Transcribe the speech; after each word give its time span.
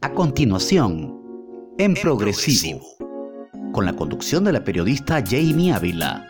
A 0.00 0.12
continuación, 0.12 1.20
en, 1.76 1.94
progresivo, 1.94 2.86
con 3.72 3.84
la 3.84 3.94
conducción 3.94 4.44
de 4.44 4.52
la 4.52 4.62
periodista 4.62 5.24
Jamie 5.28 5.72
Ávila. 5.72 6.24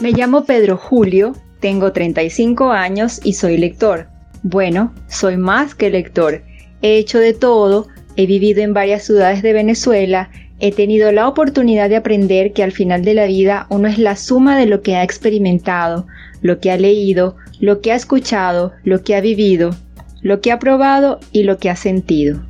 Me 0.00 0.12
llamo 0.12 0.44
Pedro 0.44 0.76
Julio, 0.76 1.34
tengo 1.58 1.90
35 1.90 2.70
años 2.70 3.20
y 3.24 3.32
soy 3.32 3.56
lector. 3.56 4.06
Bueno, 4.44 4.94
soy 5.08 5.36
más 5.36 5.74
que 5.74 5.90
lector. 5.90 6.44
He 6.82 6.98
hecho 6.98 7.18
de 7.18 7.32
todo, 7.32 7.88
he 8.14 8.26
vivido 8.26 8.62
en 8.62 8.74
varias 8.74 9.02
ciudades 9.02 9.42
de 9.42 9.54
Venezuela, 9.54 10.30
he 10.60 10.70
tenido 10.70 11.10
la 11.10 11.26
oportunidad 11.26 11.88
de 11.88 11.96
aprender 11.96 12.52
que 12.52 12.62
al 12.62 12.70
final 12.70 13.04
de 13.04 13.14
la 13.14 13.26
vida 13.26 13.66
uno 13.70 13.88
es 13.88 13.98
la 13.98 14.14
suma 14.14 14.56
de 14.56 14.66
lo 14.66 14.82
que 14.82 14.94
ha 14.94 15.02
experimentado, 15.02 16.06
lo 16.42 16.60
que 16.60 16.70
ha 16.70 16.76
leído, 16.76 17.34
lo 17.58 17.80
que 17.80 17.90
ha 17.90 17.96
escuchado, 17.96 18.72
lo 18.84 19.02
que 19.02 19.16
ha 19.16 19.20
vivido, 19.20 19.74
lo 20.22 20.40
que 20.40 20.52
ha 20.52 20.58
probado 20.58 21.20
y 21.32 21.42
lo 21.44 21.58
que 21.58 21.70
ha 21.70 21.76
sentido. 21.76 22.42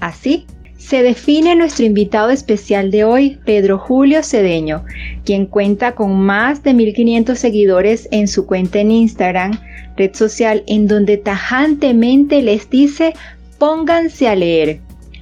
Así 0.00 0.46
se 0.76 1.02
define 1.02 1.56
nuestro 1.56 1.84
invitado 1.84 2.30
especial 2.30 2.90
de 2.90 3.04
hoy, 3.04 3.38
Pedro 3.44 3.78
Julio 3.78 4.22
Cedeño, 4.22 4.84
quien 5.24 5.44
cuenta 5.46 5.92
con 5.92 6.18
más 6.18 6.62
de 6.62 6.72
1500 6.72 7.38
seguidores 7.38 8.08
en 8.12 8.28
su 8.28 8.46
cuenta 8.46 8.78
en 8.78 8.92
Instagram, 8.92 9.58
red 9.96 10.14
social 10.14 10.62
en 10.66 10.86
donde 10.86 11.16
tajantemente 11.16 12.42
les 12.42 12.70
dice 12.70 13.12
pónganse 13.58 14.28
a 14.28 14.36
leer. 14.36 14.80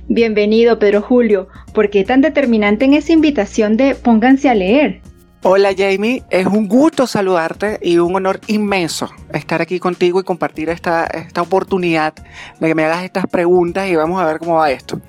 Bienvenido 0.08 0.78
Pedro 0.78 1.02
Julio, 1.02 1.48
¿por 1.72 1.90
qué 1.90 2.04
tan 2.04 2.20
determinante 2.20 2.84
en 2.84 2.94
esa 2.94 3.12
invitación 3.12 3.76
de 3.76 3.94
pónganse 3.94 4.48
a 4.48 4.54
leer? 4.54 5.00
Hola 5.42 5.74
Jamie, 5.76 6.24
es 6.30 6.46
un 6.46 6.66
gusto 6.66 7.06
saludarte 7.06 7.78
y 7.82 7.98
un 7.98 8.16
honor 8.16 8.40
inmenso 8.48 9.10
estar 9.32 9.62
aquí 9.62 9.78
contigo 9.78 10.20
y 10.20 10.24
compartir 10.24 10.70
esta, 10.70 11.04
esta 11.04 11.42
oportunidad 11.42 12.14
de 12.58 12.66
que 12.66 12.74
me 12.74 12.84
hagas 12.84 13.04
estas 13.04 13.26
preguntas 13.26 13.88
y 13.88 13.94
vamos 13.94 14.20
a 14.20 14.26
ver 14.26 14.38
cómo 14.38 14.56
va 14.56 14.70
esto. 14.70 15.00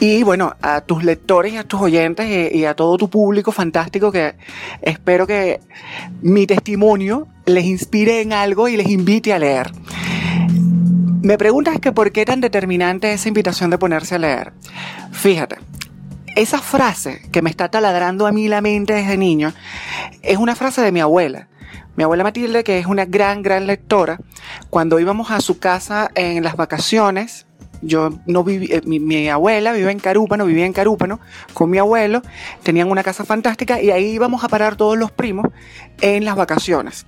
Y 0.00 0.22
bueno, 0.22 0.56
a 0.62 0.80
tus 0.80 1.04
lectores 1.04 1.52
y 1.52 1.58
a 1.58 1.64
tus 1.64 1.80
oyentes 1.80 2.52
y, 2.52 2.64
a 2.64 2.74
todo 2.74 2.96
tu 2.96 3.08
público 3.08 3.52
fantástico 3.52 4.10
que 4.10 4.34
espero 4.80 5.26
que 5.26 5.60
mi 6.22 6.46
testimonio 6.46 7.28
les 7.46 7.64
inspire 7.66 8.20
en 8.20 8.32
algo 8.32 8.68
y 8.68 8.76
les 8.76 8.88
invite 8.88 9.32
a 9.32 9.38
leer. 9.38 9.70
Me 11.22 11.38
preguntas 11.38 11.78
que 11.78 11.92
por 11.92 12.10
qué 12.10 12.24
tan 12.24 12.40
determinante 12.40 13.12
esa 13.12 13.28
invitación 13.28 13.70
de 13.70 13.78
ponerse 13.78 14.16
a 14.16 14.18
leer. 14.18 14.52
Fíjate, 15.12 15.58
esa 16.36 16.58
frase 16.58 17.22
que 17.30 17.42
me 17.42 17.50
está 17.50 17.68
taladrando 17.68 18.26
a 18.26 18.32
mí 18.32 18.48
la 18.48 18.60
mente 18.60 18.94
desde 18.94 19.16
niño 19.16 19.52
es 20.22 20.38
una 20.38 20.54
frase 20.54 20.82
de 20.82 20.92
mi 20.92 21.00
abuela. 21.00 21.48
Mi 21.94 22.04
abuela 22.04 22.24
Matilde, 22.24 22.64
que 22.64 22.78
es 22.78 22.86
una 22.86 23.04
gran, 23.04 23.42
gran 23.42 23.66
lectora, 23.66 24.18
cuando 24.70 24.98
íbamos 24.98 25.30
a 25.30 25.40
su 25.40 25.58
casa 25.58 26.10
en 26.14 26.42
las 26.42 26.56
vacaciones, 26.56 27.46
yo 27.82 28.10
no 28.26 28.44
viví, 28.44 28.72
eh, 28.72 28.80
mi, 28.84 29.28
abuela 29.28 29.72
vive 29.72 29.90
en 29.90 29.98
Carúpano, 29.98 30.46
vivía 30.46 30.64
en 30.64 30.72
Carúpano 30.72 31.20
con 31.52 31.68
mi 31.68 31.78
abuelo, 31.78 32.22
tenían 32.62 32.90
una 32.90 33.02
casa 33.02 33.24
fantástica 33.24 33.82
y 33.82 33.90
ahí 33.90 34.06
íbamos 34.12 34.42
a 34.44 34.48
parar 34.48 34.76
todos 34.76 34.96
los 34.96 35.10
primos 35.10 35.48
en 36.00 36.24
las 36.24 36.36
vacaciones. 36.36 37.06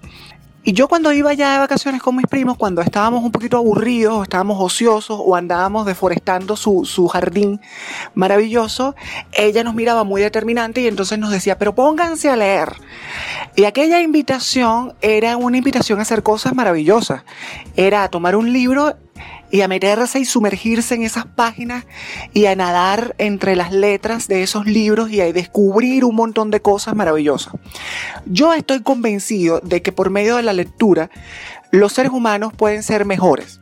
Y 0.66 0.72
yo 0.72 0.88
cuando 0.88 1.12
iba 1.12 1.34
ya 1.34 1.52
de 1.52 1.58
vacaciones 1.58 2.00
con 2.00 2.16
mis 2.16 2.26
primos, 2.26 2.56
cuando 2.56 2.80
estábamos 2.80 3.22
un 3.22 3.30
poquito 3.30 3.58
aburridos, 3.58 4.14
o 4.14 4.22
estábamos 4.22 4.56
ociosos 4.58 5.20
o 5.22 5.36
andábamos 5.36 5.84
deforestando 5.84 6.56
su, 6.56 6.86
su 6.86 7.06
jardín 7.06 7.60
maravilloso, 8.14 8.94
ella 9.32 9.62
nos 9.62 9.74
miraba 9.74 10.04
muy 10.04 10.22
determinante 10.22 10.80
y 10.80 10.86
entonces 10.86 11.18
nos 11.18 11.30
decía, 11.30 11.58
pero 11.58 11.74
pónganse 11.74 12.30
a 12.30 12.36
leer. 12.36 12.72
Y 13.56 13.64
aquella 13.64 14.00
invitación 14.00 14.94
era 15.02 15.36
una 15.36 15.58
invitación 15.58 15.98
a 15.98 16.02
hacer 16.02 16.22
cosas 16.22 16.54
maravillosas. 16.54 17.24
Era 17.76 18.02
a 18.02 18.08
tomar 18.08 18.34
un 18.34 18.50
libro 18.50 18.96
y 19.50 19.60
a 19.60 19.68
meterse 19.68 20.18
y 20.18 20.24
sumergirse 20.24 20.94
en 20.94 21.02
esas 21.02 21.26
páginas 21.26 21.84
y 22.32 22.46
a 22.46 22.56
nadar 22.56 23.14
entre 23.18 23.56
las 23.56 23.72
letras 23.72 24.28
de 24.28 24.42
esos 24.42 24.66
libros 24.66 25.10
y 25.10 25.20
a 25.20 25.32
descubrir 25.32 26.04
un 26.04 26.16
montón 26.16 26.50
de 26.50 26.60
cosas 26.60 26.94
maravillosas. 26.94 27.54
Yo 28.26 28.52
estoy 28.52 28.82
convencido 28.82 29.60
de 29.60 29.82
que 29.82 29.92
por 29.92 30.10
medio 30.10 30.36
de 30.36 30.42
la 30.42 30.52
lectura 30.52 31.10
los 31.70 31.92
seres 31.92 32.12
humanos 32.12 32.52
pueden 32.52 32.82
ser 32.82 33.04
mejores. 33.04 33.60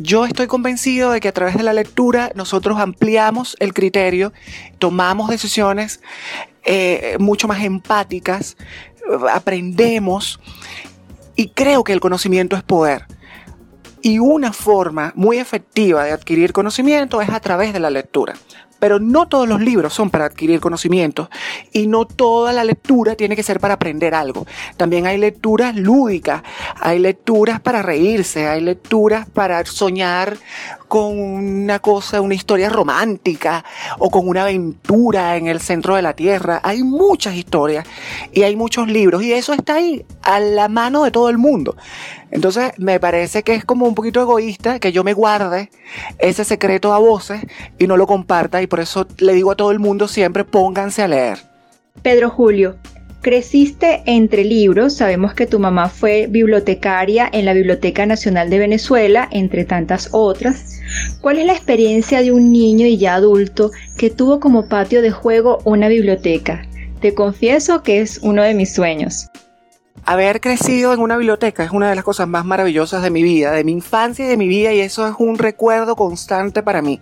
Yo 0.00 0.24
estoy 0.24 0.46
convencido 0.46 1.10
de 1.10 1.20
que 1.20 1.28
a 1.28 1.32
través 1.32 1.56
de 1.56 1.64
la 1.64 1.72
lectura 1.72 2.30
nosotros 2.36 2.78
ampliamos 2.78 3.56
el 3.58 3.74
criterio, 3.74 4.32
tomamos 4.78 5.28
decisiones 5.28 6.00
eh, 6.64 7.16
mucho 7.18 7.48
más 7.48 7.64
empáticas, 7.64 8.56
aprendemos 9.32 10.38
y 11.34 11.48
creo 11.48 11.82
que 11.82 11.92
el 11.92 12.00
conocimiento 12.00 12.56
es 12.56 12.62
poder. 12.62 13.06
Y 14.02 14.18
una 14.18 14.52
forma 14.52 15.12
muy 15.16 15.38
efectiva 15.38 16.04
de 16.04 16.12
adquirir 16.12 16.52
conocimiento 16.52 17.20
es 17.20 17.28
a 17.30 17.40
través 17.40 17.72
de 17.72 17.80
la 17.80 17.90
lectura. 17.90 18.34
Pero 18.78 19.00
no 19.00 19.26
todos 19.26 19.48
los 19.48 19.60
libros 19.60 19.92
son 19.92 20.08
para 20.08 20.26
adquirir 20.26 20.60
conocimientos 20.60 21.28
y 21.72 21.88
no 21.88 22.04
toda 22.04 22.52
la 22.52 22.62
lectura 22.62 23.16
tiene 23.16 23.34
que 23.34 23.42
ser 23.42 23.58
para 23.58 23.74
aprender 23.74 24.14
algo. 24.14 24.46
También 24.76 25.06
hay 25.06 25.18
lecturas 25.18 25.74
lúdicas, 25.74 26.42
hay 26.78 27.00
lecturas 27.00 27.60
para 27.60 27.82
reírse, 27.82 28.46
hay 28.46 28.60
lecturas 28.60 29.28
para 29.28 29.64
soñar 29.66 30.38
con 30.86 31.18
una 31.18 31.80
cosa, 31.80 32.20
una 32.20 32.34
historia 32.34 32.68
romántica 32.70 33.64
o 33.98 34.10
con 34.10 34.28
una 34.28 34.42
aventura 34.42 35.36
en 35.36 35.48
el 35.48 35.60
centro 35.60 35.96
de 35.96 36.02
la 36.02 36.14
Tierra. 36.14 36.60
Hay 36.62 36.84
muchas 36.84 37.34
historias 37.34 37.84
y 38.32 38.44
hay 38.44 38.54
muchos 38.54 38.86
libros 38.86 39.24
y 39.24 39.32
eso 39.32 39.54
está 39.54 39.74
ahí 39.74 40.04
a 40.22 40.38
la 40.38 40.68
mano 40.68 41.02
de 41.02 41.10
todo 41.10 41.28
el 41.28 41.36
mundo. 41.36 41.76
Entonces 42.30 42.72
me 42.78 43.00
parece 43.00 43.42
que 43.42 43.54
es 43.54 43.64
como 43.64 43.86
un 43.86 43.94
poquito 43.94 44.20
egoísta 44.20 44.78
que 44.78 44.92
yo 44.92 45.04
me 45.04 45.14
guarde 45.14 45.70
ese 46.18 46.44
secreto 46.44 46.92
a 46.92 46.98
voces 46.98 47.42
y 47.78 47.86
no 47.86 47.96
lo 47.96 48.06
comparta 48.06 48.62
y 48.62 48.66
por 48.66 48.80
eso 48.80 49.06
le 49.18 49.32
digo 49.32 49.52
a 49.52 49.56
todo 49.56 49.70
el 49.70 49.78
mundo 49.78 50.08
siempre 50.08 50.44
pónganse 50.44 51.02
a 51.02 51.08
leer. 51.08 51.38
Pedro 52.02 52.30
Julio, 52.30 52.76
Creciste 53.20 54.04
entre 54.06 54.44
libros, 54.44 54.94
sabemos 54.94 55.34
que 55.34 55.46
tu 55.46 55.58
mamá 55.58 55.88
fue 55.88 56.28
bibliotecaria 56.28 57.28
en 57.32 57.46
la 57.46 57.52
Biblioteca 57.52 58.06
Nacional 58.06 58.48
de 58.48 58.60
Venezuela, 58.60 59.28
entre 59.32 59.64
tantas 59.64 60.10
otras. 60.12 60.80
¿Cuál 61.20 61.38
es 61.38 61.46
la 61.46 61.52
experiencia 61.52 62.22
de 62.22 62.30
un 62.30 62.52
niño 62.52 62.86
y 62.86 62.96
ya 62.96 63.16
adulto 63.16 63.72
que 63.96 64.10
tuvo 64.10 64.38
como 64.38 64.68
patio 64.68 65.02
de 65.02 65.10
juego 65.10 65.58
una 65.64 65.88
biblioteca? 65.88 66.64
Te 67.00 67.12
confieso 67.12 67.82
que 67.82 68.00
es 68.00 68.20
uno 68.22 68.44
de 68.44 68.54
mis 68.54 68.72
sueños. 68.72 69.26
Haber 70.08 70.40
crecido 70.40 70.94
en 70.94 71.00
una 71.00 71.18
biblioteca 71.18 71.62
es 71.64 71.70
una 71.70 71.90
de 71.90 71.94
las 71.94 72.02
cosas 72.02 72.26
más 72.26 72.42
maravillosas 72.46 73.02
de 73.02 73.10
mi 73.10 73.22
vida, 73.22 73.52
de 73.52 73.62
mi 73.62 73.72
infancia 73.72 74.24
y 74.24 74.28
de 74.28 74.38
mi 74.38 74.48
vida, 74.48 74.72
y 74.72 74.80
eso 74.80 75.06
es 75.06 75.14
un 75.18 75.36
recuerdo 75.36 75.96
constante 75.96 76.62
para 76.62 76.80
mí. 76.80 76.98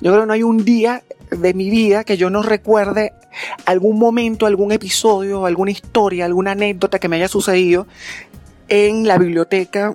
Yo 0.00 0.12
creo 0.12 0.22
que 0.22 0.26
no 0.28 0.32
hay 0.32 0.42
un 0.42 0.64
día 0.64 1.02
de 1.30 1.52
mi 1.52 1.68
vida 1.68 2.04
que 2.04 2.16
yo 2.16 2.30
no 2.30 2.42
recuerde 2.42 3.12
algún 3.66 3.98
momento, 3.98 4.46
algún 4.46 4.72
episodio, 4.72 5.44
alguna 5.44 5.72
historia, 5.72 6.24
alguna 6.24 6.52
anécdota 6.52 6.98
que 6.98 7.06
me 7.06 7.16
haya 7.16 7.28
sucedido 7.28 7.86
en 8.68 9.06
la 9.06 9.18
biblioteca 9.18 9.94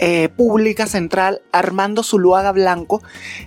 eh, 0.00 0.28
pública 0.28 0.86
central 0.86 1.42
Armando 1.52 2.02
Zuluaga 2.02 2.52
Blanco, 2.52 3.02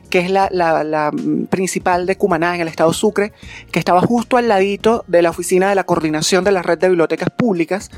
que 0.10 0.20
es 0.20 0.30
la, 0.30 0.50
la, 0.52 1.12
principal 1.50 2.06
de 2.06 2.18
Cumaná 2.18 2.56
en 2.56 2.62
el 2.62 2.68
estado 2.68 2.94
Sucre, 2.94 3.34
que 3.72 3.80
estaba 3.80 4.02
justo 4.02 4.38
al 4.38 4.48
ladito 4.48 5.04
de 5.08 5.22
la 5.22 5.30
oficina 5.30 5.70
de 5.70 5.76
la 5.76 5.84
coordinación 5.84 6.44
de 6.44 6.52
la 6.52 6.62
red 6.62 6.78
de 6.78 6.90
bibliotecas 6.90 7.30
públicas, 7.30 7.90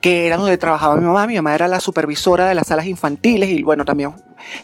que 0.00 0.26
era 0.26 0.36
donde 0.36 0.58
trabajaba 0.58 0.96
mi 0.96 1.04
mamá. 1.04 1.26
Mi 1.26 1.36
mamá 1.36 1.54
era 1.54 1.68
la 1.68 1.80
supervisora 1.80 2.48
de 2.48 2.54
las 2.54 2.68
salas 2.68 2.86
infantiles 2.86 3.50
y 3.50 3.62
bueno, 3.62 3.84
también 3.84 4.12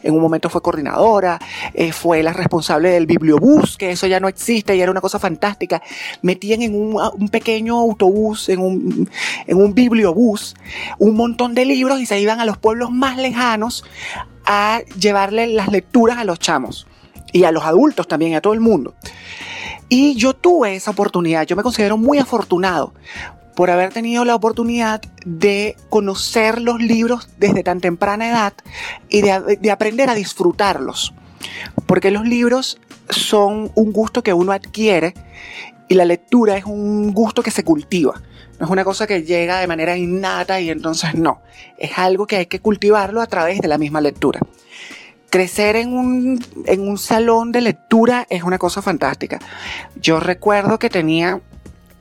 en 0.03 0.15
un 0.15 0.21
momento 0.21 0.49
fue 0.49 0.63
coordinadora, 0.63 1.39
eh, 1.73 1.93
fue 1.93 2.23
la 2.23 2.33
responsable 2.33 2.91
del 2.91 3.07
bibliobús, 3.07 3.77
que 3.77 3.91
eso 3.91 4.07
ya 4.07 4.21
no 4.21 4.29
existe 4.29 4.77
y 4.77 4.81
era 4.81 4.91
una 4.91 5.01
cosa 5.01 5.19
fantástica. 5.19 5.83
Metían 6.23 6.63
en 6.63 6.75
un, 6.75 7.29
pequeño 7.29 7.79
autobús, 7.79 8.49
en 8.49 8.61
un, 8.61 9.11
en 9.47 9.57
un 9.57 9.75
bibliobús, 9.75 10.55
un 10.99 11.15
montón 11.15 11.55
de 11.55 11.65
libros 11.65 12.01
y 12.01 12.07
se 12.07 12.21
iban 12.21 12.41
a 12.41 12.45
los 12.45 12.59
pueblos 12.59 12.91
más 12.91 13.17
lejanos 13.17 13.85
a 14.47 14.83
llevarle 14.99 15.47
las 15.47 15.69
lecturas 15.69 16.19
a 16.19 16.25
los 16.25 16.39
chamos 16.39 16.87
y 17.33 17.45
a 17.45 17.53
los 17.53 17.65
adultos 17.65 18.07
también, 18.07 18.35
a 18.35 18.41
todo 18.41 18.53
el 18.53 18.61
mundo. 18.61 18.95
Y 19.89 20.15
yo 20.15 20.35
tuve 20.35 20.77
esa 20.77 20.91
oportunidad, 20.91 21.47
yo 21.47 21.57
me 21.57 21.63
considero 21.63 21.97
muy 21.97 22.19
afortunado 22.19 22.95
por 23.55 23.71
haber 23.71 23.93
tenido 23.93 24.25
la 24.25 24.35
oportunidad 24.35 25.01
de 25.25 25.77
conocer 25.89 26.61
los 26.61 26.81
libros 26.81 27.29
desde 27.39 27.63
tan 27.63 27.81
temprana 27.81 28.29
edad 28.29 28.55
y 29.09 29.23
de, 29.23 29.71
aprender 29.71 30.11
a 30.11 30.15
disfrutarlos. 30.15 31.15
Porque 31.87 32.11
los 32.11 32.27
libros 32.27 32.81
son 33.11 33.71
un 33.75 33.93
gusto 33.93 34.23
que 34.23 34.33
uno 34.33 34.53
adquiere 34.53 35.15
y 35.89 35.95
la 35.95 36.05
lectura 36.05 36.57
es 36.57 36.65
un 36.65 37.13
gusto 37.13 37.43
que 37.43 37.51
se 37.51 37.65
cultiva. 37.65 38.21
No 38.59 38.67
es 38.67 38.71
una 38.71 38.85
cosa 38.85 39.07
que 39.07 39.23
llega 39.23 39.61
de 39.61 39.67
manera 39.67 39.97
innata 39.97 40.61
y 40.61 40.71
entonces 40.71 41.15
no. 41.15 41.41
Es 41.77 41.99
algo 41.99 42.27
que 42.27 42.37
hay 42.37 42.47
que 42.47 42.61
cultivarlo 42.61 43.21
a 43.21 43.27
través 43.27 43.61
de 43.61 43.69
la 43.69 43.79
misma 43.79 44.01
lectura. 44.01 44.41
Crecer 45.29 45.77
en 45.77 45.93
un, 45.93 46.45
en 46.67 46.89
un 46.89 46.97
salón 46.97 47.51
de 47.51 47.61
lectura 47.61 48.27
es 48.31 48.45
una 48.45 48.59
cosa 48.59 48.83
fantástica. 48.83 49.41
Yo 50.01 50.21
recuerdo 50.21 50.79
que 50.79 50.89
tenía 50.89 51.41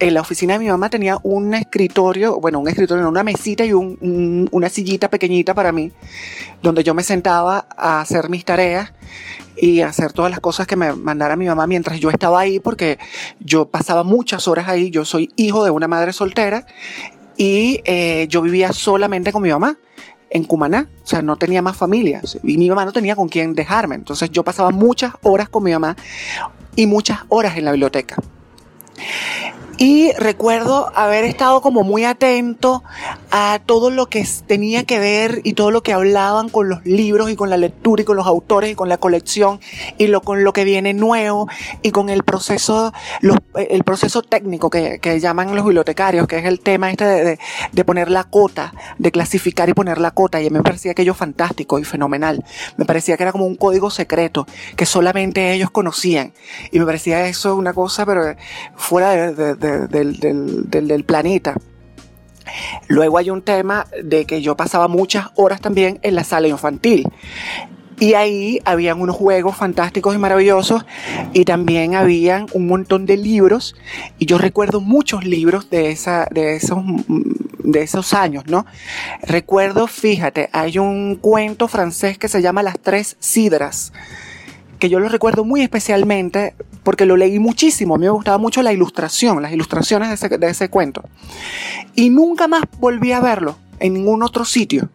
en 0.08 0.14
la 0.14 0.22
oficina 0.22 0.54
de 0.54 0.60
mi 0.60 0.68
mamá 0.68 0.90
tenía 0.90 1.18
un 1.24 1.54
escritorio, 1.54 2.38
bueno, 2.38 2.60
un 2.60 2.68
escritorio, 2.68 3.08
una 3.08 3.24
mesita 3.24 3.64
y 3.64 3.72
una 3.72 4.68
sillita 4.68 5.10
pequeñita 5.10 5.54
para 5.54 5.72
mí, 5.72 5.94
donde 6.62 6.84
yo 6.84 6.94
me 6.94 7.04
sentaba 7.04 7.68
a 7.78 8.02
hacer 8.02 8.30
mis 8.30 8.44
tareas 8.44 8.92
y 9.56 9.80
hacer 9.80 10.12
todas 10.12 10.30
las 10.30 10.42
cosas 10.42 10.68
que 10.68 10.76
me 10.76 10.92
mandara 10.92 11.38
mi 11.38 11.46
mamá 11.46 11.68
mientras 11.68 12.02
yo 12.02 12.10
estaba 12.10 12.42
ahí, 12.42 12.60
porque 12.60 13.00
yo 13.40 13.70
pasaba 13.70 14.04
muchas 14.04 14.46
horas 14.50 14.68
ahí, 14.68 14.90
yo 14.90 15.06
soy 15.06 15.32
hijo 15.38 15.64
de 15.64 15.72
una 15.72 15.88
madre 15.88 16.12
soltera 16.12 16.66
y 17.38 17.80
eh, 17.86 18.28
yo 18.30 18.42
vivía 18.42 18.74
solamente 18.74 19.32
con 19.32 19.42
mi 19.42 19.52
mamá 19.52 19.78
en 20.30 20.44
Cumaná, 20.44 20.90
o 21.02 21.08
sea, 21.08 21.22
no 21.22 21.38
tenía 21.38 21.62
más 21.62 21.78
familia 21.78 22.22
y 22.44 22.58
mi 22.58 22.68
mamá 22.68 22.84
no 22.84 22.92
tenía 22.92 23.16
con 23.16 23.30
quién 23.30 23.54
dejarme, 23.54 23.96
entonces 23.96 24.30
yo 24.32 24.44
pasaba 24.44 24.72
muchas 24.72 25.14
horas 25.22 25.48
con 25.48 25.64
mi 25.64 25.72
mamá 25.72 25.96
y 26.76 26.88
muchas 26.88 27.20
horas 27.30 27.56
en 27.56 27.64
la 27.64 27.72
biblioteca. 27.72 28.18
Y 29.78 30.12
recuerdo 30.14 30.92
haber 30.96 31.24
estado 31.24 31.62
como 31.62 31.84
muy 31.84 32.06
atento 32.06 32.84
a 33.32 33.60
todo 33.66 33.90
lo 33.90 34.06
que 34.06 34.26
tenía 34.46 34.84
que 34.84 35.00
ver 35.00 35.42
y 35.44 35.54
todo 35.54 35.72
lo 35.72 35.82
que 35.82 35.94
hablaban 35.94 36.50
con 36.50 36.70
los 36.70 36.86
libros 36.86 37.32
y 37.32 37.36
con 37.36 37.50
la 37.50 37.58
lectura 37.58 38.04
y 38.04 38.06
con 38.06 38.16
los 38.16 38.28
autores 38.28 38.72
y 38.72 38.76
con 38.76 38.88
la 38.88 38.98
colección 38.98 39.60
y 39.98 40.08
lo, 40.08 40.22
con 40.22 40.44
lo 40.44 40.54
que 40.54 40.64
viene 40.64 40.94
nuevo 40.94 41.48
y 41.82 41.90
con 41.90 42.10
el 42.10 42.24
proceso, 42.24 42.94
el 43.56 43.84
proceso 43.84 44.22
técnico 44.22 44.70
que, 44.70 45.00
que, 45.00 45.20
llaman 45.20 45.56
los 45.56 45.66
bibliotecarios, 45.66 46.28
que 46.28 46.38
es 46.38 46.46
el 46.46 46.60
tema 46.60 46.92
este 46.92 47.06
de, 47.06 47.40
de, 47.72 47.86
poner 47.86 48.12
la 48.12 48.26
cota, 48.26 48.74
de 49.00 49.12
clasificar 49.12 49.70
y 49.70 49.74
poner 49.74 50.00
la 50.00 50.12
cota. 50.12 50.40
Y 50.40 50.48
a 50.48 50.50
mí 50.50 50.58
me 50.58 50.64
parecía 50.64 50.92
aquello 50.92 51.16
fantástico 51.16 51.80
y 51.80 51.84
fenomenal. 51.84 52.44
Me 52.78 52.86
parecía 52.86 53.18
que 53.18 53.24
era 53.24 53.32
como 53.32 53.46
un 53.46 53.56
código 53.56 53.90
secreto 53.90 54.46
que 54.76 54.86
solamente 54.86 55.54
ellos 55.54 55.72
conocían. 55.72 56.34
Y 56.72 56.80
me 56.80 56.86
parecía 56.86 57.26
eso 57.28 57.56
una 57.56 57.74
cosa, 57.74 58.06
pero 58.06 58.36
fuera 58.76 59.32
de 59.32 59.64
del, 59.80 60.20
del, 60.70 61.04
planeta. 61.04 61.56
Luego 62.88 63.18
hay 63.18 63.30
un 63.30 63.42
tema 63.42 63.88
de 64.04 64.26
que 64.26 64.42
yo 64.42 64.56
pasaba 64.56 64.88
muchas 64.88 65.28
horas 65.36 65.62
también 65.62 66.00
en 66.02 66.16
la 66.16 66.24
sala 66.24 66.48
infantil. 66.48 67.08
Y 68.00 68.16
ahí 68.16 68.60
habían 68.66 69.00
unos 69.00 69.16
juegos 69.16 69.56
fantásticos 69.56 70.16
y 70.16 70.18
maravillosos 70.18 70.84
y 71.32 71.46
también 71.46 71.96
habían 71.96 72.48
un 72.54 72.68
montón 72.68 73.06
de 73.06 73.18
libros 73.18 73.76
y 74.18 74.26
yo 74.26 74.40
recuerdo 74.40 74.82
muchos 74.82 75.24
libros 75.24 75.70
de, 75.70 75.92
esa, 75.92 76.28
de, 76.32 76.56
esos, 76.56 76.84
de 77.60 77.82
esos 77.84 78.14
años, 78.14 78.46
¿no? 78.48 78.66
Recuerdo, 79.22 79.88
fíjate, 79.88 80.50
hay 80.52 80.80
un 80.80 81.16
cuento 81.16 81.68
francés 81.68 82.18
que 82.18 82.28
se 82.28 82.42
llama 82.42 82.64
Las 82.64 82.80
Tres 82.80 83.16
Sidras 83.20 83.94
que 84.84 84.90
yo 84.90 85.00
lo 85.00 85.08
recuerdo 85.08 85.46
muy 85.46 85.62
especialmente 85.62 86.56
porque 86.84 87.06
lo 87.06 87.18
leí 87.18 87.40
muchísimo. 87.40 87.96
A 87.96 87.98
mí 87.98 88.06
me 88.06 88.12
gustaba 88.12 88.38
mucho 88.38 88.62
la 88.62 88.74
ilustración, 88.74 89.42
las 89.42 89.52
ilustraciones 89.52 90.10
de 90.10 90.16
ese, 90.16 90.38
de 90.38 90.50
ese 90.50 90.70
cuento. 90.70 91.04
Y 91.96 92.10
nunca 92.10 92.48
más 92.48 92.64
volví 92.80 93.12
a 93.12 93.20
verlo 93.20 93.58
en 93.80 93.94
ningún 93.94 94.24
otro 94.24 94.46
sitio. 94.46 94.90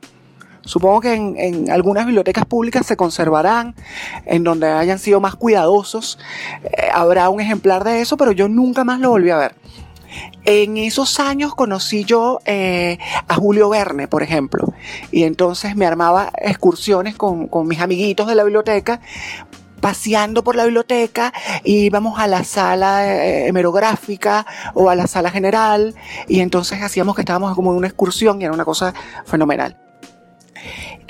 Supongo 0.69 1.01
que 1.01 1.15
en, 1.15 1.71
algunas 1.71 2.05
bibliotecas 2.05 2.45
públicas 2.45 2.85
se 2.85 2.95
conservarán, 2.95 3.75
en 4.27 4.45
donde 4.45 4.69
hayan 4.69 4.99
sido 4.99 5.19
más 5.19 5.35
cuidadosos, 5.35 6.19
eh, 6.63 6.89
habrá 6.93 7.31
un 7.31 7.41
ejemplar 7.41 7.85
de 7.85 8.03
eso, 8.03 8.19
pero 8.19 8.33
yo 8.33 8.51
nunca 8.51 8.85
más 8.85 9.01
lo 9.01 9.09
volví 9.09 9.31
a 9.31 9.39
ver. 9.39 9.55
En 10.45 10.77
esos 10.77 11.21
años 11.21 11.55
conocí 11.55 12.05
yo 12.05 12.41
eh, 12.45 12.99
a 13.29 13.35
Julio 13.37 13.71
Verne, 13.71 14.09
por 14.09 14.23
ejemplo, 14.23 14.75
y 15.11 15.23
entonces 15.23 15.75
me 15.75 15.87
armaba 15.87 16.33
excursiones 16.37 17.15
con, 17.15 17.49
con 17.49 17.67
mis 17.67 17.81
amiguitos 17.81 18.27
de 18.27 18.35
la 18.35 18.45
biblioteca 18.45 19.01
paseando 19.81 20.45
por 20.45 20.57
la 20.57 20.65
biblioteca 20.65 21.33
y 21.65 21.87
íbamos 21.87 22.19
a 22.19 22.27
la 22.27 22.45
sala 22.45 23.07
eh, 23.07 23.49
hemerográfica 23.49 24.47
o 24.75 24.91
a 24.91 24.95
la 24.95 25.07
sala 25.07 25.31
general 25.31 25.95
y 26.27 26.41
entonces 26.41 26.83
hacíamos 26.83 27.15
que 27.15 27.23
estábamos 27.23 27.55
como 27.55 27.73
en 27.73 27.79
una 27.79 27.87
excursión 27.87 28.41
y 28.41 28.45
era 28.45 28.53
una 28.53 28.65
cosa 28.65 28.93
fenomenal. 29.25 29.77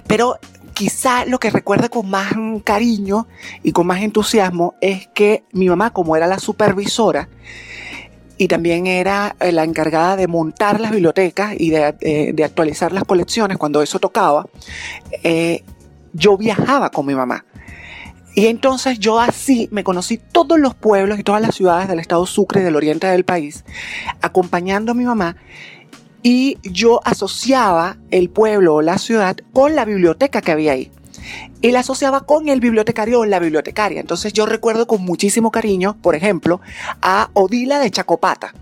Pero 0.06 0.38
quizá 0.74 1.24
lo 1.24 1.38
que 1.38 1.50
recuerda 1.50 1.88
con 1.88 2.08
más 2.08 2.32
cariño 2.64 3.26
y 3.62 3.72
con 3.72 3.86
más 3.86 4.02
entusiasmo 4.02 4.74
es 4.80 5.08
que 5.08 5.44
mi 5.52 5.68
mamá, 5.68 5.92
como 5.92 6.16
era 6.16 6.26
la 6.26 6.38
supervisora, 6.38 7.28
y 8.40 8.46
también 8.46 8.86
era 8.86 9.34
eh, 9.40 9.50
la 9.50 9.64
encargada 9.64 10.14
de 10.14 10.28
montar 10.28 10.80
las 10.80 10.92
bibliotecas 10.92 11.54
y 11.58 11.70
de, 11.70 11.96
eh, 12.00 12.44
actualizar 12.44 12.92
las 12.92 13.02
colecciones 13.02 13.58
cuando 13.58 13.82
eso 13.82 13.98
tocaba, 13.98 14.46
yo 16.12 16.36
viajaba 16.36 16.90
con 16.90 17.06
mi 17.06 17.14
mamá. 17.14 17.44
Y 18.38 18.46
entonces 18.46 19.00
yo 19.00 19.18
así 19.18 19.68
me 19.72 19.82
conocí 19.82 20.16
todos 20.16 20.60
los 20.60 20.72
pueblos 20.76 21.18
y 21.18 21.24
todas 21.24 21.42
las 21.42 21.56
ciudades 21.56 21.88
del 21.88 21.98
estado 21.98 22.24
Sucre 22.24 22.62
del 22.62 22.76
oriente 22.76 23.08
del 23.08 23.24
país, 23.24 23.64
acompañando 24.22 24.92
a 24.92 24.94
mi 24.94 25.04
mamá. 25.04 25.34
Y 26.22 26.56
yo 26.62 27.00
asociaba 27.04 27.96
el 28.12 28.30
pueblo 28.30 28.76
o 28.76 28.80
la 28.80 28.98
ciudad 28.98 29.38
con 29.52 29.74
la 29.74 29.84
biblioteca 29.84 30.40
que 30.40 30.52
había 30.52 30.70
ahí. 30.70 30.92
Y 31.62 31.72
la 31.72 31.80
asociaba 31.80 32.26
con 32.26 32.48
el 32.48 32.60
bibliotecario 32.60 33.18
o 33.18 33.24
la 33.24 33.40
bibliotecaria. 33.40 33.98
Entonces 33.98 34.32
yo 34.34 34.46
recuerdo 34.46 34.86
con 34.86 35.02
muchísimo 35.02 35.50
cariño, 35.50 35.96
por 36.00 36.14
ejemplo, 36.14 36.60
a 37.02 37.30
Odila 37.32 37.80
de 37.80 37.90
Chacopata, 37.90 38.54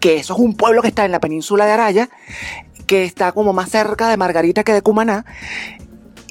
que 0.00 0.16
eso 0.16 0.32
es 0.32 0.40
un 0.40 0.54
pueblo 0.54 0.80
que 0.80 0.88
está 0.88 1.04
en 1.04 1.12
la 1.12 1.20
península 1.20 1.66
de 1.66 1.72
Araya, 1.72 2.08
que 2.86 3.04
está 3.04 3.32
como 3.32 3.52
más 3.52 3.68
cerca 3.68 4.08
de 4.08 4.16
Margarita 4.16 4.64
que 4.64 4.72
de 4.72 4.80
Cumaná, 4.80 5.26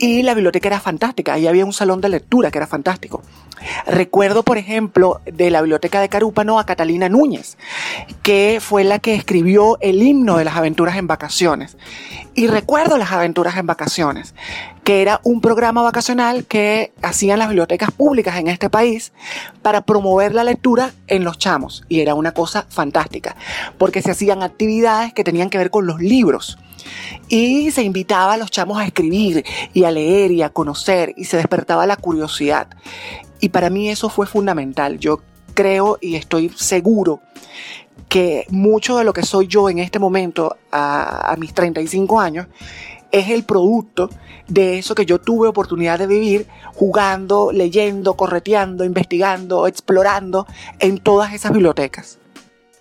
y 0.01 0.23
la 0.23 0.33
biblioteca 0.33 0.67
era 0.67 0.79
fantástica, 0.79 1.33
ahí 1.33 1.45
había 1.45 1.63
un 1.63 1.73
salón 1.73 2.01
de 2.01 2.09
lectura 2.09 2.49
que 2.49 2.57
era 2.57 2.65
fantástico. 2.65 3.21
Recuerdo, 3.85 4.41
por 4.41 4.57
ejemplo, 4.57 5.21
de 5.31 5.51
la 5.51 5.61
biblioteca 5.61 6.01
de 6.01 6.09
Carúpano 6.09 6.59
a 6.59 6.65
Catalina 6.65 7.07
Núñez, 7.07 7.55
que 8.23 8.57
fue 8.59 8.83
la 8.83 8.97
que 8.97 9.13
escribió 9.13 9.77
el 9.79 10.01
himno 10.01 10.37
de 10.37 10.45
las 10.45 10.55
aventuras 10.55 10.97
en 10.97 11.05
vacaciones. 11.05 11.77
Y 12.33 12.47
recuerdo 12.47 12.97
las 12.97 13.11
aventuras 13.11 13.57
en 13.57 13.67
vacaciones, 13.67 14.33
que 14.83 15.03
era 15.03 15.21
un 15.23 15.39
programa 15.39 15.83
vacacional 15.83 16.45
que 16.45 16.93
hacían 17.03 17.37
las 17.37 17.49
bibliotecas 17.49 17.91
públicas 17.91 18.37
en 18.37 18.47
este 18.47 18.71
país 18.71 19.13
para 19.61 19.81
promover 19.81 20.33
la 20.33 20.43
lectura 20.43 20.93
en 21.05 21.23
los 21.23 21.37
chamos. 21.37 21.83
Y 21.89 21.99
era 21.99 22.15
una 22.15 22.31
cosa 22.31 22.65
fantástica, 22.67 23.35
porque 23.77 24.01
se 24.01 24.09
hacían 24.09 24.41
actividades 24.41 25.13
que 25.13 25.23
tenían 25.23 25.51
que 25.51 25.59
ver 25.59 25.69
con 25.69 25.85
los 25.85 25.99
libros. 25.99 26.57
Y 27.27 27.71
se 27.71 27.83
invitaba 27.83 28.33
a 28.33 28.37
los 28.37 28.51
chamos 28.51 28.77
a 28.79 28.85
escribir 28.85 29.45
y 29.73 29.83
a 29.83 29.91
leer 29.91 30.31
y 30.31 30.41
a 30.41 30.49
conocer 30.49 31.13
y 31.17 31.25
se 31.25 31.37
despertaba 31.37 31.85
la 31.85 31.97
curiosidad. 31.97 32.67
Y 33.39 33.49
para 33.49 33.69
mí 33.69 33.89
eso 33.89 34.09
fue 34.09 34.27
fundamental. 34.27 34.99
Yo 34.99 35.21
creo 35.53 35.97
y 36.01 36.15
estoy 36.15 36.49
seguro 36.55 37.21
que 38.11 38.45
mucho 38.49 38.97
de 38.97 39.05
lo 39.05 39.13
que 39.13 39.23
soy 39.23 39.47
yo 39.47 39.69
en 39.69 39.79
este 39.79 39.97
momento, 39.97 40.57
a, 40.71 41.33
mis 41.39 41.53
35 41.53 42.19
años, 42.19 42.47
es 43.09 43.29
el 43.29 43.43
producto 43.43 44.09
de 44.49 44.79
eso 44.79 44.95
que 44.95 45.05
yo 45.05 45.19
tuve 45.19 45.47
oportunidad 45.47 45.97
de 45.97 46.07
vivir 46.07 46.47
jugando, 46.73 47.51
leyendo, 47.53 48.15
correteando, 48.15 48.83
investigando, 48.83 49.65
explorando 49.65 50.45
en 50.79 50.97
todas 50.97 51.33
esas 51.33 51.53
bibliotecas. 51.53 52.19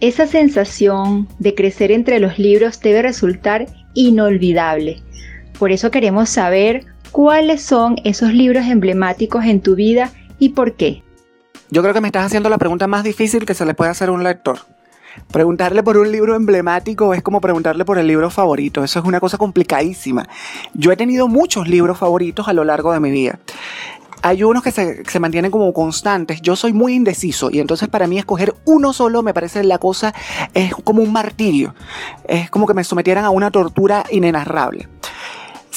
Esa 0.01 0.27
sensación 0.27 1.29
de 1.39 1.55
crecer 1.55 1.93
entre 1.93 2.19
los 2.19 2.39
libros 2.39 2.81
debe 2.81 3.03
resultar 3.03 3.67
inolvidable. 3.95 5.03
Por 5.59 5.73
eso 5.73 5.91
queremos 5.91 6.31
saber 6.31 6.87
cuáles 7.11 7.63
son 7.63 7.97
esos 8.05 8.33
libros 8.33 8.65
emblemáticos 8.67 9.45
en 9.45 9.61
tu 9.61 9.75
vida 9.75 10.11
y 10.39 10.51
por 10.51 10.75
qué. 10.75 11.03
Yo 11.71 11.83
creo 11.83 11.95
que 11.95 12.01
me 12.01 12.09
estás 12.09 12.27
haciendo 12.27 12.49
la 12.49 12.59
pregunta 12.59 12.87
más 12.87 13.05
difícil 13.05 13.45
que 13.45 13.55
se 13.55 13.65
le 13.65 13.75
puede 13.75 13.91
hacer 13.91 14.09
a 14.09 14.13
un 14.13 14.25
lector. 14.25 14.59
Preguntarle 15.33 15.83
por 15.83 15.97
un 15.97 16.11
libro 16.11 16.35
emblemático 16.35 17.15
es 17.15 17.23
como 17.23 17.41
preguntarle 17.41 17.85
por 17.85 17.99
el 17.99 18.07
libro 18.07 18.31
favorito. 18.31 18.83
Eso 18.83 18.99
es 18.99 19.05
una 19.05 19.21
cosa 19.21 19.39
complicadísima. 19.39 20.29
Yo 20.75 20.93
he 20.93 20.97
tenido 20.97 21.29
muchos 21.29 21.69
libros 21.69 21.99
favoritos 21.99 22.49
a 22.49 22.53
lo 22.53 22.65
largo 22.65 22.93
de 22.93 23.01
mi 23.01 23.11
vida. 23.11 23.39
Hay 24.23 24.43
unos 24.43 24.63
que 24.63 24.71
se, 24.71 25.05
se, 25.05 25.21
mantienen 25.21 25.51
como 25.51 25.73
constantes. 25.73 26.43
Yo 26.43 26.57
soy 26.57 26.73
muy 26.73 26.95
indeciso 26.95 27.51
y 27.51 27.61
entonces 27.61 27.89
para 27.89 28.07
mí 28.07 28.19
escoger 28.19 28.55
uno 28.65 28.93
solo 28.93 29.23
me 29.23 29.35
parece 29.35 29.65
la 29.65 29.79
cosa 29.79 30.15
es 30.55 30.75
como 30.75 31.03
un 31.03 31.13
martirio. 31.13 31.75
Es 32.29 32.51
como 32.51 32.67
que 32.67 32.75
me 32.75 32.85
sometieran 32.85 33.25
a 33.25 33.31
una 33.31 33.51
tortura 33.51 34.05
inenarrable. 34.11 34.89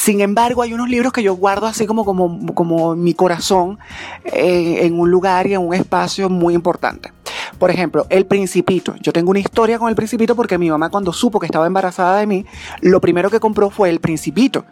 Sin 0.03 0.19
embargo, 0.19 0.61
hay 0.61 0.73
unos 0.73 0.89
libros 0.89 1.13
que 1.13 1.23
yo 1.23 1.33
guardo 1.33 1.65
así 1.65 1.87
como, 1.87 2.03
como, 2.03 2.53
como 2.53 2.93
mi 2.93 3.13
corazón 3.13 3.79
eh, 4.25 4.79
en 4.81 4.99
un 4.99 5.09
lugar 5.09 5.47
y 5.47 5.53
en 5.53 5.61
un 5.61 5.73
espacio 5.73 6.29
muy 6.29 6.55
importante. 6.55 7.13
Por 7.57 7.71
ejemplo, 7.71 8.05
El 8.09 8.25
Principito. 8.25 8.95
Yo 8.99 9.13
tengo 9.13 9.31
una 9.31 9.39
historia 9.39 9.79
con 9.79 9.87
El 9.87 9.95
Principito 9.95 10.35
porque 10.35 10.57
mi 10.57 10.69
mamá 10.69 10.89
cuando 10.89 11.13
supo 11.13 11.39
que 11.39 11.45
estaba 11.45 11.67
embarazada 11.67 12.17
de 12.17 12.27
mí, 12.27 12.45
lo 12.81 12.99
primero 12.99 13.29
que 13.29 13.39
compró 13.39 13.69
fue 13.69 13.89
El 13.89 14.01
Principito 14.01 14.65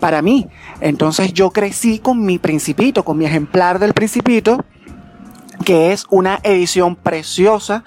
para 0.00 0.22
mí. 0.22 0.48
Entonces 0.80 1.34
yo 1.34 1.50
crecí 1.50 1.98
con 1.98 2.24
mi 2.24 2.38
Principito, 2.38 3.04
con 3.04 3.18
mi 3.18 3.26
ejemplar 3.26 3.78
del 3.80 3.92
Principito 3.92 4.64
que 5.64 5.92
es 5.92 6.06
una 6.10 6.40
edición 6.42 6.96
preciosa 6.96 7.84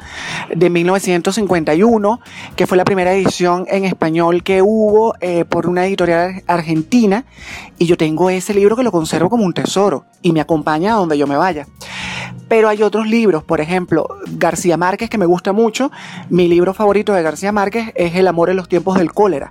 de 0.54 0.70
1951, 0.70 2.20
que 2.56 2.68
fue 2.68 2.78
la 2.78 2.86
primera 2.86 3.14
edición 3.14 3.66
en 3.70 3.86
español 3.86 4.44
que 4.44 4.62
hubo 4.62 5.16
eh, 5.22 5.46
por 5.46 5.68
una 5.68 5.86
editorial 5.86 6.44
argentina, 6.48 7.26
y 7.78 7.86
yo 7.86 7.98
tengo 7.98 8.30
ese 8.30 8.54
libro 8.54 8.76
que 8.76 8.84
lo 8.84 8.92
conservo 8.92 9.30
como 9.30 9.46
un 9.46 9.54
tesoro 9.54 10.06
y 10.22 10.32
me 10.32 10.42
acompaña 10.42 10.94
a 10.94 10.98
donde 10.98 11.18
yo 11.18 11.28
me 11.28 11.38
vaya. 11.38 11.68
Pero 12.48 12.70
hay 12.70 12.84
otros 12.84 13.08
libros, 13.08 13.44
por 13.44 13.62
ejemplo, 13.62 14.08
García 14.32 14.78
Márquez, 14.78 15.10
que 15.10 15.18
me 15.18 15.26
gusta 15.26 15.54
mucho. 15.54 15.92
Mi 16.30 16.48
libro 16.48 16.74
favorito 16.74 17.14
de 17.14 17.24
García 17.24 17.52
Márquez 17.52 17.92
es 17.96 18.16
El 18.16 18.28
amor 18.28 18.50
en 18.50 18.58
los 18.58 18.68
tiempos 18.68 18.98
del 18.98 19.14
cólera. 19.14 19.50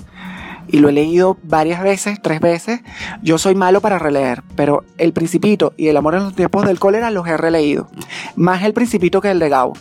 Y 0.69 0.79
lo 0.79 0.89
he 0.89 0.93
leído 0.93 1.39
varias 1.43 1.83
veces, 1.83 2.21
tres 2.23 2.41
veces. 2.41 2.81
Yo 3.23 3.39
soy 3.39 3.55
malo 3.55 3.81
para 3.81 3.99
releer, 3.99 4.43
pero 4.57 4.85
El 4.99 5.13
Principito 5.13 5.73
y 5.77 5.89
El 5.89 5.97
amor 5.97 6.15
en 6.15 6.25
los 6.25 6.35
tiempos 6.35 6.67
del 6.67 6.79
cólera 6.79 7.11
los 7.11 7.27
he 7.27 7.37
releído. 7.37 7.89
Más 8.37 8.63
El 8.63 8.73
Principito 8.73 9.21
que 9.21 9.31
el 9.31 9.39
de 9.39 9.49
Gabo. 9.49 9.75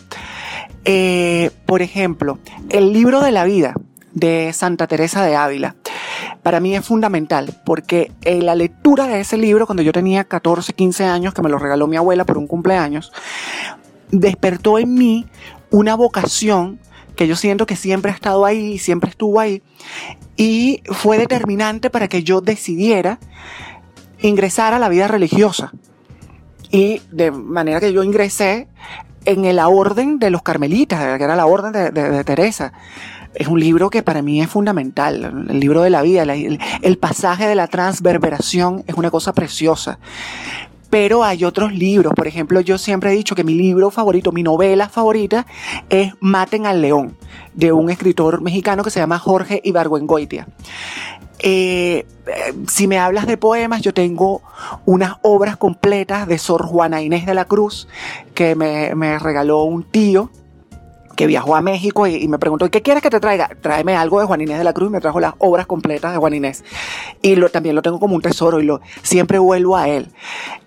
Eh, 0.84 1.50
por 1.66 1.82
ejemplo, 1.82 2.38
el 2.70 2.92
libro 2.92 3.20
de 3.20 3.32
la 3.32 3.44
vida 3.44 3.74
de 4.12 4.52
Santa 4.52 4.86
Teresa 4.86 5.24
de 5.24 5.36
Ávila 5.36 5.76
para 6.42 6.60
mí 6.60 6.74
es 6.74 6.84
fundamental 6.84 7.54
porque 7.64 8.12
en 8.22 8.46
la 8.46 8.54
lectura 8.54 9.06
de 9.06 9.20
ese 9.20 9.36
libro, 9.36 9.66
cuando 9.66 9.82
yo 9.82 9.92
tenía 9.92 10.24
14, 10.24 10.72
15 10.72 11.04
años, 11.04 11.34
que 11.34 11.42
me 11.42 11.50
lo 11.50 11.58
regaló 11.58 11.86
mi 11.86 11.96
abuela 11.96 12.24
por 12.24 12.38
un 12.38 12.46
cumpleaños, 12.46 13.12
despertó 14.10 14.78
en 14.78 14.94
mí 14.94 15.26
una 15.70 15.94
vocación 15.94 16.80
que 17.20 17.26
yo 17.26 17.36
siento 17.36 17.66
que 17.66 17.76
siempre 17.76 18.10
ha 18.10 18.14
estado 18.14 18.46
ahí, 18.46 18.78
siempre 18.78 19.10
estuvo 19.10 19.40
ahí, 19.40 19.62
y 20.38 20.82
fue 20.86 21.18
determinante 21.18 21.90
para 21.90 22.08
que 22.08 22.22
yo 22.22 22.40
decidiera 22.40 23.18
ingresar 24.22 24.72
a 24.72 24.78
la 24.78 24.88
vida 24.88 25.06
religiosa. 25.06 25.70
Y 26.70 27.02
de 27.12 27.30
manera 27.30 27.78
que 27.78 27.92
yo 27.92 28.02
ingresé 28.04 28.68
en 29.26 29.54
la 29.54 29.68
orden 29.68 30.18
de 30.18 30.30
los 30.30 30.40
carmelitas, 30.40 31.18
que 31.18 31.24
era 31.24 31.36
la 31.36 31.44
orden 31.44 31.72
de, 31.92 32.24
Teresa. 32.24 32.72
Es 33.34 33.48
un 33.48 33.60
libro 33.60 33.90
que 33.90 34.02
para 34.02 34.22
mí 34.22 34.40
es 34.40 34.48
fundamental, 34.48 35.46
el 35.50 35.60
libro 35.60 35.82
de 35.82 35.90
la 35.90 36.00
vida, 36.00 36.22
el 36.22 36.98
pasaje 36.98 37.46
de 37.46 37.54
la 37.54 37.66
transverberación 37.66 38.82
es 38.86 38.94
una 38.94 39.10
cosa 39.10 39.34
preciosa. 39.34 39.98
Pero 40.90 41.22
hay 41.24 41.44
otros 41.44 41.72
libros, 41.72 42.12
por 42.14 42.26
ejemplo, 42.26 42.60
yo 42.60 42.76
siempre 42.76 43.12
he 43.12 43.16
dicho 43.16 43.36
que 43.36 43.44
mi 43.44 43.54
libro 43.54 43.90
favorito, 43.90 44.32
mi 44.32 44.42
novela 44.42 44.88
favorita 44.88 45.46
es 45.88 46.12
Maten 46.20 46.66
al 46.66 46.82
León, 46.82 47.16
de 47.54 47.72
un 47.72 47.90
escritor 47.90 48.40
mexicano 48.42 48.82
que 48.82 48.90
se 48.90 48.98
llama 49.00 49.18
Jorge 49.18 49.60
Ibargüengoitia. 49.64 50.48
Eh, 51.42 52.06
si 52.68 52.86
me 52.86 52.98
hablas 52.98 53.26
de 53.26 53.36
poemas, 53.36 53.80
yo 53.80 53.94
tengo 53.94 54.42
unas 54.84 55.14
obras 55.22 55.56
completas 55.56 56.26
de 56.26 56.38
Sor 56.38 56.66
Juana 56.66 57.00
Inés 57.00 57.24
de 57.24 57.34
la 57.34 57.46
Cruz 57.46 57.88
que 58.34 58.54
me, 58.54 58.94
me 58.94 59.18
regaló 59.18 59.62
un 59.62 59.84
tío 59.84 60.30
que 61.20 61.26
viajó 61.26 61.54
a 61.54 61.60
México 61.60 62.06
y, 62.06 62.26
me 62.28 62.38
preguntó, 62.38 62.70
¿qué 62.70 62.80
quieres 62.80 63.02
que 63.02 63.10
te 63.10 63.20
traiga? 63.20 63.50
Tráeme 63.60 63.94
algo 63.94 64.20
de 64.20 64.24
Juan 64.24 64.40
Inés 64.40 64.56
de 64.56 64.64
la 64.64 64.72
Cruz 64.72 64.88
y 64.88 64.92
me 64.92 65.02
trajo 65.02 65.20
las 65.20 65.34
obras 65.36 65.66
completas 65.66 66.12
de 66.12 66.18
Juan 66.18 66.32
Inés. 66.32 66.64
Y 67.20 67.34
lo, 67.34 67.50
también 67.50 67.74
lo 67.74 67.82
tengo 67.82 68.00
como 68.00 68.14
un 68.14 68.22
tesoro 68.22 68.58
y 68.58 68.64
lo, 68.64 68.80
siempre 69.02 69.38
vuelvo 69.38 69.76
a 69.76 69.86
él. 69.86 70.08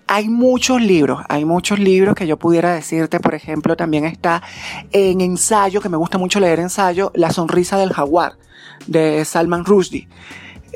Hay 0.06 0.28
muchos 0.28 0.80
libros, 0.80 1.24
hay 1.28 1.44
muchos 1.44 1.80
libros 1.80 2.14
que 2.14 2.28
yo 2.28 2.36
pudiera 2.36 2.72
decirte, 2.72 3.18
por 3.18 3.34
ejemplo, 3.34 3.76
también 3.76 4.04
está 4.04 4.44
en 4.92 5.20
ensayo, 5.22 5.80
que 5.80 5.88
me 5.88 5.96
gusta 5.96 6.18
mucho 6.18 6.38
leer 6.38 6.60
ensayo, 6.60 7.10
La 7.16 7.32
sonrisa 7.32 7.76
del 7.76 7.92
jaguar, 7.92 8.34
de 8.86 9.24
Salman 9.24 9.64
Rushdie. 9.64 10.06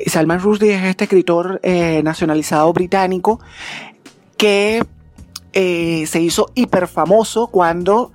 Salman 0.07 0.41
Rushdie 0.41 0.75
es 0.75 0.83
este 0.83 1.05
escritor 1.05 1.61
eh, 1.63 2.01
nacionalizado 2.03 2.73
británico 2.73 3.39
que 4.35 4.83
eh, 5.53 6.05
se 6.07 6.21
hizo 6.21 6.51
hiper 6.53 6.87
famoso 6.87 7.47
cuando 7.47 8.11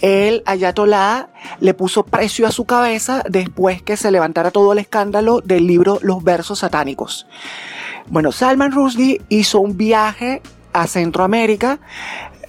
el 0.00 0.42
ayatolá 0.46 1.30
le 1.60 1.74
puso 1.74 2.04
precio 2.04 2.46
a 2.46 2.52
su 2.52 2.64
cabeza 2.64 3.22
después 3.28 3.82
que 3.82 3.96
se 3.96 4.10
levantara 4.10 4.50
todo 4.50 4.72
el 4.72 4.78
escándalo 4.78 5.40
del 5.40 5.66
libro 5.66 5.98
Los 6.02 6.22
versos 6.22 6.60
satánicos. 6.60 7.26
Bueno, 8.06 8.32
Salman 8.32 8.72
Rushdie 8.72 9.20
hizo 9.28 9.60
un 9.60 9.76
viaje 9.76 10.40
a 10.72 10.86
Centroamérica, 10.86 11.78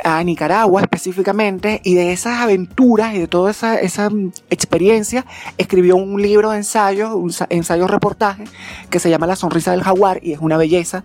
a 0.04 0.24
Nicaragua 0.24 0.82
específicamente, 0.82 1.82
y 1.84 1.96
de 1.96 2.14
esas 2.14 2.40
aventuras 2.40 3.14
y 3.16 3.20
de 3.20 3.28
toda 3.28 3.52
esa, 3.52 3.78
esa 3.80 4.10
experiencia 4.50 5.26
escribió 5.58 5.98
un 5.98 6.22
libro 6.22 6.52
de 6.52 6.58
ensayo, 6.58 7.18
un 7.18 7.34
ensayo 7.50 7.88
reportaje, 7.88 8.46
que 8.90 9.00
se 9.00 9.10
llama 9.10 9.28
La 9.28 9.36
sonrisa 9.36 9.72
del 9.72 9.84
jaguar, 9.84 10.20
y 10.24 10.32
es 10.32 10.40
una 10.40 10.56
belleza 10.56 11.04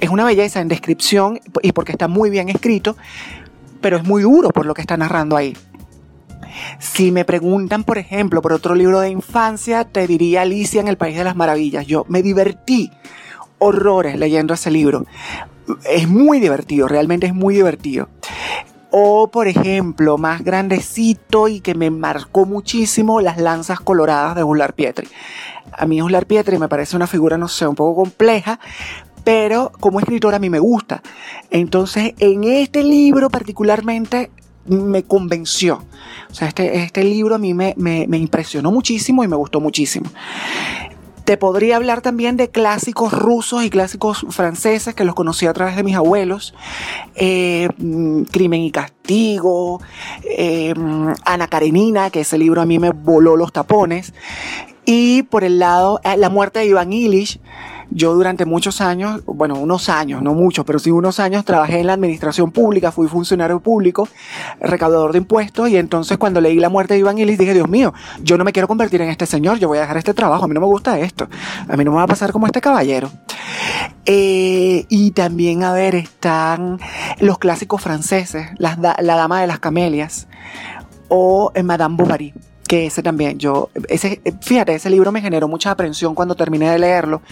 es 0.00 0.10
una 0.10 0.24
belleza 0.24 0.60
en 0.60 0.68
descripción 0.68 1.40
y 1.62 1.72
porque 1.72 1.92
está 1.92 2.08
muy 2.08 2.30
bien 2.30 2.48
escrito, 2.48 2.96
pero 3.80 3.96
es 3.96 4.04
muy 4.04 4.22
duro 4.22 4.50
por 4.50 4.66
lo 4.66 4.74
que 4.74 4.80
está 4.80 4.96
narrando 4.96 5.36
ahí. 5.36 5.56
Si 6.78 7.12
me 7.12 7.24
preguntan, 7.24 7.84
por 7.84 7.98
ejemplo, 7.98 8.42
por 8.42 8.52
otro 8.52 8.74
libro 8.74 9.00
de 9.00 9.10
infancia, 9.10 9.84
te 9.84 10.06
diría 10.06 10.42
Alicia 10.42 10.80
en 10.80 10.88
el 10.88 10.96
País 10.96 11.16
de 11.16 11.24
las 11.24 11.36
Maravillas. 11.36 11.86
Yo 11.86 12.04
me 12.08 12.22
divertí 12.22 12.90
horrores 13.58 14.18
leyendo 14.18 14.54
ese 14.54 14.70
libro. 14.70 15.06
Es 15.90 16.08
muy 16.08 16.40
divertido, 16.40 16.88
realmente 16.88 17.26
es 17.26 17.34
muy 17.34 17.54
divertido. 17.54 18.08
O, 18.90 19.30
por 19.30 19.48
ejemplo, 19.48 20.16
más 20.16 20.42
grandecito 20.42 21.48
y 21.48 21.60
que 21.60 21.74
me 21.74 21.90
marcó 21.90 22.46
muchísimo, 22.46 23.20
Las 23.20 23.36
Lanzas 23.36 23.80
Coloradas 23.80 24.34
de 24.34 24.44
Ular 24.44 24.72
Pietri. 24.72 25.08
A 25.72 25.84
mí 25.84 26.00
Ular 26.00 26.24
Pietri 26.24 26.58
me 26.58 26.68
parece 26.68 26.96
una 26.96 27.06
figura, 27.06 27.36
no 27.36 27.48
sé, 27.48 27.66
un 27.66 27.74
poco 27.74 28.02
compleja, 28.02 28.58
pero 29.28 29.72
como 29.78 30.00
escritora 30.00 30.38
a 30.38 30.40
mí 30.40 30.48
me 30.48 30.58
gusta. 30.58 31.02
Entonces, 31.50 32.14
en 32.18 32.44
este 32.44 32.82
libro 32.82 33.28
particularmente 33.28 34.30
me 34.64 35.02
convenció. 35.02 35.84
O 36.30 36.34
sea, 36.34 36.48
este, 36.48 36.82
este 36.82 37.04
libro 37.04 37.34
a 37.34 37.38
mí 37.38 37.52
me, 37.52 37.74
impresionó 38.10 38.72
muchísimo 38.72 39.22
y 39.22 39.28
me 39.28 39.36
gustó 39.36 39.60
muchísimo. 39.60 40.08
Te 41.24 41.36
podría 41.36 41.76
hablar 41.76 42.00
también 42.00 42.38
de 42.38 42.48
clásicos 42.48 43.12
rusos 43.12 43.64
y 43.64 43.68
clásicos 43.68 44.24
franceses 44.30 44.94
que 44.94 45.04
los 45.04 45.14
conocí 45.14 45.44
a 45.44 45.52
través 45.52 45.76
de 45.76 45.82
mis 45.82 45.96
abuelos. 45.96 46.54
Eh, 47.14 47.68
Crimen 48.32 48.62
y 48.62 48.70
Castigo, 48.70 49.82
eh, 50.24 50.72
Ana 51.26 51.48
Karenina, 51.48 52.08
que 52.08 52.20
ese 52.20 52.38
libro 52.38 52.62
a 52.62 52.64
mí 52.64 52.78
me 52.78 52.92
voló 52.92 53.36
los 53.36 53.52
tapones. 53.52 54.14
Y 54.86 55.24
por 55.24 55.44
el 55.44 55.58
lado, 55.58 56.00
eh, 56.02 56.16
La 56.16 56.30
muerte 56.30 56.60
de 56.60 56.64
Iván 56.64 56.94
Illich, 56.94 57.38
yo 57.90 58.14
durante 58.14 58.44
muchos 58.44 58.80
años, 58.80 59.22
bueno, 59.26 59.54
unos 59.54 59.88
años, 59.88 60.22
no 60.22 60.34
muchos, 60.34 60.64
pero 60.64 60.78
sí 60.78 60.90
unos 60.90 61.20
años 61.20 61.44
trabajé 61.44 61.80
en 61.80 61.86
la 61.86 61.94
administración 61.94 62.50
pública, 62.50 62.92
fui 62.92 63.08
funcionario 63.08 63.60
público, 63.60 64.08
recaudador 64.60 65.12
de 65.12 65.18
impuestos 65.18 65.68
y 65.70 65.76
entonces 65.76 66.18
cuando 66.18 66.40
leí 66.40 66.56
la 66.56 66.68
muerte 66.68 66.94
de 66.94 67.00
Iván 67.00 67.18
Illich 67.18 67.38
dije, 67.38 67.54
Dios 67.54 67.68
mío, 67.68 67.94
yo 68.22 68.36
no 68.36 68.44
me 68.44 68.52
quiero 68.52 68.68
convertir 68.68 69.00
en 69.00 69.08
este 69.08 69.26
señor, 69.26 69.58
yo 69.58 69.68
voy 69.68 69.78
a 69.78 69.82
dejar 69.82 69.96
este 69.96 70.14
trabajo, 70.14 70.44
a 70.44 70.48
mí 70.48 70.54
no 70.54 70.60
me 70.60 70.66
gusta 70.66 70.98
esto, 70.98 71.28
a 71.68 71.76
mí 71.76 71.84
no 71.84 71.92
me 71.92 71.96
va 71.96 72.02
a 72.02 72.08
pasar 72.08 72.32
como 72.32 72.46
este 72.46 72.60
caballero. 72.60 73.10
Eh, 74.04 74.86
y 74.88 75.10
también, 75.12 75.62
a 75.62 75.72
ver, 75.72 75.94
están 75.94 76.78
los 77.20 77.38
clásicos 77.38 77.82
franceses, 77.82 78.48
la, 78.58 78.76
la 78.76 79.16
Dama 79.16 79.40
de 79.40 79.46
las 79.46 79.58
Camelias 79.58 80.28
o 81.08 81.52
Madame 81.62 81.96
Bovary 81.96 82.34
que 82.68 82.86
ese 82.86 83.02
también, 83.02 83.38
yo, 83.38 83.70
ese, 83.88 84.20
fíjate, 84.40 84.74
ese 84.74 84.90
libro 84.90 85.10
me 85.10 85.20
generó 85.20 85.48
mucha 85.48 85.72
aprensión 85.72 86.14
cuando 86.14 86.36
terminé 86.36 86.70
de 86.70 86.78
leerlo, 86.78 87.22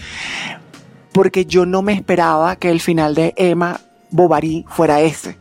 porque 1.13 1.45
yo 1.45 1.65
no 1.65 1.81
me 1.81 1.93
esperaba 1.93 2.57
que 2.57 2.69
el 2.69 2.81
final 2.81 3.15
de 3.15 3.33
Emma 3.37 3.79
Bovary 4.09 4.65
fuera 4.67 4.99
ese. 4.99 5.37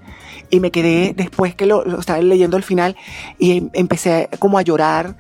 Y 0.51 0.61
me 0.61 0.71
quedé 0.71 1.13
después 1.17 1.57
que 1.57 1.67
lo, 1.67 1.99
estaba 1.99 2.21
leyendo 2.21 2.57
el 2.57 2.63
final 2.63 2.97
y 3.39 3.59
em, 3.59 3.71
empecé 3.73 4.29
como 4.39 4.59
a 4.59 4.63
llorar 4.63 5.17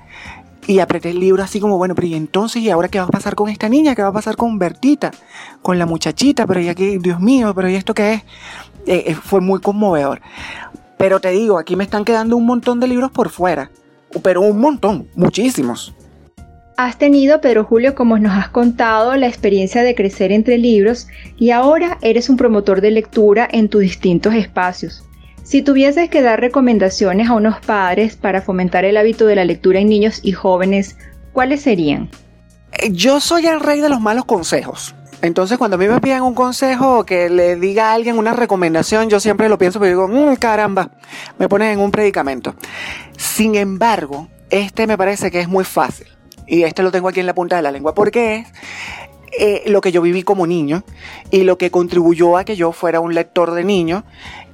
y 0.68 0.78
apreté 0.78 1.10
el 1.10 1.18
libro 1.18 1.42
así 1.42 1.58
como, 1.58 1.78
bueno, 1.78 1.94
pero 1.94 2.06
¿y 2.06 2.14
entonces? 2.14 2.62
¿Y 2.62 2.70
ahora 2.70 2.88
qué 2.88 2.98
va 2.98 3.06
a 3.06 3.08
pasar 3.08 3.34
con 3.34 3.48
esta 3.48 3.68
niña? 3.68 3.94
¿Qué 3.94 4.02
va 4.02 4.08
a 4.08 4.12
pasar 4.12 4.36
con 4.36 4.58
Bertita? 4.58 5.10
Con 5.62 5.78
la 5.78 5.86
muchachita, 5.86 6.46
pero 6.46 6.60
ya 6.60 6.74
que, 6.74 6.98
Dios 6.98 7.18
mío, 7.18 7.52
pero 7.54 7.68
¿y 7.68 7.74
esto 7.74 7.94
qué 7.94 8.14
es? 8.14 8.22
Eh, 8.86 9.04
eh, 9.08 9.14
fue 9.14 9.40
muy 9.40 9.60
conmovedor. 9.60 10.20
Pero 10.96 11.18
te 11.20 11.30
digo, 11.30 11.58
aquí 11.58 11.76
me 11.76 11.84
están 11.84 12.04
quedando 12.04 12.36
un 12.36 12.46
montón 12.46 12.78
de 12.78 12.88
libros 12.88 13.10
por 13.10 13.30
fuera 13.30 13.70
pero 14.22 14.40
un 14.42 14.60
montón, 14.60 15.08
muchísimos. 15.14 15.94
Has 16.76 16.98
tenido, 16.98 17.40
Pedro 17.40 17.64
Julio, 17.64 17.94
como 17.94 18.18
nos 18.18 18.36
has 18.36 18.50
contado, 18.50 19.16
la 19.16 19.26
experiencia 19.26 19.82
de 19.82 19.94
crecer 19.94 20.30
entre 20.30 20.58
libros 20.58 21.08
y 21.38 21.50
ahora 21.50 21.96
eres 22.02 22.28
un 22.28 22.36
promotor 22.36 22.82
de 22.82 22.90
lectura 22.90 23.48
en 23.50 23.70
tus 23.70 23.80
distintos 23.80 24.34
espacios. 24.34 25.02
Si 25.42 25.62
tuvieses 25.62 26.10
que 26.10 26.20
dar 26.20 26.40
recomendaciones 26.40 27.30
a 27.30 27.34
unos 27.34 27.60
padres 27.60 28.16
para 28.16 28.42
fomentar 28.42 28.84
el 28.84 28.96
hábito 28.96 29.26
de 29.26 29.36
la 29.36 29.44
lectura 29.44 29.80
en 29.80 29.88
niños 29.88 30.20
y 30.22 30.32
jóvenes, 30.32 30.98
¿cuáles 31.32 31.62
serían? 31.62 32.10
Eh, 32.72 32.90
yo 32.92 33.20
soy 33.20 33.46
el 33.46 33.60
rey 33.60 33.80
de 33.80 33.88
los 33.88 34.00
malos 34.00 34.24
consejos. 34.26 34.94
Entonces, 35.26 35.58
cuando 35.58 35.74
a 35.74 35.78
mí 35.78 35.88
me 35.88 36.00
piden 36.00 36.22
un 36.22 36.34
consejo 36.34 37.00
o 37.00 37.04
que 37.04 37.28
le 37.28 37.56
diga 37.56 37.90
a 37.90 37.94
alguien 37.94 38.16
una 38.16 38.32
recomendación, 38.32 39.10
yo 39.10 39.18
siempre 39.18 39.48
lo 39.48 39.58
pienso, 39.58 39.80
pero 39.80 39.88
digo, 39.88 40.08
mmm, 40.08 40.36
caramba, 40.36 40.90
me 41.36 41.48
ponen 41.48 41.72
en 41.72 41.80
un 41.80 41.90
predicamento. 41.90 42.54
Sin 43.16 43.56
embargo, 43.56 44.28
este 44.50 44.86
me 44.86 44.96
parece 44.96 45.32
que 45.32 45.40
es 45.40 45.48
muy 45.48 45.64
fácil. 45.64 46.06
Y 46.46 46.62
este 46.62 46.84
lo 46.84 46.92
tengo 46.92 47.08
aquí 47.08 47.18
en 47.18 47.26
la 47.26 47.34
punta 47.34 47.56
de 47.56 47.62
la 47.62 47.72
lengua, 47.72 47.92
porque 47.92 48.36
es 48.36 48.46
eh, 49.36 49.62
lo 49.66 49.80
que 49.80 49.90
yo 49.90 50.00
viví 50.00 50.22
como 50.22 50.46
niño 50.46 50.84
y 51.32 51.42
lo 51.42 51.58
que 51.58 51.72
contribuyó 51.72 52.36
a 52.36 52.44
que 52.44 52.54
yo 52.54 52.70
fuera 52.70 53.00
un 53.00 53.12
lector 53.12 53.50
de 53.50 53.64
niño 53.64 54.04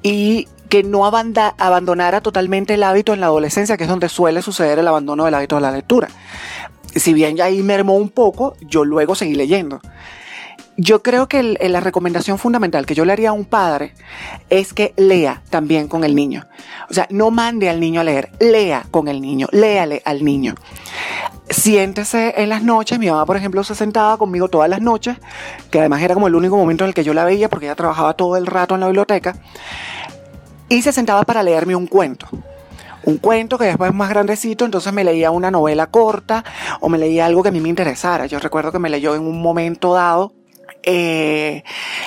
y 0.03 0.49
que 0.71 0.83
no 0.83 1.05
abandonara 1.05 2.23
totalmente 2.23 2.75
el 2.75 2.83
hábito 2.83 3.13
en 3.13 3.21
la 3.21 3.27
adolescencia, 3.27 3.77
que 3.77 3.85
es 3.85 3.91
donde 3.91 4.09
suele 4.09 4.41
suceder 4.41 4.79
el 4.79 4.89
abandono 4.89 5.27
del 5.27 5.35
hábito 5.35 5.57
de 5.57 5.61
la 5.61 5.71
lectura. 5.71 6.09
Si 6.97 7.13
bien 7.13 7.37
ya 7.37 7.45
ahí 7.45 7.63
mermó 7.63 7.95
un 7.95 8.09
poco, 8.09 8.57
yo 8.63 8.87
luego 8.87 9.15
seguí 9.15 9.35
leyendo. 9.35 9.83
Yo 10.77 11.03
creo 11.03 11.29
que 11.29 11.43
la 11.43 11.81
recomendación 11.81 12.39
fundamental 12.39 12.87
que 12.87 12.95
yo 12.95 13.05
le 13.05 13.13
haría 13.13 13.31
a 13.31 13.33
un 13.33 13.45
padre 13.45 13.95
es 14.49 14.73
que 14.73 14.95
lea 14.97 15.43
también 15.51 15.89
con 15.89 16.05
el 16.05 16.15
niño. 16.15 16.47
O 16.89 16.95
sea, 16.95 17.07
no 17.11 17.31
mande 17.31 17.69
al 17.69 17.81
niño 17.81 18.01
a 18.01 18.05
leer, 18.05 18.31
lea 18.41 18.87
con 18.91 19.09
el 19.09 19.21
niño, 19.21 19.49
léale 19.53 20.03
al 20.05 20.25
niño. 20.25 20.55
Siéntese 21.51 22.35
en 22.39 22.49
las 22.49 22.63
noches, 22.63 22.99
mi 22.99 23.11
mamá 23.11 23.27
por 23.27 23.37
ejemplo 23.37 23.63
se 23.65 23.75
sentaba 23.75 24.17
conmigo 24.17 24.49
todas 24.49 24.71
las 24.71 24.81
noches, 24.81 25.19
que 25.71 25.79
además 25.79 26.03
era 26.03 26.15
como 26.15 26.29
el 26.29 26.35
único 26.35 26.57
momento 26.57 26.85
en 26.85 26.89
el 26.89 26.95
que 26.95 27.05
yo 27.05 27.13
la 27.13 27.25
veía 27.25 27.51
porque 27.51 27.67
ella 27.67 27.75
trabajaba 27.75 28.15
todo 28.15 28.37
el 28.37 28.47
rato 28.47 28.75
en 28.75 28.81
la 28.81 28.87
biblioteca, 28.87 29.37
y 30.69 30.81
se 30.81 30.93
sentaba 30.93 31.23
para 31.25 31.43
leerme 31.43 31.77
un 31.77 31.87
cuento 31.87 32.29
un 33.05 33.19
cuento 33.19 33.59
que 33.59 33.65
después 33.65 33.93
más 33.93 34.09
grandecito, 34.11 34.65
entonces 34.65 34.93
me 34.93 35.03
leía 35.03 35.33
una 35.33 35.51
novela 35.51 35.89
corta 35.89 36.45
o 36.81 36.89
me 36.89 36.99
leía 36.99 37.27
algo 37.27 37.43
que 37.43 37.49
a 37.49 37.53
mí 37.53 37.61
me 37.61 37.69
interesara. 37.69 38.27
Yo 38.27 38.39
recuerdo 38.39 38.71
que 38.71 38.79
me 38.79 38.91
leyó 38.91 39.17
en 39.17 39.23
un 39.23 39.43
momento 39.43 39.95
dado 39.95 40.35
eh, 40.83 41.63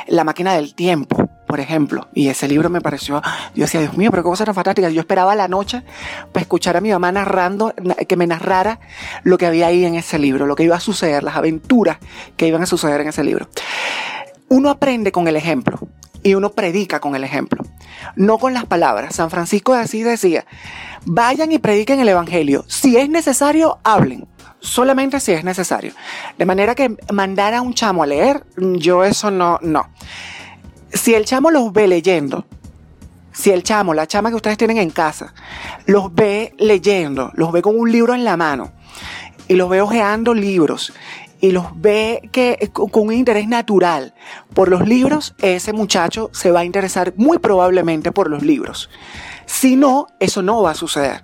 La 0.08 0.24
máquina 0.24 0.54
del 0.54 0.76
tiempo, 0.76 1.30
por 1.48 1.60
ejemplo. 1.60 2.08
Y 2.14 2.30
ese 2.30 2.48
libro 2.48 2.70
me 2.70 2.82
pareció, 2.82 3.22
yo 3.54 3.64
decía, 3.64 3.82
Dios 3.82 3.98
mío, 3.98 4.12
pero 4.12 4.24
qué 4.24 4.30
cosa 4.30 4.46
tan 4.46 4.56
fantástica. 4.56 4.90
Yo 4.90 5.02
esperaba 5.02 5.36
la 5.36 5.48
noche 5.48 5.84
para 6.32 6.42
escuchar 6.42 6.78
a 6.78 6.82
mi 6.82 6.92
mamá 6.92 7.12
narrando, 7.12 7.74
que 8.08 8.16
me 8.18 8.28
narrara 8.28 8.80
lo 9.24 9.38
que 9.38 9.46
había 9.46 9.68
ahí 9.68 9.86
en 9.86 9.96
ese 9.96 10.20
libro, 10.20 10.46
lo 10.46 10.56
que 10.56 10.64
iba 10.64 10.76
a 10.76 10.80
suceder, 10.80 11.24
las 11.24 11.36
aventuras 11.36 11.98
que 12.38 12.48
iban 12.48 12.62
a 12.62 12.66
suceder 12.66 13.02
en 13.02 13.10
ese 13.10 13.24
libro. 13.24 13.48
Uno 14.50 14.70
aprende 14.70 15.12
con 15.12 15.28
el 15.28 15.36
ejemplo 15.36 15.80
y 16.22 16.34
uno 16.34 16.52
predica 16.52 17.00
con 17.00 17.16
el 17.16 17.24
ejemplo, 17.24 17.64
no 18.16 18.38
con 18.40 18.54
las 18.54 18.66
palabras. 18.66 19.16
San 19.16 19.30
Francisco 19.30 19.74
de 19.74 19.82
Asís 19.82 20.06
decía, 20.06 20.46
vayan 21.06 21.52
y 21.52 21.60
prediquen 21.60 22.00
el 22.00 22.10
Evangelio. 22.10 22.66
Si 22.68 22.98
es 22.98 23.10
necesario, 23.10 23.78
hablen 23.84 24.28
solamente 24.66 25.20
si 25.20 25.32
es 25.32 25.44
necesario. 25.44 25.94
De 26.38 26.46
manera 26.46 26.76
que 26.76 26.98
mandar 27.14 27.54
a 27.54 27.62
un 27.62 27.74
chamo 27.74 28.04
a 28.04 28.08
leer, 28.08 28.44
yo 28.58 29.04
eso 29.04 29.32
no, 29.32 29.60
no. 29.62 29.90
Si 30.92 31.14
el 31.14 31.26
chamo 31.26 31.52
los 31.52 31.72
ve 31.72 31.88
leyendo, 31.88 32.46
si 33.32 33.52
el 33.52 33.64
chamo, 33.64 33.94
la 33.94 34.08
chama 34.08 34.30
que 34.30 34.36
ustedes 34.36 34.58
tienen 34.58 34.78
en 34.78 34.90
casa, 34.90 35.34
los 35.86 36.14
ve 36.14 36.54
leyendo, 36.58 37.32
los 37.36 37.52
ve 37.52 37.62
con 37.62 37.78
un 37.78 37.92
libro 37.92 38.14
en 38.14 38.24
la 38.24 38.38
mano 38.38 38.72
y 39.48 39.56
los 39.56 39.70
ve 39.70 39.82
ojeando 39.82 40.34
libros 40.34 40.94
y 41.42 41.52
los 41.52 41.66
ve 41.80 42.30
que 42.32 42.72
con 42.74 42.90
un 43.08 43.14
interés 43.14 43.48
natural 43.48 44.14
por 44.54 44.70
los 44.70 44.88
libros, 44.88 45.36
ese 45.42 45.74
muchacho 45.74 46.30
se 46.34 46.50
va 46.50 46.62
a 46.62 46.66
interesar 46.66 47.14
muy 47.18 47.38
probablemente 47.38 48.12
por 48.12 48.30
los 48.30 48.42
libros. 48.42 48.90
Si 49.46 49.76
no, 49.76 50.08
eso 50.20 50.42
no 50.42 50.62
va 50.62 50.72
a 50.72 50.76
suceder. 50.76 51.24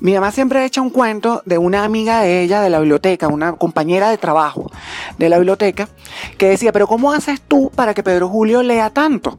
Mi 0.00 0.14
mamá 0.14 0.30
siempre 0.32 0.64
echa 0.64 0.80
un 0.80 0.90
cuento 0.90 1.42
de 1.44 1.58
una 1.58 1.84
amiga 1.84 2.20
de 2.20 2.42
ella 2.42 2.60
de 2.60 2.70
la 2.70 2.78
biblioteca, 2.78 3.28
una 3.28 3.52
compañera 3.52 4.10
de 4.10 4.18
trabajo 4.18 4.70
de 5.18 5.28
la 5.28 5.38
biblioteca, 5.38 5.88
que 6.36 6.48
decía, 6.48 6.72
pero 6.72 6.86
¿cómo 6.86 7.12
haces 7.12 7.40
tú 7.40 7.70
para 7.74 7.94
que 7.94 8.02
Pedro 8.02 8.28
Julio 8.28 8.62
lea 8.62 8.90
tanto? 8.90 9.38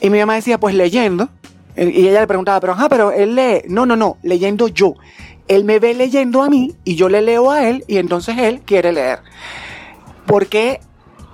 Y 0.00 0.10
mi 0.10 0.18
mamá 0.18 0.34
decía, 0.34 0.58
pues 0.58 0.74
leyendo. 0.74 1.28
Y 1.76 2.08
ella 2.08 2.20
le 2.20 2.26
preguntaba, 2.26 2.60
pero 2.60 2.72
ajá, 2.72 2.88
pero 2.88 3.12
él 3.12 3.34
lee. 3.34 3.62
No, 3.68 3.86
no, 3.86 3.96
no, 3.96 4.16
leyendo 4.22 4.68
yo. 4.68 4.94
Él 5.48 5.64
me 5.64 5.78
ve 5.78 5.94
leyendo 5.94 6.42
a 6.42 6.50
mí 6.50 6.74
y 6.84 6.94
yo 6.94 7.08
le 7.08 7.22
leo 7.22 7.50
a 7.50 7.68
él 7.68 7.84
y 7.86 7.98
entonces 7.98 8.38
él 8.38 8.60
quiere 8.64 8.92
leer. 8.92 9.20
Porque 10.26 10.80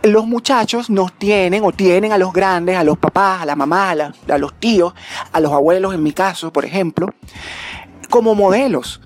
los 0.02 0.26
muchachos 0.26 0.88
nos 0.88 1.12
tienen 1.12 1.64
o 1.64 1.72
tienen 1.72 2.12
a 2.12 2.18
los 2.18 2.32
grandes, 2.32 2.76
a 2.76 2.84
los 2.84 2.98
papás, 2.98 3.42
a 3.42 3.46
la 3.46 3.56
mamá, 3.56 3.90
a, 3.90 4.12
a, 4.32 4.38
los 4.38 4.54
tíos, 4.54 4.94
a 5.32 5.40
los 5.40 5.52
abuelos 5.52 5.94
en 5.94 6.02
mi 6.02 6.12
caso, 6.12 6.52
por 6.52 6.64
ejemplo, 6.64 7.12
como 8.08 8.34
modelos. 8.34 9.00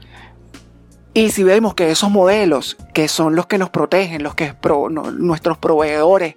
Y 1.12 1.30
si 1.30 1.42
vemos 1.42 1.74
que 1.74 1.90
esos 1.90 2.10
modelos, 2.10 2.76
que 2.94 3.08
son 3.08 3.34
los 3.34 3.46
que 3.46 3.58
nos 3.58 3.70
protegen, 3.70 4.22
los 4.22 4.34
que 4.34 4.44
es 4.44 4.54
nuestros 5.18 5.58
proveedores, 5.58 6.36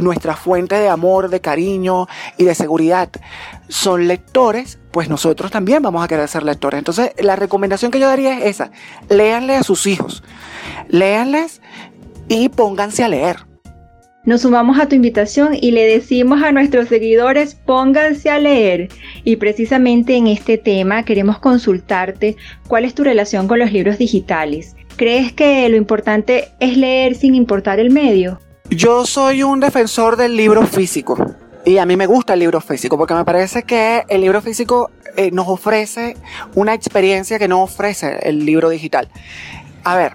nuestra 0.00 0.36
fuente 0.36 0.74
de 0.74 0.88
amor, 0.88 1.28
de 1.30 1.40
cariño 1.40 2.06
y 2.36 2.44
de 2.44 2.54
seguridad, 2.54 3.10
son 3.68 4.06
lectores, 4.06 4.78
pues 4.90 5.08
nosotros 5.08 5.50
también 5.50 5.82
vamos 5.82 6.04
a 6.04 6.08
querer 6.08 6.28
ser 6.28 6.42
lectores. 6.42 6.78
Entonces, 6.78 7.12
la 7.18 7.36
recomendación 7.36 7.90
que 7.90 7.98
yo 7.98 8.06
daría 8.06 8.38
es 8.38 8.44
esa, 8.44 8.70
léanle 9.08 9.56
a 9.56 9.62
sus 9.62 9.86
hijos, 9.86 10.22
léanles 10.88 11.62
y 12.28 12.48
pónganse 12.50 13.02
a 13.02 13.08
leer. 13.08 13.46
Nos 14.26 14.40
sumamos 14.40 14.80
a 14.80 14.88
tu 14.88 14.96
invitación 14.96 15.54
y 15.54 15.70
le 15.70 15.84
decimos 15.84 16.42
a 16.42 16.50
nuestros 16.50 16.88
seguidores 16.88 17.54
pónganse 17.54 18.28
a 18.28 18.40
leer. 18.40 18.88
Y 19.22 19.36
precisamente 19.36 20.16
en 20.16 20.26
este 20.26 20.58
tema 20.58 21.04
queremos 21.04 21.38
consultarte 21.38 22.36
cuál 22.66 22.84
es 22.84 22.92
tu 22.92 23.04
relación 23.04 23.46
con 23.46 23.60
los 23.60 23.70
libros 23.70 23.98
digitales. 23.98 24.74
¿Crees 24.96 25.32
que 25.32 25.68
lo 25.68 25.76
importante 25.76 26.48
es 26.58 26.76
leer 26.76 27.14
sin 27.14 27.36
importar 27.36 27.78
el 27.78 27.90
medio? 27.90 28.40
Yo 28.68 29.06
soy 29.06 29.44
un 29.44 29.60
defensor 29.60 30.16
del 30.16 30.36
libro 30.36 30.66
físico. 30.66 31.36
Y 31.64 31.78
a 31.78 31.86
mí 31.86 31.96
me 31.96 32.06
gusta 32.06 32.34
el 32.34 32.40
libro 32.40 32.60
físico 32.60 32.98
porque 32.98 33.14
me 33.14 33.24
parece 33.24 33.62
que 33.62 34.02
el 34.08 34.22
libro 34.22 34.42
físico 34.42 34.90
eh, 35.16 35.30
nos 35.30 35.46
ofrece 35.46 36.16
una 36.56 36.74
experiencia 36.74 37.38
que 37.38 37.46
no 37.46 37.62
ofrece 37.62 38.18
el 38.22 38.44
libro 38.44 38.70
digital. 38.70 39.08
A 39.84 39.94
ver, 39.94 40.14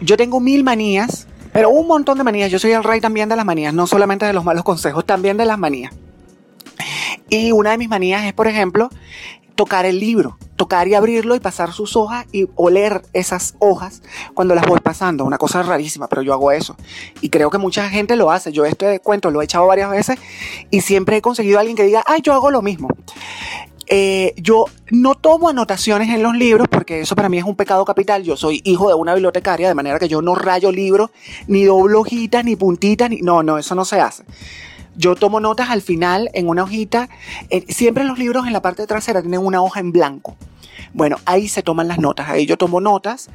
yo 0.00 0.16
tengo 0.16 0.40
mil 0.40 0.64
manías 0.64 1.28
pero 1.52 1.70
un 1.70 1.86
montón 1.86 2.18
de 2.18 2.24
manías. 2.24 2.50
Yo 2.50 2.58
soy 2.58 2.72
el 2.72 2.84
rey 2.84 3.00
también 3.00 3.28
de 3.28 3.36
las 3.36 3.44
manías, 3.44 3.74
no 3.74 3.86
solamente 3.86 4.26
de 4.26 4.32
los 4.32 4.44
malos 4.44 4.64
consejos, 4.64 5.04
también 5.04 5.36
de 5.36 5.44
las 5.44 5.58
manías. 5.58 5.92
Y 7.28 7.52
una 7.52 7.70
de 7.70 7.78
mis 7.78 7.88
manías 7.88 8.24
es, 8.24 8.32
por 8.32 8.46
ejemplo, 8.46 8.90
tocar 9.54 9.86
el 9.86 10.00
libro, 10.00 10.38
tocar 10.56 10.88
y 10.88 10.94
abrirlo 10.94 11.34
y 11.34 11.40
pasar 11.40 11.72
sus 11.72 11.96
hojas 11.96 12.26
y 12.32 12.48
oler 12.56 13.02
esas 13.12 13.54
hojas 13.58 14.02
cuando 14.34 14.54
las 14.54 14.66
voy 14.66 14.80
pasando. 14.80 15.24
Una 15.24 15.38
cosa 15.38 15.62
rarísima, 15.62 16.08
pero 16.08 16.22
yo 16.22 16.32
hago 16.32 16.52
eso. 16.52 16.76
Y 17.20 17.28
creo 17.28 17.50
que 17.50 17.58
mucha 17.58 17.88
gente 17.88 18.16
lo 18.16 18.30
hace. 18.30 18.52
Yo 18.52 18.64
este 18.64 19.00
cuento 19.00 19.30
lo 19.30 19.40
he 19.40 19.44
echado 19.44 19.66
varias 19.66 19.90
veces 19.90 20.18
y 20.70 20.80
siempre 20.80 21.18
he 21.18 21.22
conseguido 21.22 21.58
a 21.58 21.60
alguien 21.60 21.76
que 21.76 21.84
diga, 21.84 22.02
ay, 22.06 22.20
yo 22.22 22.32
hago 22.32 22.50
lo 22.50 22.62
mismo. 22.62 22.88
Eh, 23.88 24.34
yo 24.36 24.66
no 24.90 25.14
tomo 25.14 25.48
anotaciones 25.48 26.08
en 26.10 26.22
los 26.22 26.34
libros 26.34 26.68
porque 26.68 27.00
eso 27.00 27.16
para 27.16 27.28
mí 27.28 27.38
es 27.38 27.44
un 27.44 27.56
pecado 27.56 27.84
capital. 27.84 28.22
Yo 28.22 28.36
soy 28.36 28.60
hijo 28.64 28.88
de 28.88 28.94
una 28.94 29.14
bibliotecaria, 29.14 29.68
de 29.68 29.74
manera 29.74 29.98
que 29.98 30.08
yo 30.08 30.22
no 30.22 30.34
rayo 30.34 30.72
libros, 30.72 31.10
ni 31.46 31.64
doblo 31.64 32.00
hojitas, 32.00 32.44
ni 32.44 32.56
puntitas, 32.56 33.10
ni... 33.10 33.20
No, 33.20 33.42
no, 33.42 33.58
eso 33.58 33.74
no 33.74 33.84
se 33.84 34.00
hace. 34.00 34.24
Yo 34.94 35.14
tomo 35.14 35.40
notas 35.40 35.70
al 35.70 35.82
final 35.82 36.30
en 36.34 36.48
una 36.48 36.64
hojita. 36.64 37.08
Eh, 37.50 37.64
siempre 37.68 38.04
los 38.04 38.18
libros 38.18 38.46
en 38.46 38.52
la 38.52 38.62
parte 38.62 38.86
trasera 38.86 39.22
tienen 39.22 39.40
una 39.40 39.62
hoja 39.62 39.80
en 39.80 39.92
blanco. 39.92 40.36
Bueno, 40.92 41.16
ahí 41.24 41.48
se 41.48 41.62
toman 41.62 41.88
las 41.88 41.98
notas. 41.98 42.28
Ahí 42.28 42.46
yo 42.46 42.58
tomo 42.58 42.80
notas, 42.80 43.30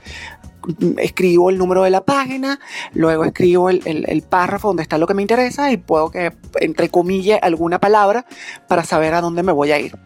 escribo 0.97 1.49
el 1.49 1.57
número 1.57 1.83
de 1.83 1.89
la 1.89 2.01
página, 2.01 2.59
luego 2.93 3.25
escribo 3.25 3.69
el, 3.69 4.23
párrafo 4.29 4.69
donde 4.69 4.83
está 4.83 4.97
lo 4.97 5.07
que 5.07 5.13
me 5.13 5.21
interesa 5.21 5.71
y 5.71 5.77
puedo 5.77 6.11
que, 6.11 6.33
entre 6.59 6.89
comillas, 6.89 7.39
alguna 7.41 7.79
palabra 7.79 8.25
para 8.67 8.83
saber 8.83 9.13
a 9.13 9.21
dónde 9.21 9.43
me 9.43 9.51
voy 9.51 9.71
a 9.71 9.79
ir. 9.79 9.97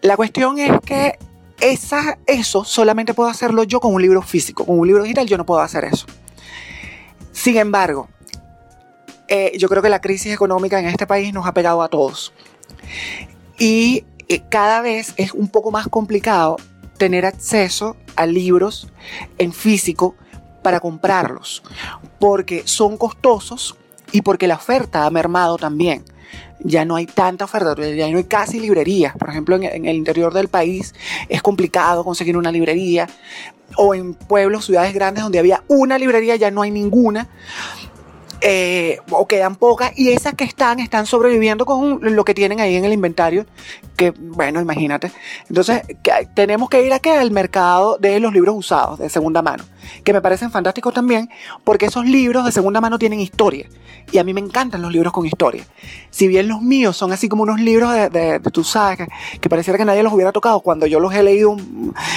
La 0.00 0.16
cuestión 0.16 0.58
es 0.58 0.72
que 0.84 1.18
esa, 1.60 2.18
eso 2.26 2.64
solamente 2.64 3.14
puedo 3.14 3.28
hacerlo 3.28 3.64
yo 3.64 3.80
con 3.80 3.94
un 3.94 4.02
libro 4.02 4.22
físico. 4.22 4.66
Con 4.66 4.78
un 4.78 4.86
libro 4.86 5.02
digital 5.02 5.26
yo 5.26 5.38
no 5.38 5.46
puedo 5.46 5.60
hacer 5.60 5.84
eso. 5.84 6.06
Sin 7.32 7.56
embargo, 7.56 8.08
eh, 9.28 9.52
yo 9.58 9.68
creo 9.68 9.82
que 9.82 9.88
la 9.88 10.00
crisis 10.00 10.32
económica 10.32 10.78
en 10.78 10.86
este 10.86 11.06
país 11.06 11.32
nos 11.32 11.46
ha 11.46 11.54
pegado 11.54 11.82
a 11.82 11.88
todos. 11.88 12.32
Y 13.58 14.04
eh, 14.28 14.42
cada 14.48 14.80
vez 14.80 15.14
es 15.16 15.32
un 15.32 15.48
poco 15.48 15.70
más 15.70 15.88
complicado 15.88 16.56
tener 16.96 17.26
acceso 17.26 17.96
a 18.16 18.26
libros 18.26 18.88
en 19.38 19.52
físico 19.52 20.14
para 20.62 20.80
comprarlos, 20.80 21.62
porque 22.18 22.62
son 22.64 22.96
costosos 22.96 23.76
y 24.12 24.22
porque 24.22 24.48
la 24.48 24.56
oferta 24.56 25.04
ha 25.06 25.10
mermado 25.10 25.56
también. 25.58 26.04
Ya 26.60 26.84
no 26.84 26.96
hay 26.96 27.04
tanta 27.04 27.44
oferta, 27.44 27.74
ya 27.76 28.08
no 28.10 28.16
hay 28.16 28.24
casi 28.24 28.58
librerías. 28.58 29.14
Por 29.16 29.28
ejemplo, 29.28 29.56
en, 29.56 29.84
el 29.84 29.96
interior 29.96 30.32
del 30.32 30.48
país 30.48 30.94
es 31.28 31.42
complicado 31.42 32.04
conseguir 32.04 32.36
una 32.36 32.50
librería. 32.50 33.08
O 33.76 33.94
en 33.94 34.14
pueblos, 34.14 34.64
ciudades 34.66 34.94
grandes 34.94 35.24
donde 35.24 35.38
había 35.38 35.62
una 35.68 35.98
librería, 35.98 36.36
ya 36.36 36.50
no 36.50 36.62
hay 36.62 36.70
ninguna. 36.70 37.28
Eh, 38.46 38.98
o 39.10 39.26
quedan 39.26 39.56
pocas, 39.56 39.92
y 39.96 40.10
esas 40.10 40.34
que 40.34 40.44
están, 40.44 40.78
están 40.78 41.06
sobreviviendo 41.06 41.64
con 41.64 41.98
lo 42.02 42.26
que 42.26 42.34
tienen 42.34 42.60
ahí 42.60 42.76
en 42.76 42.84
el 42.84 42.92
inventario, 42.92 43.46
que 43.96 44.10
bueno, 44.10 44.60
imagínate. 44.60 45.10
Entonces, 45.48 45.80
tenemos 46.34 46.68
que 46.68 46.84
ir 46.84 46.92
aquí 46.92 47.08
al 47.08 47.30
mercado 47.30 47.96
de 47.96 48.20
los 48.20 48.34
libros 48.34 48.54
usados, 48.54 48.98
de 48.98 49.08
segunda 49.08 49.40
mano, 49.40 49.64
que 50.04 50.12
me 50.12 50.20
parecen 50.20 50.50
fantásticos 50.50 50.92
también, 50.92 51.30
porque 51.64 51.86
esos 51.86 52.04
libros 52.04 52.44
de 52.44 52.52
segunda 52.52 52.82
mano 52.82 52.98
tienen 52.98 53.18
historia, 53.18 53.66
y 54.12 54.18
a 54.18 54.24
mí 54.24 54.34
me 54.34 54.40
encantan 54.40 54.82
los 54.82 54.92
libros 54.92 55.14
con 55.14 55.24
historia. 55.24 55.64
Si 56.10 56.28
bien 56.28 56.46
los 56.46 56.60
míos 56.60 56.98
son 56.98 57.12
así 57.12 57.30
como 57.30 57.44
unos 57.44 57.60
libros 57.60 57.94
de, 57.94 58.10
de, 58.10 58.40
tú 58.40 58.62
sabes, 58.62 59.08
que, 59.40 59.48
pareciera 59.48 59.78
que 59.78 59.86
nadie 59.86 60.02
los 60.02 60.12
hubiera 60.12 60.32
tocado, 60.32 60.60
cuando 60.60 60.84
yo 60.84 61.00
los 61.00 61.14
he 61.14 61.22
leído 61.22 61.56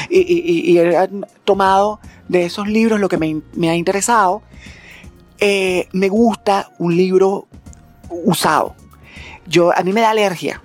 y, 0.09 0.77
he 0.77 1.09
tomado 1.45 2.01
de 2.27 2.43
esos 2.43 2.67
libros 2.67 2.99
lo 2.99 3.07
que 3.07 3.17
me 3.17 3.69
ha 3.69 3.75
interesado, 3.75 4.41
eh, 5.39 5.87
me 5.91 6.09
gusta 6.09 6.71
un 6.79 6.95
libro 6.95 7.47
usado. 8.09 8.75
Yo, 9.47 9.71
a 9.75 9.83
mí 9.83 9.93
me 9.93 10.01
da 10.01 10.11
alergia 10.11 10.61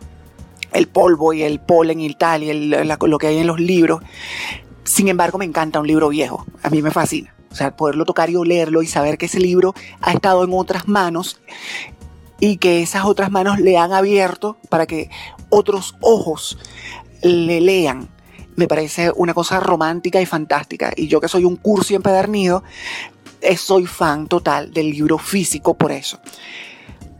el 0.72 0.88
polvo 0.88 1.32
y 1.32 1.42
el 1.42 1.60
polen 1.60 2.00
y 2.00 2.14
tal, 2.14 2.42
y 2.42 2.52
lo 2.52 3.18
que 3.18 3.26
hay 3.26 3.38
en 3.38 3.46
los 3.46 3.60
libros. 3.60 4.02
Sin 4.84 5.08
embargo, 5.08 5.38
me 5.38 5.44
encanta 5.44 5.80
un 5.80 5.86
libro 5.86 6.08
viejo. 6.08 6.46
A 6.62 6.70
mí 6.70 6.82
me 6.82 6.90
fascina. 6.90 7.34
O 7.50 7.54
sea, 7.54 7.76
poderlo 7.76 8.04
tocar 8.04 8.30
y 8.30 8.36
olerlo 8.36 8.82
y 8.82 8.86
saber 8.86 9.18
que 9.18 9.26
ese 9.26 9.38
libro 9.38 9.74
ha 10.00 10.12
estado 10.12 10.42
en 10.42 10.50
otras 10.54 10.88
manos 10.88 11.40
y 12.40 12.56
que 12.56 12.82
esas 12.82 13.04
otras 13.04 13.30
manos 13.30 13.60
le 13.60 13.76
han 13.76 13.92
abierto 13.92 14.56
para 14.70 14.86
que 14.86 15.10
otros 15.50 15.94
ojos 16.00 16.58
le 17.22 17.60
lean. 17.60 18.08
Me 18.56 18.66
parece 18.66 19.12
una 19.14 19.34
cosa 19.34 19.60
romántica 19.60 20.20
y 20.20 20.26
fantástica. 20.26 20.92
Y 20.96 21.08
yo 21.08 21.20
que 21.20 21.28
soy 21.28 21.44
un 21.44 21.56
cursi 21.56 21.94
empedernido, 21.94 22.64
soy 23.56 23.86
fan 23.86 24.26
total 24.28 24.72
del 24.72 24.90
libro 24.90 25.18
físico 25.18 25.74
por 25.74 25.92
eso. 25.92 26.18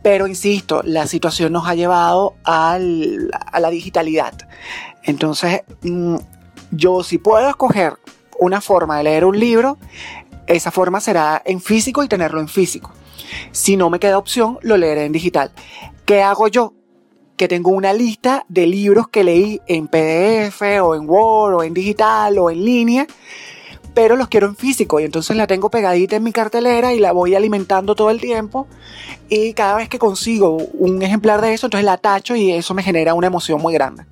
Pero 0.01 0.27
insisto, 0.27 0.81
la 0.83 1.07
situación 1.07 1.53
nos 1.53 1.67
ha 1.67 1.75
llevado 1.75 2.35
a 2.43 2.77
la 2.77 3.69
digitalidad. 3.69 4.33
Entonces, 5.03 5.61
mm, 5.81 6.17
yo 6.71 7.03
si 7.03 7.17
puedo 7.17 7.49
escoger 7.49 7.93
una 8.39 8.59
forma 8.59 8.97
de 8.97 9.03
leer 9.05 9.25
un 9.25 9.39
libro, 9.39 9.77
esa 10.47 10.71
forma 10.71 10.99
será 10.99 11.41
en 11.45 11.61
físico 11.61 12.03
y 12.03 12.09
tenerlo 12.09 12.41
en 12.41 12.49
físico. 12.49 12.91
Si 13.51 13.77
no 13.77 13.89
me 13.89 13.99
queda 13.99 14.17
opción, 14.17 14.59
lo 14.61 14.75
leeré 14.75 15.05
en 15.05 15.13
digital. 15.13 15.51
¿Qué 16.05 16.21
hago 16.21 16.49
yo? 16.49 16.73
Que 17.37 17.47
tengo 17.47 17.71
una 17.71 17.93
lista 17.93 18.45
de 18.49 18.67
libros 18.67 19.07
que 19.07 19.23
leí 19.23 19.61
en 19.67 19.87
PDF 19.87 20.61
o 20.81 20.95
en 20.95 21.09
Word 21.09 21.55
o 21.55 21.63
en 21.63 21.73
digital 21.73 22.37
o 22.37 22.49
en 22.49 22.63
línea 22.63 23.07
pero 23.93 24.15
los 24.15 24.27
quiero 24.27 24.47
en 24.47 24.55
físico 24.55 24.99
y 24.99 25.03
entonces 25.03 25.35
la 25.35 25.47
tengo 25.47 25.69
pegadita 25.69 26.15
en 26.15 26.23
mi 26.23 26.31
cartelera 26.31 26.93
y 26.93 26.99
la 26.99 27.11
voy 27.11 27.35
alimentando 27.35 27.95
todo 27.95 28.09
el 28.09 28.19
tiempo 28.19 28.67
y 29.29 29.53
cada 29.53 29.75
vez 29.75 29.89
que 29.89 29.99
consigo 29.99 30.57
un 30.73 31.01
ejemplar 31.01 31.41
de 31.41 31.53
eso, 31.53 31.67
entonces 31.67 31.85
la 31.85 31.97
tacho 31.97 32.35
y 32.35 32.51
eso 32.51 32.73
me 32.73 32.83
genera 32.83 33.13
una 33.13 33.27
emoción 33.27 33.61
muy 33.61 33.73
grande. 33.73 34.05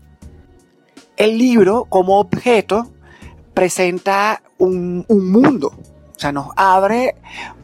El 1.18 1.38
libro 1.38 1.86
como 1.90 2.20
objeto 2.20 2.88
presenta 3.54 4.42
un, 4.58 5.06
un 5.08 5.32
mundo, 5.32 5.74
o 6.16 6.20
sea, 6.20 6.32
nos 6.32 6.48
abre 6.56 7.16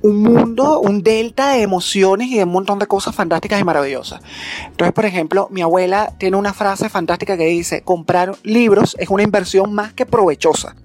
un 0.01 0.23
mundo, 0.23 0.79
un 0.79 1.03
delta 1.03 1.51
de 1.51 1.61
emociones 1.61 2.27
y 2.29 2.37
de 2.37 2.43
un 2.43 2.51
montón 2.51 2.79
de 2.79 2.87
cosas 2.87 3.15
fantásticas 3.15 3.61
y 3.61 3.63
maravillosas. 3.63 4.21
Entonces, 4.65 4.93
por 4.93 5.05
ejemplo, 5.05 5.47
mi 5.51 5.61
abuela 5.61 6.13
tiene 6.17 6.37
una 6.37 6.53
frase 6.53 6.89
fantástica 6.89 7.37
que 7.37 7.45
dice, 7.45 7.81
comprar 7.81 8.35
libros 8.43 8.95
es 8.99 9.09
una 9.09 9.23
inversión 9.23 9.73
más 9.73 9.93
que 9.93 10.05
provechosa 10.05 10.75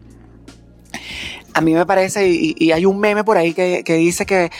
a 1.54 1.60
mí 1.60 1.74
me 1.74 1.86
parece, 1.86 2.28
y, 2.28 2.72
hay 2.72 2.86
un 2.86 2.98
meme 2.98 3.24
por 3.24 3.36
ahí 3.36 3.52
que, 3.52 3.82
dice 3.84 4.26
que 4.26 4.50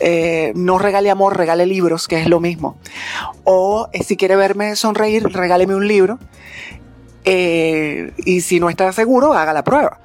eh, 0.00 0.52
no 0.54 0.78
regale 0.78 1.10
amor, 1.10 1.36
regale 1.36 1.66
libros, 1.66 2.08
que 2.08 2.20
es 2.20 2.28
lo 2.28 2.40
mismo. 2.40 2.76
O 3.44 3.88
eh, 3.92 4.02
si 4.02 4.16
quiere 4.16 4.36
verme 4.36 4.76
sonreír, 4.76 5.24
regáleme 5.24 5.74
un 5.74 5.86
libro. 5.86 6.18
Eh, 7.24 8.12
y 8.24 8.40
si 8.40 8.60
no 8.60 8.70
está 8.70 8.92
seguro, 8.92 9.34
haga 9.34 9.52
la 9.52 9.62
prueba. 9.62 10.00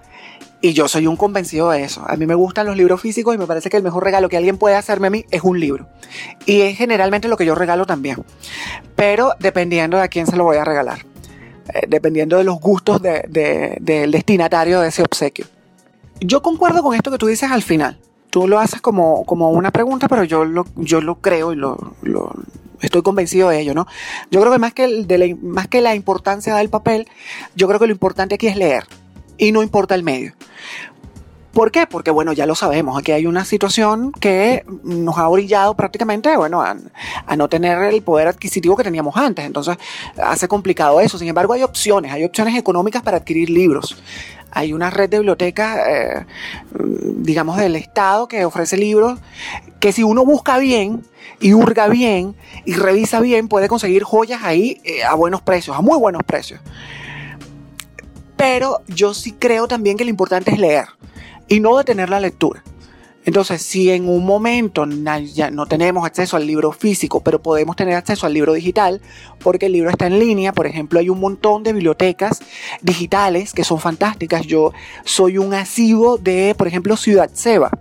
Y 0.62 0.73
yo 0.73 0.88
soy 0.88 1.08
un 1.08 1.15
convencido 1.15 1.69
de 1.69 1.84
eso. 1.84 2.03
A 2.08 2.15
mí 2.15 2.25
me 2.25 2.36
gustan 2.36 2.65
los 2.65 2.75
libros 2.75 3.01
físicos 3.01 3.36
y 3.36 3.38
me 3.38 3.45
parece 3.45 3.69
que 3.69 3.77
el 3.77 3.84
mejor 3.84 4.03
regalo 4.03 4.29
que 4.29 4.38
alguien 4.38 4.58
puede 4.58 4.75
hacerme 4.75 5.08
a 5.08 5.10
mí 5.10 5.25
es 5.31 5.43
un 5.43 5.60
libro. 5.60 5.88
Y 6.45 6.62
es 6.62 6.77
generalmente 6.77 7.27
lo 7.27 7.38
que 7.38 7.45
yo 7.45 7.55
regalo 7.55 7.86
también. 7.86 8.23
Pero 8.95 9.34
dependiendo 9.39 9.97
de 9.97 10.03
a 10.03 10.08
quién 10.08 10.27
se 10.27 10.36
lo 10.36 10.43
voy 10.43 10.58
a 10.58 10.63
regalar. 10.63 11.05
dependiendo 11.88 12.38
de 12.38 12.43
los 12.43 12.60
gustos 12.60 13.01
del 13.01 14.12
destinatario 14.12 14.81
de 14.81 14.89
ese 14.89 15.01
obsequio. 15.01 15.45
Yo 16.19 16.41
concuerdo 16.41 16.82
con 16.82 16.95
esto 16.95 17.12
que 17.12 17.17
tú 17.17 17.28
dices 17.28 17.51
al 17.51 17.62
final. 17.62 17.99
Tú 18.30 18.47
lo 18.47 18.60
haces 18.60 18.82
como, 18.82 19.25
como 19.25 19.51
una 19.51 19.71
pregunta, 19.71 20.08
pero 20.08 20.23
yo 20.23 20.45
lo, 20.45 20.65
yo 20.75 21.01
lo 21.01 21.15
creo 21.21 21.54
y 21.54 21.56
lo, 21.56 21.93
estoy 22.82 23.01
convencido 23.01 23.49
de 23.49 23.62
ello, 23.62 23.73
¿no? 23.73 23.88
Yo 24.32 24.41
creo 24.41 24.51
que 24.51 24.60
más 24.60 24.73
que, 24.73 25.04
de 25.04 25.17
la, 25.17 25.36
más 25.41 25.67
que 25.67 25.82
la 25.82 25.95
importancia 25.95 26.56
del 26.56 26.69
papel, 26.69 27.08
yo 27.56 27.67
creo 27.67 27.80
que 27.80 27.88
lo 27.88 27.93
importante 27.93 28.36
aquí 28.36 28.47
es 28.47 28.58
leer 28.58 28.86
y 29.38 29.51
no 29.51 29.63
importa 29.63 29.95
el 29.95 30.04
medio. 30.04 30.34
¿Por 31.56 31.72
qué? 31.72 31.88
Porque, 31.88 32.12
bueno, 32.12 32.34
ya 32.34 32.46
lo 32.46 32.54
sabemos, 32.54 33.00
aquí 33.00 33.13
hay 33.13 33.26
una 33.26 33.46
situación 33.46 34.12
que 34.12 34.65
nos 34.84 35.18
ha 35.18 35.30
orillado 35.30 35.74
prácticamente, 35.74 36.36
bueno, 36.36 36.62
a, 36.62 36.76
no 37.38 37.48
tener 37.48 37.82
el 37.84 38.02
poder 38.02 38.28
adquisitivo 38.28 38.76
que 38.76 38.84
teníamos 38.84 39.15
antes. 39.15 39.46
Entonces, 39.46 39.78
hace 40.22 40.50
complicado 40.50 41.00
eso. 41.00 41.18
Sin 41.18 41.30
embargo, 41.30 41.54
hay 41.54 41.63
opciones, 41.63 42.12
hay 42.12 42.26
opciones 42.26 42.58
económicas 42.58 43.04
para 43.04 43.15
adquirir 43.15 43.50
libros. 43.50 43.96
Hay 44.52 44.74
una 44.74 44.89
red 44.89 45.10
de 45.10 45.20
bibliotecas, 45.20 45.80
eh, 45.88 46.26
digamos, 47.20 47.56
del 47.56 47.78
Estado 47.78 48.28
que 48.28 48.44
ofrece 48.44 48.76
libros 48.76 49.18
que 49.80 49.94
si 49.94 50.04
uno 50.04 50.26
busca 50.26 50.58
bien 50.58 51.04
y 51.39 51.54
hurga 51.54 51.88
bien 51.88 52.36
y 52.65 52.74
revisa 52.74 53.22
bien, 53.22 53.48
puede 53.48 53.70
conseguir 53.70 54.04
joyas 54.04 54.44
ahí 54.44 54.82
eh, 54.84 55.06
a 55.06 55.15
buenos 55.15 55.41
precios, 55.41 55.78
a 55.78 55.80
muy 55.80 55.98
buenos 55.98 56.24
precios. 56.24 56.60
Pero 58.36 58.82
yo 58.89 59.13
sí 59.13 59.32
creo 59.32 59.70
también 59.70 59.96
que 59.96 60.04
lo 60.04 60.10
importante 60.10 60.52
es 60.52 60.60
leer 60.60 60.88
y 61.47 61.60
no 61.60 61.77
detener 61.77 62.10
la 62.10 62.19
lectura. 62.19 62.63
Entonces, 63.25 63.63
si 63.63 63.89
en 63.89 64.08
un 64.08 64.23
momento 64.23 64.86
ya 65.34 65.49
no 65.49 65.65
tenemos 65.65 66.05
acceso 66.05 66.38
al 66.38 66.45
libro 66.45 66.71
físico, 66.71 67.21
pero 67.21 67.41
podemos 67.41 67.75
tener 67.75 67.95
acceso 67.95 68.27
al 68.27 68.34
libro 68.34 68.53
digital, 68.53 69.01
porque 69.39 69.65
el 69.65 69.71
libro 69.71 69.89
está 69.89 70.05
en 70.05 70.19
línea, 70.19 70.53
por 70.53 70.67
ejemplo, 70.67 70.99
hay 70.99 71.10
un 71.10 71.19
montón 71.19 71.63
de 71.63 71.73
bibliotecas 71.73 72.41
digitales 72.84 73.51
que 73.53 73.63
son 73.63 73.79
fantásticas. 73.79 74.45
Yo 74.45 74.73
soy 75.05 75.39
un 75.39 75.55
asivo 75.55 76.17
de, 76.19 76.53
por 76.55 76.67
ejemplo, 76.67 76.95
Ciudad 76.97 77.31
Seba, 77.34 77.71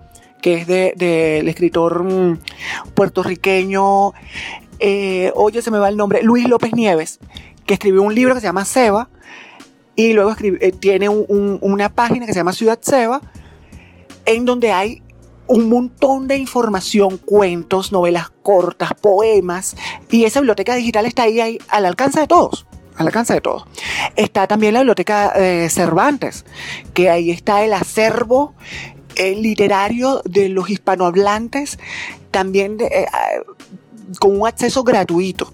que 0.41 0.55
es 0.55 0.67
del 0.67 0.97
de, 0.97 1.41
escritor 1.47 2.05
mm, 2.05 2.39
puertorriqueño, 2.95 4.13
eh, 4.79 5.31
oye, 5.35 5.61
se 5.61 5.71
me 5.71 5.79
va 5.79 5.91
el 5.91 5.97
nombre, 5.99 6.23
Luis 6.23 6.49
López 6.49 6.75
Nieves, 6.75 7.19
que 7.67 7.75
escribió 7.75 8.03
un 8.03 8.15
libro 8.15 8.35
que 8.35 8.41
se 8.41 8.47
llama 8.47 8.65
Seba, 8.65 9.11
y 9.95 10.15
luego 10.15 10.35
eh, 10.41 10.73
tiene 10.73 11.11
una 11.11 11.89
página 11.91 12.25
que 12.25 12.33
se 12.33 12.41
llama 12.41 12.53
Ciudad 12.53 12.79
Seba, 12.81 13.21
en 14.27 14.45
donde 14.45 14.73
hay 14.73 15.03
un 15.47 15.69
montón 15.69 16.27
de 16.27 16.39
información, 16.39 17.19
cuentos, 17.19 17.93
novelas 17.93 18.31
cortas, 18.43 18.95
poemas, 18.95 19.77
y 20.11 20.25
esa 20.25 20.41
biblioteca 20.41 20.75
digital 20.75 21.07
está 21.07 21.25
ahí, 21.25 21.59
al 21.69 21.87
alcance 21.87 22.21
de 22.21 22.27
todos 22.27 22.67
al 22.97 23.09
alcance 23.09 23.35
de 23.35 23.41
todos. 23.41 23.65
Está 24.15 24.47
también 24.47 24.73
la 24.75 24.79
biblioteca 24.81 25.33
de 25.33 25.69
Cervantes, 25.69 26.45
que 26.93 27.11
ahí 27.11 27.33
está 27.33 27.65
el 27.65 27.73
acervo 27.73 28.55
literario 29.17 30.23
de 30.25 30.49
los 30.49 30.71
hispanohablantes, 30.71 31.79
también 32.31 32.79
eh, 32.81 33.07
con 34.21 34.41
un 34.41 34.47
acceso 34.47 34.85
gratuito. 34.85 35.53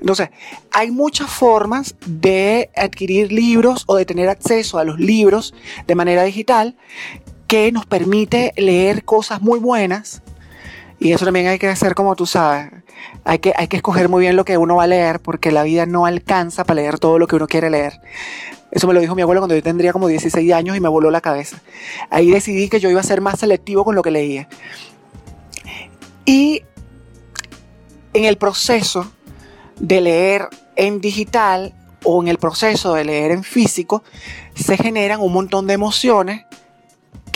Entonces, 0.00 0.30
hay 0.72 0.90
muchas 0.90 1.30
formas 1.30 1.96
de 2.06 2.70
adquirir 2.76 3.32
libros 3.32 3.84
o 3.86 3.96
de 3.96 4.04
tener 4.04 4.28
acceso 4.28 4.78
a 4.78 4.84
los 4.84 5.00
libros 5.00 5.54
de 5.86 5.94
manera 5.94 6.22
digital 6.22 6.76
que 7.46 7.70
nos 7.72 7.86
permite 7.86 8.52
leer 8.56 9.04
cosas 9.04 9.40
muy 9.40 9.58
buenas. 9.58 10.22
Y 10.98 11.12
eso 11.12 11.24
también 11.24 11.46
hay 11.48 11.58
que 11.58 11.68
hacer 11.68 11.94
como 11.94 12.16
tú 12.16 12.26
sabes. 12.26 12.70
Hay 13.24 13.38
que, 13.38 13.52
hay 13.56 13.68
que 13.68 13.76
escoger 13.76 14.08
muy 14.08 14.22
bien 14.22 14.36
lo 14.36 14.44
que 14.44 14.56
uno 14.56 14.76
va 14.76 14.84
a 14.84 14.88
leer 14.88 15.20
porque 15.20 15.52
la 15.52 15.62
vida 15.62 15.86
no 15.86 16.06
alcanza 16.06 16.64
para 16.64 16.80
leer 16.80 16.98
todo 16.98 17.18
lo 17.18 17.26
que 17.26 17.36
uno 17.36 17.46
quiere 17.46 17.70
leer. 17.70 18.00
Eso 18.70 18.86
me 18.86 18.94
lo 18.94 19.00
dijo 19.00 19.14
mi 19.14 19.22
abuelo 19.22 19.40
cuando 19.40 19.54
yo 19.54 19.62
tendría 19.62 19.92
como 19.92 20.08
16 20.08 20.52
años 20.52 20.76
y 20.76 20.80
me 20.80 20.88
voló 20.88 21.10
la 21.10 21.20
cabeza. 21.20 21.60
Ahí 22.10 22.30
decidí 22.30 22.68
que 22.68 22.80
yo 22.80 22.90
iba 22.90 23.00
a 23.00 23.04
ser 23.04 23.20
más 23.20 23.38
selectivo 23.38 23.84
con 23.84 23.94
lo 23.94 24.02
que 24.02 24.10
leía. 24.10 24.48
Y 26.24 26.62
en 28.12 28.24
el 28.24 28.38
proceso 28.38 29.12
de 29.78 30.00
leer 30.00 30.48
en 30.74 31.00
digital 31.00 31.74
o 32.02 32.22
en 32.22 32.28
el 32.28 32.38
proceso 32.38 32.94
de 32.94 33.04
leer 33.04 33.30
en 33.30 33.44
físico, 33.44 34.02
se 34.54 34.76
generan 34.76 35.20
un 35.20 35.32
montón 35.32 35.66
de 35.66 35.74
emociones 35.74 36.44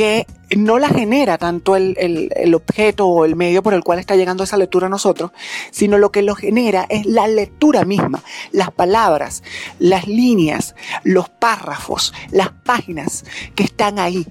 que 0.01 0.27
no 0.57 0.79
la 0.79 0.89
genera 0.89 1.37
tanto 1.37 1.77
el, 1.77 2.55
objeto 2.55 3.07
o 3.07 3.27
el 3.27 3.37
medio 3.37 3.63
por 3.63 3.75
el 3.75 3.85
cual 3.85 3.99
está 3.99 4.17
llegando 4.17 4.45
esa 4.45 4.57
lectura 4.57 4.87
a 4.87 4.89
nosotros, 4.89 5.31
sino 5.73 5.99
lo 5.99 6.11
que 6.11 6.23
lo 6.23 6.35
genera 6.35 6.87
es 6.89 7.05
la 7.05 7.29
lectura 7.29 7.85
misma, 7.85 8.23
las 8.51 8.71
palabras, 8.71 9.43
las 9.79 10.09
líneas, 10.09 10.75
los 11.05 11.29
párrafos, 11.29 12.15
las 12.31 12.49
páginas 12.51 13.27
que 13.55 13.63
están 13.63 13.99
ahí, 13.99 14.27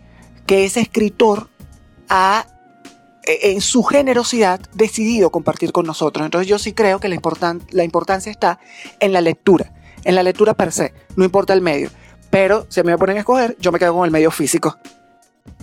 que 0.47 0.65
ese 0.65 0.79
escritor 0.79 1.49
ha 2.09 2.47
e, 3.21 3.51
en 3.51 3.61
su 3.61 3.83
generosidad 3.83 4.59
decidido 4.73 5.29
compartir 5.29 5.71
con 5.71 5.85
nosotros. 5.85 6.25
Entonces 6.25 6.47
yo 6.47 6.57
sí 6.57 6.73
creo 6.73 6.99
que 6.99 7.09
la, 7.09 7.19
la 7.69 7.83
importancia 7.83 8.31
está 8.31 8.59
en 8.99 9.13
la 9.13 9.21
lectura, 9.21 9.71
en 10.03 10.15
la 10.15 10.23
lectura 10.23 10.55
per 10.55 10.71
se, 10.71 10.95
no 11.15 11.25
importa 11.25 11.53
el 11.53 11.61
medio. 11.61 11.91
Pero 12.31 12.65
si 12.69 12.81
me 12.81 12.97
ponen 12.97 13.17
a 13.17 13.19
escoger, 13.19 13.55
yo 13.59 13.71
me 13.71 13.77
quedo 13.77 13.93
con 13.93 14.05
el 14.05 14.11
medio 14.11 14.31
físico. 14.31 14.79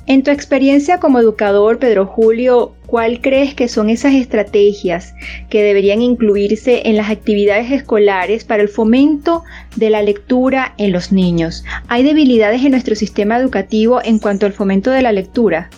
En 0.09 0.23
tu 0.23 0.31
experiencia 0.31 1.01
como 1.01 1.19
educador, 1.19 1.79
Pedro 1.81 2.07
Julio, 2.07 2.75
¿cuál 2.87 3.21
crees 3.21 3.55
que 3.55 3.67
son 3.67 3.91
esas 3.91 4.15
estrategias 4.15 5.15
que 5.51 5.65
deberían 5.65 6.01
incluirse 6.01 6.89
en 6.89 6.97
las 6.97 7.11
actividades 7.11 7.73
escolares 7.73 8.45
para 8.45 8.63
el 8.63 8.69
fomento 8.69 9.43
de 9.75 9.91
la 9.91 10.03
lectura 10.03 10.75
en 10.79 10.93
los 10.93 11.11
niños? 11.11 11.65
¿Hay 11.89 12.05
debilidades 12.05 12.65
en 12.65 12.71
nuestro 12.71 12.95
sistema 12.95 13.37
educativo 13.37 14.01
en 14.05 14.21
cuanto 14.21 14.47
al 14.47 14.53
fomento 14.53 14.93
de 14.93 15.03
la 15.03 15.11
lectura? 15.11 15.71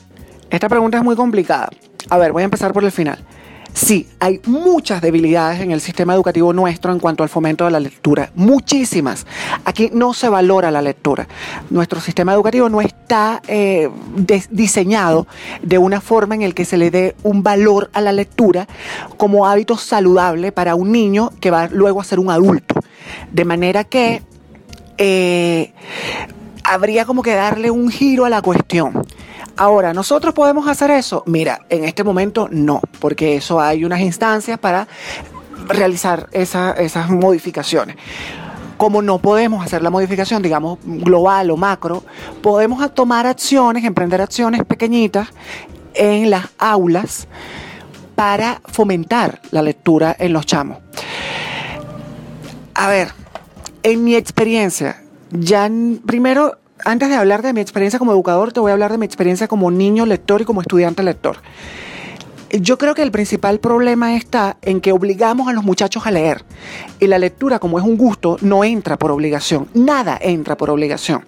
Esta 0.51 0.69
pregunta 0.69 0.99
es 0.99 1.05
muy 1.05 1.17
complicada. 1.17 1.71
A 2.11 2.19
ver, 2.19 2.33
voy 2.33 2.43
a 2.43 2.45
empezar 2.45 2.75
por 2.75 2.85
el 2.85 2.93
final. 2.93 3.19
Sí, 3.75 4.09
hay 4.19 4.41
muchas 4.47 5.01
debilidades 5.01 5.61
en 5.61 5.71
el 5.71 5.81
sistema 5.81 6.15
educativo 6.15 6.53
nuestro 6.53 6.93
en 6.93 6.99
cuanto 6.99 7.23
al 7.23 7.29
fomento 7.29 7.65
de 7.65 7.71
la 7.71 7.81
lectura, 7.81 8.31
muchísimas. 8.35 9.27
Aquí 9.65 9.91
no 9.93 10.15
se 10.15 10.29
valora 10.29 10.71
la 10.71 10.83
lectura. 10.83 11.29
Nuestro 11.71 12.01
sistema 12.01 12.33
educativo 12.33 12.69
no 12.69 12.81
está 12.81 13.41
eh, 13.47 13.89
diseñado 14.51 15.27
de 15.63 15.79
una 15.79 16.01
forma 16.01 16.35
en 16.35 16.43
el 16.43 16.55
que 16.55 16.65
se 16.65 16.77
le 16.77 16.91
dé 16.91 17.15
un 17.23 17.43
valor 17.43 17.91
a 17.93 18.01
la 18.01 18.13
lectura 18.13 18.67
como 19.17 19.47
hábito 19.47 19.77
saludable 19.77 20.51
para 20.53 20.75
un 20.75 20.91
niño 20.91 21.31
que 21.41 21.51
va 21.51 21.69
luego 21.69 22.01
a 22.01 22.05
ser 22.05 22.19
un 22.19 22.31
adulto. 22.31 22.75
De 23.33 23.45
manera 23.45 23.85
que 23.85 24.23
eh, 24.99 25.73
habría 26.65 27.05
como 27.05 27.23
que 27.23 27.35
darle 27.35 27.71
un 27.71 27.91
giro 27.91 28.25
a 28.25 28.29
la 28.31 28.43
cuestión. 28.43 29.07
Ahora, 29.59 29.93
¿nosotros 29.93 30.35
podemos 30.35 30.69
hacer 30.69 30.93
eso? 30.93 31.25
Mira, 31.27 31.67
en 31.69 31.85
este 31.85 32.05
momento 32.05 32.49
no, 32.49 32.81
porque 33.01 33.35
eso 33.35 33.61
hay 33.61 33.85
unas 33.85 33.99
instancias 34.01 34.57
para 34.57 34.87
realizar 35.67 36.29
esas 36.31 37.11
modificaciones. 37.11 37.97
Como 38.77 39.03
no 39.03 39.19
podemos 39.19 39.65
hacer 39.65 39.83
la 39.83 39.91
modificación, 39.91 40.43
digamos, 40.43 40.79
global 40.85 41.51
o 41.51 41.57
macro, 41.57 42.05
podemos 42.41 42.95
tomar 42.95 43.27
acciones, 43.27 43.83
emprender 43.83 44.21
acciones 44.21 44.65
pequeñitas 44.65 45.31
en 45.95 46.31
las 46.31 46.47
aulas 46.59 47.27
para 48.15 48.61
fomentar 48.65 49.41
la 49.51 49.63
lectura 49.63 50.15
en 50.21 50.35
los 50.35 50.47
chamos. 50.47 50.79
A 52.75 52.89
ver, 52.89 53.09
en 53.83 54.05
mi 54.05 54.15
experiencia, 54.15 55.03
ya 55.33 55.69
primero 56.07 56.59
antes 56.85 57.09
de 57.09 57.15
hablar 57.15 57.43
de 57.43 57.53
mi 57.53 57.61
experiencia 57.61 57.99
como 57.99 58.13
educador, 58.13 58.53
te 58.53 58.61
voy 58.61 58.71
a 58.71 58.75
hablar 58.75 58.93
de 58.93 58.99
mi 58.99 59.07
experiencia 59.07 59.49
como 59.49 59.71
niño 59.71 60.07
lector 60.07 60.41
y 60.41 60.45
como 60.45 60.61
estudiante 60.61 61.03
lector. 61.03 61.39
Yo 62.51 62.79
creo 62.79 62.95
que 62.95 63.03
el 63.03 63.11
principal 63.11 63.61
problema 63.61 64.17
está 64.17 64.57
en 64.63 64.81
que 64.81 64.93
obligamos 64.93 65.49
a 65.49 65.53
los 65.53 65.65
muchachos 65.65 66.07
a 66.07 66.11
leer. 66.11 66.45
Y 66.99 67.07
la 67.07 67.19
lectura, 67.19 67.59
como 67.59 67.79
es 67.79 67.85
un 67.85 67.99
gusto, 67.99 68.39
no 68.41 68.65
entra 68.65 68.97
por 68.97 69.11
obligación. 69.11 69.69
Nada 69.75 70.19
entra 70.21 70.57
por 70.57 70.71
obligación. 70.71 71.27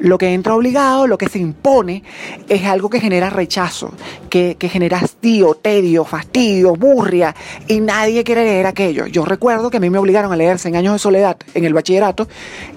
Lo 0.00 0.18
que 0.18 0.34
entra 0.34 0.56
obligado, 0.56 1.06
lo 1.06 1.16
que 1.16 1.28
se 1.28 1.38
impone, 1.38 2.02
es 2.48 2.64
algo 2.64 2.90
que 2.90 3.00
genera 3.00 3.30
rechazo, 3.30 3.92
que, 4.30 4.56
genera 4.60 4.98
hastío, 4.98 5.54
tedio, 5.54 6.04
fastidio, 6.04 6.74
burria, 6.74 7.36
y 7.68 7.78
nadie 7.78 8.24
quiere 8.24 8.42
leer 8.42 8.66
aquello. 8.66 9.06
Yo 9.06 9.24
recuerdo 9.24 9.70
que 9.70 9.76
a 9.76 9.80
mí 9.80 9.90
me 9.90 9.98
obligaron 9.98 10.32
a 10.32 10.36
leer 10.36 10.58
100 10.58 10.74
años 10.74 10.92
de 10.92 10.98
soledad 10.98 11.36
en 11.54 11.64
el 11.66 11.72
bachillerato 11.72 12.26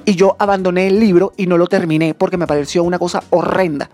y 0.05 0.13
yo 0.13 0.35
abandoné 0.37 0.85
el 0.85 0.99
libro 0.99 1.33
y 1.35 1.47
no 1.47 1.57
lo 1.57 1.65
terminé 1.65 2.13
porque 2.13 2.37
me 2.37 2.45
pareció 2.45 2.83
una 2.83 2.99
cosa 2.99 3.23
horrenda. 3.31 3.89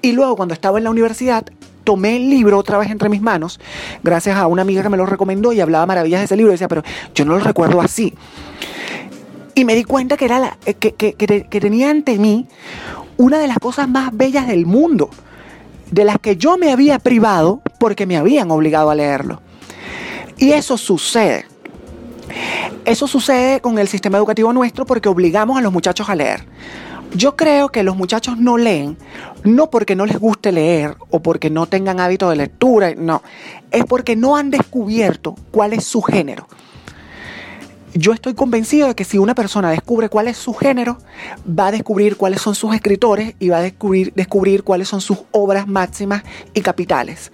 Y 0.00 0.10
luego 0.10 0.34
cuando 0.34 0.54
estaba 0.54 0.78
en 0.78 0.84
la 0.84 0.90
universidad 0.90 1.44
tomé 1.82 2.16
el 2.16 2.30
libro 2.30 2.58
otra 2.58 2.78
vez 2.78 2.90
entre 2.90 3.08
mis 3.08 3.20
manos, 3.20 3.60
gracias 4.02 4.36
a 4.36 4.46
una 4.46 4.62
amiga 4.62 4.82
que 4.82 4.88
me 4.88 4.96
lo 4.96 5.06
recomendó 5.06 5.52
y 5.52 5.60
hablaba 5.60 5.86
maravillas 5.86 6.20
de 6.20 6.24
ese 6.24 6.36
libro. 6.36 6.52
Y 6.52 6.54
decía, 6.54 6.68
pero 6.68 6.82
yo 7.14 7.24
no 7.24 7.36
lo 7.36 7.44
recuerdo 7.44 7.80
así. 7.80 8.14
Y 9.54 9.64
me 9.64 9.74
di 9.74 9.84
cuenta 9.84 10.16
que, 10.16 10.24
era 10.24 10.56
eh, 10.64 10.74
que 10.74 11.60
tenía 11.60 11.90
ante 11.90 12.18
mí 12.18 12.46
una 13.16 13.38
de 13.38 13.46
las 13.46 13.58
cosas 13.58 13.88
más 13.88 14.16
bellas 14.16 14.46
del 14.46 14.66
mundo, 14.66 15.10
de 15.90 16.04
las 16.04 16.18
que 16.18 16.36
yo 16.36 16.56
me 16.56 16.72
había 16.72 16.98
privado 16.98 17.60
porque 17.78 18.06
me 18.06 18.16
habían 18.16 18.50
obligado 18.50 18.90
a 18.90 18.94
leerlo. 18.94 19.42
Y 20.38 20.52
eso 20.52 20.76
sucede. 20.76 21.46
Eso 22.84 23.06
sucede 23.06 23.60
con 23.60 23.78
el 23.78 23.88
sistema 23.88 24.18
educativo 24.18 24.52
nuestro 24.52 24.86
porque 24.86 25.08
obligamos 25.08 25.56
a 25.58 25.60
los 25.60 25.72
muchachos 25.72 26.08
a 26.08 26.14
leer. 26.14 26.44
Yo 27.14 27.36
creo 27.36 27.68
que 27.68 27.82
los 27.82 27.94
muchachos 27.94 28.38
no 28.38 28.56
leen, 28.56 28.96
no 29.44 29.68
porque 29.68 29.94
no 29.94 30.06
les 30.06 30.18
guste 30.18 30.50
leer 30.50 30.96
o 31.10 31.20
porque 31.20 31.50
no 31.50 31.66
tengan 31.66 32.00
hábito 32.00 32.30
de 32.30 32.36
lectura, 32.36 32.94
no, 32.96 33.22
es 33.70 33.84
porque 33.84 34.16
no 34.16 34.36
han 34.36 34.50
descubierto 34.50 35.34
cuál 35.50 35.74
es 35.74 35.84
su 35.84 36.00
género. 36.00 36.48
Yo 37.94 38.14
estoy 38.14 38.32
convencido 38.32 38.88
de 38.88 38.94
que 38.94 39.04
si 39.04 39.18
una 39.18 39.34
persona 39.34 39.70
descubre 39.70 40.08
cuál 40.08 40.26
es 40.26 40.38
su 40.38 40.54
género, 40.54 40.96
va 41.46 41.66
a 41.66 41.72
descubrir 41.72 42.16
cuáles 42.16 42.40
son 42.40 42.54
sus 42.54 42.74
escritores 42.74 43.34
y 43.38 43.50
va 43.50 43.58
a 43.58 43.62
descubrir, 43.62 44.14
descubrir 44.14 44.62
cuáles 44.62 44.88
son 44.88 45.02
sus 45.02 45.18
obras 45.32 45.68
máximas 45.68 46.22
y 46.54 46.62
capitales. 46.62 47.30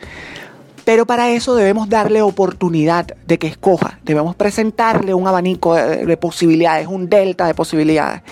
Pero 0.84 1.06
para 1.06 1.30
eso 1.30 1.54
debemos 1.54 1.88
darle 1.88 2.22
oportunidad 2.22 3.06
de 3.26 3.38
que 3.38 3.46
escoja, 3.46 4.00
debemos 4.02 4.34
presentarle 4.34 5.14
un 5.14 5.28
abanico 5.28 5.76
de, 5.76 6.04
de 6.04 6.16
posibilidades, 6.16 6.88
un 6.88 7.08
delta 7.08 7.46
de 7.46 7.54
posibilidades. 7.54 8.22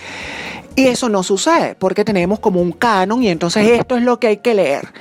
Y 0.76 0.86
eso 0.88 1.08
no 1.08 1.22
sucede 1.22 1.74
porque 1.74 2.04
tenemos 2.04 2.38
como 2.38 2.60
un 2.60 2.72
canon 2.72 3.22
y 3.22 3.28
entonces 3.28 3.66
esto 3.70 3.96
es 3.96 4.02
lo 4.02 4.20
que 4.20 4.26
hay 4.28 4.36
que 4.36 4.54
leer. 4.54 4.92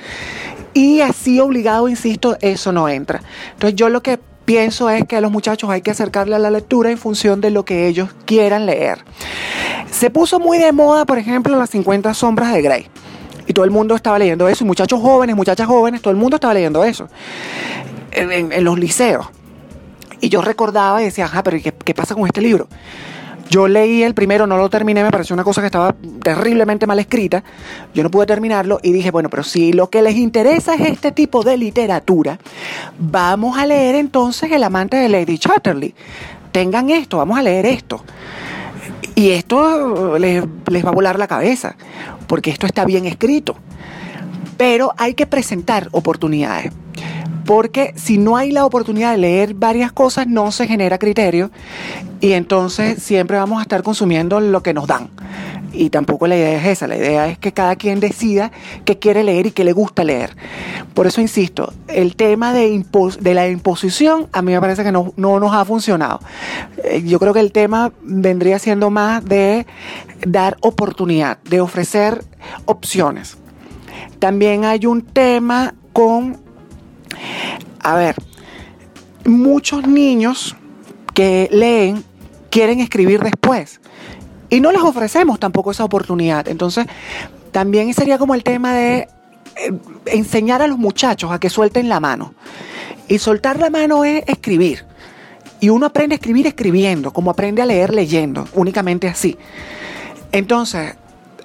Y 0.72 1.02
así 1.02 1.38
obligado, 1.38 1.88
insisto, 1.88 2.36
eso 2.40 2.72
no 2.72 2.88
entra. 2.88 3.22
Entonces 3.52 3.76
yo 3.76 3.90
lo 3.90 4.02
que 4.02 4.18
pienso 4.46 4.88
es 4.88 5.04
que 5.04 5.16
a 5.16 5.20
los 5.20 5.30
muchachos 5.30 5.68
hay 5.68 5.82
que 5.82 5.90
acercarle 5.90 6.34
a 6.34 6.38
la 6.38 6.50
lectura 6.50 6.90
en 6.90 6.96
función 6.96 7.42
de 7.42 7.50
lo 7.50 7.66
que 7.66 7.86
ellos 7.88 8.08
quieran 8.24 8.64
leer. 8.64 9.04
Se 9.90 10.08
puso 10.08 10.38
muy 10.40 10.56
de 10.56 10.72
moda, 10.72 11.04
por 11.04 11.18
ejemplo, 11.18 11.58
las 11.58 11.70
50 11.70 12.14
sombras 12.14 12.54
de 12.54 12.62
Grey. 12.62 12.86
Y 13.46 13.52
todo 13.52 13.64
el 13.64 13.70
mundo 13.70 13.94
estaba 13.94 14.18
leyendo 14.18 14.48
eso. 14.48 14.64
Y 14.64 14.66
muchachos 14.66 15.00
jóvenes, 15.00 15.36
muchachas 15.36 15.66
jóvenes, 15.66 16.00
todo 16.00 16.10
el 16.10 16.16
mundo 16.16 16.36
estaba 16.36 16.54
leyendo 16.54 16.84
eso. 16.84 17.08
En, 18.12 18.64
los 18.64 18.78
liceos. 18.78 19.26
Y 20.20 20.30
yo 20.30 20.40
recordaba 20.40 21.02
y 21.02 21.06
decía, 21.06 21.26
ajá, 21.26 21.42
pero 21.42 21.58
¿qué, 21.62 21.72
qué 21.72 21.94
pasa 21.94 22.14
con 22.14 22.26
este 22.26 22.40
libro? 22.40 22.66
Yo 23.48 23.68
leí 23.68 24.02
el 24.02 24.14
primero, 24.14 24.46
no 24.46 24.56
lo 24.56 24.68
terminé, 24.68 25.04
me 25.04 25.10
pareció 25.10 25.34
una 25.34 25.44
cosa 25.44 25.60
que 25.60 25.66
estaba 25.66 25.94
terriblemente 26.22 26.86
mal 26.86 26.98
escrita. 26.98 27.44
Yo 27.94 28.02
no 28.02 28.10
pude 28.10 28.26
terminarlo 28.26 28.80
y 28.82 28.92
dije, 28.92 29.10
bueno, 29.10 29.30
pero 29.30 29.44
si 29.44 29.72
lo 29.72 29.88
que 29.88 30.02
les 30.02 30.16
interesa 30.16 30.74
es 30.74 30.80
este 30.80 31.12
tipo 31.12 31.42
de 31.42 31.56
literatura, 31.56 32.38
vamos 32.98 33.56
a 33.56 33.66
leer 33.66 33.94
entonces 33.94 34.50
El 34.50 34.64
amante 34.64 34.96
de 34.96 35.08
Lady 35.08 35.38
Chatterley. 35.38 35.94
Tengan 36.50 36.90
esto, 36.90 37.18
vamos 37.18 37.38
a 37.38 37.42
leer 37.42 37.66
esto. 37.66 38.02
Y 39.14 39.30
esto 39.30 40.18
les, 40.18 40.44
les 40.70 40.84
va 40.84 40.90
a 40.90 40.92
volar 40.92 41.18
la 41.18 41.26
cabeza, 41.26 41.76
porque 42.26 42.50
esto 42.50 42.66
está 42.66 42.84
bien 42.84 43.06
escrito. 43.06 43.56
Pero 44.56 44.92
hay 44.96 45.14
que 45.14 45.26
presentar 45.26 45.88
oportunidades 45.92 46.72
porque 47.46 47.94
si 47.96 48.18
no 48.18 48.36
hay 48.36 48.50
la 48.50 48.66
oportunidad 48.66 49.12
de 49.12 49.18
leer 49.18 49.54
varias 49.54 49.92
cosas, 49.92 50.26
no 50.26 50.50
se 50.50 50.66
genera 50.66 50.98
criterio 50.98 51.50
y 52.20 52.32
entonces 52.32 53.02
siempre 53.02 53.36
vamos 53.36 53.60
a 53.60 53.62
estar 53.62 53.82
consumiendo 53.82 54.40
lo 54.40 54.62
que 54.62 54.74
nos 54.74 54.86
dan. 54.86 55.08
Y 55.72 55.90
tampoco 55.90 56.26
la 56.26 56.36
idea 56.36 56.58
es 56.58 56.66
esa, 56.66 56.86
la 56.86 56.96
idea 56.96 57.28
es 57.28 57.38
que 57.38 57.52
cada 57.52 57.76
quien 57.76 58.00
decida 58.00 58.50
qué 58.84 58.98
quiere 58.98 59.22
leer 59.22 59.46
y 59.46 59.50
qué 59.52 59.62
le 59.62 59.72
gusta 59.72 60.04
leer. 60.04 60.34
Por 60.94 61.06
eso 61.06 61.20
insisto, 61.20 61.72
el 61.88 62.16
tema 62.16 62.52
de, 62.52 62.84
la 63.20 63.48
imposición 63.48 64.26
a 64.32 64.42
mí 64.42 64.52
me 64.52 64.60
parece 64.60 64.82
que 64.82 64.92
no, 64.92 65.12
no 65.16 65.38
nos 65.38 65.54
ha 65.54 65.64
funcionado. 65.64 66.20
Eh, 66.82 67.02
yo 67.04 67.18
creo 67.20 67.34
que 67.34 67.40
el 67.40 67.52
tema 67.52 67.92
vendría 68.02 68.58
siendo 68.58 68.90
más 68.90 69.24
de 69.24 69.66
dar 70.26 70.56
oportunidad, 70.60 71.38
de 71.44 71.60
ofrecer 71.60 72.24
opciones. 72.64 73.36
También 74.18 74.64
hay 74.64 74.86
un 74.86 75.02
tema 75.02 75.74
con 75.92 76.45
a 77.80 77.94
ver, 77.94 78.16
muchos 79.24 79.86
niños 79.86 80.56
que 81.14 81.48
leen 81.50 82.04
quieren 82.50 82.80
escribir 82.80 83.20
después 83.22 83.80
y 84.48 84.60
no 84.60 84.72
les 84.72 84.82
ofrecemos 84.82 85.40
tampoco 85.40 85.70
esa 85.70 85.84
oportunidad. 85.84 86.48
Entonces, 86.48 86.86
también 87.52 87.92
sería 87.94 88.18
como 88.18 88.34
el 88.34 88.44
tema 88.44 88.74
de 88.74 89.08
eh, 89.56 89.72
enseñar 90.06 90.62
a 90.62 90.66
los 90.66 90.78
muchachos 90.78 91.32
a 91.32 91.40
que 91.40 91.50
suelten 91.50 91.88
la 91.88 92.00
mano. 92.00 92.34
Y 93.08 93.18
soltar 93.18 93.58
la 93.58 93.70
mano 93.70 94.04
es 94.04 94.24
escribir. 94.26 94.84
Y 95.60 95.70
uno 95.70 95.86
aprende 95.86 96.14
a 96.14 96.16
escribir 96.16 96.46
escribiendo, 96.46 97.12
como 97.12 97.30
aprende 97.30 97.62
a 97.62 97.66
leer 97.66 97.94
leyendo, 97.94 98.46
únicamente 98.52 99.08
así. 99.08 99.38
Entonces, 100.32 100.94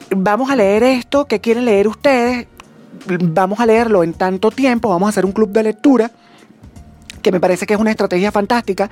vamos 0.09 0.51
a 0.51 0.55
leer 0.55 0.83
esto, 0.83 1.25
¿qué 1.25 1.39
quieren 1.39 1.65
leer 1.65 1.87
ustedes? 1.87 2.47
Vamos 3.05 3.59
a 3.59 3.65
leerlo 3.65 4.03
en 4.03 4.13
tanto 4.13 4.51
tiempo, 4.51 4.89
vamos 4.89 5.07
a 5.07 5.09
hacer 5.09 5.25
un 5.25 5.31
club 5.31 5.49
de 5.49 5.63
lectura 5.63 6.11
que 7.21 7.31
me 7.31 7.39
parece 7.39 7.65
que 7.65 7.73
es 7.73 7.79
una 7.79 7.91
estrategia 7.91 8.31
fantástica, 8.31 8.89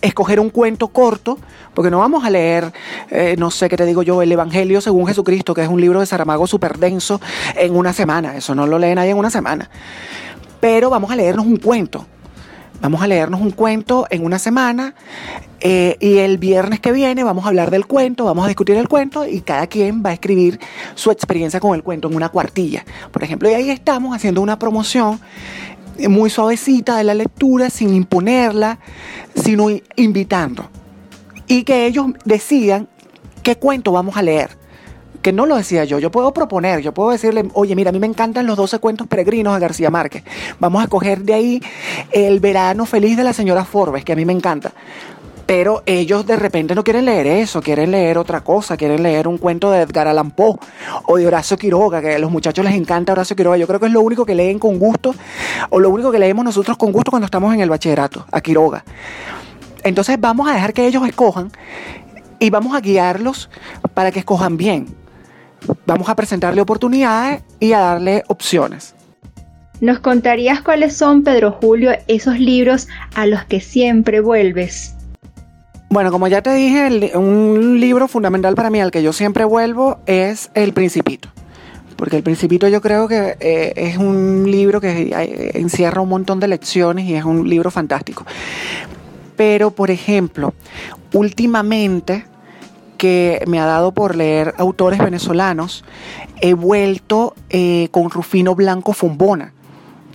escoger 0.00 0.40
un 0.40 0.50
cuento 0.50 0.88
corto, 0.88 1.38
porque 1.74 1.90
no 1.90 1.98
vamos 1.98 2.24
a 2.24 2.30
leer, 2.30 2.72
eh, 3.10 3.34
no 3.38 3.50
sé 3.50 3.68
qué 3.68 3.76
te 3.76 3.84
digo 3.84 4.02
yo, 4.02 4.22
el 4.22 4.30
Evangelio 4.30 4.80
según 4.80 5.06
Jesucristo, 5.06 5.52
que 5.52 5.62
es 5.62 5.68
un 5.68 5.80
libro 5.80 6.00
de 6.00 6.06
Saramago 6.06 6.46
súper 6.46 6.78
denso, 6.78 7.20
en 7.56 7.74
una 7.74 7.92
semana. 7.92 8.36
Eso 8.36 8.54
no 8.54 8.66
lo 8.66 8.78
lee 8.78 8.94
nadie 8.94 9.10
en 9.10 9.18
una 9.18 9.30
semana. 9.30 9.68
Pero 10.60 10.90
vamos 10.90 11.10
a 11.10 11.16
leernos 11.16 11.44
un 11.44 11.56
cuento. 11.56 12.06
Vamos 12.82 13.00
a 13.00 13.06
leernos 13.06 13.40
un 13.40 13.52
cuento 13.52 14.08
en 14.10 14.24
una 14.24 14.40
semana 14.40 14.96
eh, 15.60 15.96
y 16.00 16.18
el 16.18 16.36
viernes 16.38 16.80
que 16.80 16.90
viene 16.90 17.22
vamos 17.22 17.44
a 17.44 17.48
hablar 17.48 17.70
del 17.70 17.86
cuento, 17.86 18.24
vamos 18.24 18.44
a 18.44 18.48
discutir 18.48 18.76
el 18.76 18.88
cuento 18.88 19.24
y 19.24 19.40
cada 19.40 19.68
quien 19.68 20.02
va 20.04 20.10
a 20.10 20.14
escribir 20.14 20.58
su 20.96 21.12
experiencia 21.12 21.60
con 21.60 21.76
el 21.76 21.84
cuento 21.84 22.08
en 22.08 22.16
una 22.16 22.28
cuartilla, 22.28 22.84
por 23.12 23.22
ejemplo. 23.22 23.48
Y 23.48 23.54
ahí 23.54 23.70
estamos 23.70 24.16
haciendo 24.16 24.40
una 24.40 24.58
promoción 24.58 25.20
muy 26.08 26.28
suavecita 26.28 26.96
de 26.96 27.04
la 27.04 27.14
lectura, 27.14 27.70
sin 27.70 27.94
imponerla, 27.94 28.80
sino 29.36 29.68
invitando. 29.94 30.68
Y 31.46 31.62
que 31.62 31.86
ellos 31.86 32.06
decidan 32.24 32.88
qué 33.44 33.54
cuento 33.54 33.92
vamos 33.92 34.16
a 34.16 34.22
leer. 34.22 34.61
Que 35.22 35.32
no 35.32 35.46
lo 35.46 35.56
decía 35.56 35.84
yo. 35.84 35.98
Yo 35.98 36.10
puedo 36.10 36.34
proponer, 36.34 36.80
yo 36.80 36.92
puedo 36.92 37.10
decirle, 37.10 37.48
oye, 37.54 37.74
mira, 37.74 37.90
a 37.90 37.92
mí 37.92 37.98
me 37.98 38.06
encantan 38.06 38.46
los 38.46 38.56
12 38.56 38.78
cuentos 38.80 39.06
peregrinos 39.06 39.54
de 39.54 39.60
García 39.60 39.90
Márquez. 39.90 40.24
Vamos 40.58 40.84
a 40.84 40.88
coger 40.88 41.22
de 41.22 41.34
ahí 41.34 41.62
el 42.10 42.40
verano 42.40 42.84
feliz 42.84 43.16
de 43.16 43.24
la 43.24 43.32
señora 43.32 43.64
Forbes, 43.64 44.04
que 44.04 44.12
a 44.12 44.16
mí 44.16 44.24
me 44.24 44.32
encanta. 44.32 44.72
Pero 45.46 45.82
ellos 45.86 46.24
de 46.26 46.36
repente 46.36 46.74
no 46.74 46.84
quieren 46.84 47.04
leer 47.04 47.26
eso, 47.26 47.60
quieren 47.60 47.90
leer 47.90 48.16
otra 48.16 48.42
cosa, 48.42 48.76
quieren 48.76 49.02
leer 49.02 49.26
un 49.26 49.38
cuento 49.38 49.70
de 49.70 49.82
Edgar 49.82 50.08
Allan 50.08 50.30
Poe 50.30 50.56
o 51.06 51.16
de 51.16 51.26
Horacio 51.26 51.56
Quiroga, 51.56 52.00
que 52.00 52.14
a 52.14 52.18
los 52.18 52.30
muchachos 52.30 52.64
les 52.64 52.74
encanta 52.74 53.12
Horacio 53.12 53.36
Quiroga. 53.36 53.56
Yo 53.56 53.66
creo 53.66 53.80
que 53.80 53.86
es 53.86 53.92
lo 53.92 54.00
único 54.00 54.24
que 54.24 54.34
leen 54.34 54.58
con 54.58 54.78
gusto, 54.78 55.14
o 55.70 55.80
lo 55.80 55.90
único 55.90 56.10
que 56.12 56.18
leemos 56.18 56.44
nosotros 56.44 56.76
con 56.76 56.92
gusto 56.92 57.10
cuando 57.10 57.26
estamos 57.26 57.52
en 57.54 57.60
el 57.60 57.70
bachillerato, 57.70 58.24
a 58.30 58.40
Quiroga. 58.40 58.84
Entonces 59.82 60.18
vamos 60.20 60.48
a 60.48 60.54
dejar 60.54 60.72
que 60.72 60.86
ellos 60.86 61.06
escojan 61.06 61.50
y 62.38 62.50
vamos 62.50 62.74
a 62.74 62.80
guiarlos 62.80 63.50
para 63.94 64.10
que 64.10 64.20
escojan 64.20 64.56
bien. 64.56 65.01
Vamos 65.86 66.08
a 66.08 66.16
presentarle 66.16 66.60
oportunidades 66.60 67.42
y 67.60 67.72
a 67.72 67.80
darle 67.80 68.24
opciones. 68.28 68.94
¿Nos 69.80 69.98
contarías 69.98 70.60
cuáles 70.60 70.96
son, 70.96 71.24
Pedro 71.24 71.58
Julio, 71.60 71.90
esos 72.06 72.38
libros 72.38 72.86
a 73.14 73.26
los 73.26 73.44
que 73.44 73.60
siempre 73.60 74.20
vuelves? 74.20 74.94
Bueno, 75.90 76.10
como 76.10 76.28
ya 76.28 76.40
te 76.40 76.54
dije, 76.54 77.16
un 77.16 77.80
libro 77.80 78.08
fundamental 78.08 78.54
para 78.54 78.70
mí 78.70 78.80
al 78.80 78.90
que 78.90 79.02
yo 79.02 79.12
siempre 79.12 79.44
vuelvo 79.44 79.98
es 80.06 80.50
El 80.54 80.72
Principito. 80.72 81.28
Porque 81.96 82.16
El 82.16 82.22
Principito 82.22 82.68
yo 82.68 82.80
creo 82.80 83.08
que 83.08 83.36
eh, 83.40 83.72
es 83.76 83.98
un 83.98 84.50
libro 84.50 84.80
que 84.80 85.50
encierra 85.54 86.00
un 86.00 86.08
montón 86.08 86.40
de 86.40 86.48
lecciones 86.48 87.04
y 87.06 87.14
es 87.14 87.24
un 87.24 87.48
libro 87.48 87.70
fantástico. 87.70 88.24
Pero, 89.36 89.72
por 89.72 89.90
ejemplo, 89.90 90.54
últimamente 91.12 92.24
que 93.02 93.42
me 93.48 93.58
ha 93.58 93.66
dado 93.66 93.90
por 93.90 94.14
leer 94.14 94.54
autores 94.58 95.00
venezolanos, 95.00 95.82
he 96.40 96.54
vuelto 96.54 97.34
eh, 97.50 97.88
con 97.90 98.08
Rufino 98.10 98.54
Blanco 98.54 98.92
Fombona, 98.92 99.52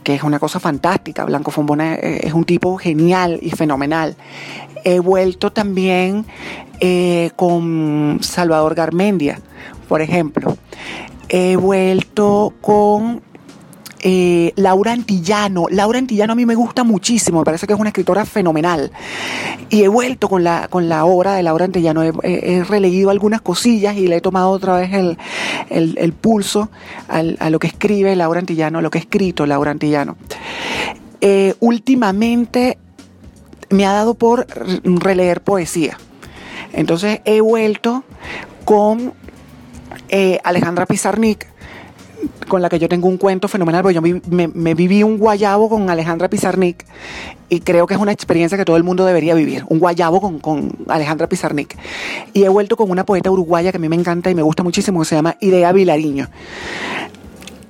que 0.05 0.15
es 0.15 0.23
una 0.23 0.39
cosa 0.39 0.61
fantástica. 0.61 1.25
Blanco 1.25 1.51
Fombona 1.51 1.95
eh, 1.95 2.21
es 2.23 2.31
un 2.31 2.45
tipo 2.45 2.77
genial 2.77 3.39
y 3.41 3.49
fenomenal. 3.49 4.15
He 4.85 4.99
vuelto 4.99 5.51
también 5.51 6.25
eh, 6.79 7.31
con 7.35 8.19
Salvador 8.21 8.73
Garmendia, 8.73 9.41
por 9.89 10.01
ejemplo. 10.01 10.55
He 11.27 11.57
vuelto 11.57 12.53
con 12.61 13.21
eh, 14.01 14.53
Laura 14.55 14.91
Antillano. 14.91 15.67
Laura 15.69 15.99
Antillano 15.99 16.33
a 16.33 16.35
mí 16.35 16.45
me 16.45 16.55
gusta 16.55 16.83
muchísimo, 16.83 17.39
me 17.39 17.45
parece 17.45 17.67
que 17.67 17.73
es 17.73 17.79
una 17.79 17.89
escritora 17.89 18.25
fenomenal. 18.25 18.91
Y 19.69 19.83
he 19.83 19.87
vuelto 19.87 20.29
con 20.29 20.43
la, 20.43 20.67
con 20.69 20.89
la 20.89 21.05
obra 21.05 21.33
de 21.33 21.43
Laura 21.43 21.65
Antillano, 21.65 22.03
he, 22.03 22.63
releído 22.63 23.09
algunas 23.09 23.41
cosillas 23.41 23.95
y 23.97 24.07
le 24.07 24.17
he 24.17 24.21
tomado 24.21 24.49
otra 24.51 24.77
vez 24.77 24.91
el, 25.69 26.13
pulso 26.13 26.69
a 27.07 27.49
lo 27.49 27.59
que 27.59 27.67
escribe 27.67 28.15
Laura 28.15 28.39
Antillano, 28.39 28.79
a 28.79 28.81
lo 28.81 28.89
que 28.89 28.97
ha 28.97 29.01
escrito 29.01 29.45
Laura 29.45 29.71
Antillano. 29.71 30.17
Eh, 31.21 31.55
últimamente 31.59 32.77
me 33.69 33.85
ha 33.85 33.91
dado 33.91 34.13
por 34.13 34.47
releer 34.83 35.41
poesía. 35.41 35.97
Entonces 36.73 37.21
he 37.25 37.41
vuelto 37.41 38.03
con 38.65 39.13
eh, 40.09 40.39
Alejandra 40.43 40.85
Pizarnik 40.85 41.47
con 42.47 42.61
la 42.61 42.69
que 42.69 42.79
yo 42.79 42.87
tengo 42.87 43.07
un 43.07 43.17
cuento 43.17 43.47
fenomenal, 43.47 43.81
porque 43.83 43.95
yo 43.95 44.01
me, 44.01 44.73
viví 44.73 45.03
un 45.03 45.17
guayabo 45.17 45.69
con 45.69 45.89
Alejandra 45.89 46.29
Pizarnik 46.29 46.85
y 47.49 47.59
creo 47.59 47.87
que 47.87 47.93
es 47.93 47.99
una 47.99 48.11
experiencia 48.11 48.57
que 48.57 48.65
todo 48.65 48.77
el 48.77 48.83
mundo 48.83 49.05
debería 49.05 49.35
vivir, 49.35 49.65
un 49.69 49.79
guayabo 49.79 50.39
con, 50.41 50.71
Alejandra 50.87 51.27
Pizarnik. 51.27 51.77
Y 52.33 52.43
he 52.43 52.49
vuelto 52.49 52.77
con 52.77 52.89
una 52.89 53.05
poeta 53.05 53.29
uruguaya 53.31 53.71
que 53.71 53.77
a 53.77 53.79
mí 53.79 53.89
me 53.89 53.95
encanta 53.95 54.29
y 54.29 54.35
me 54.35 54.41
gusta 54.41 54.63
muchísimo, 54.63 54.99
que 54.99 55.05
se 55.05 55.15
llama 55.15 55.35
Idea 55.41 55.71
Vilariño. 55.71 56.29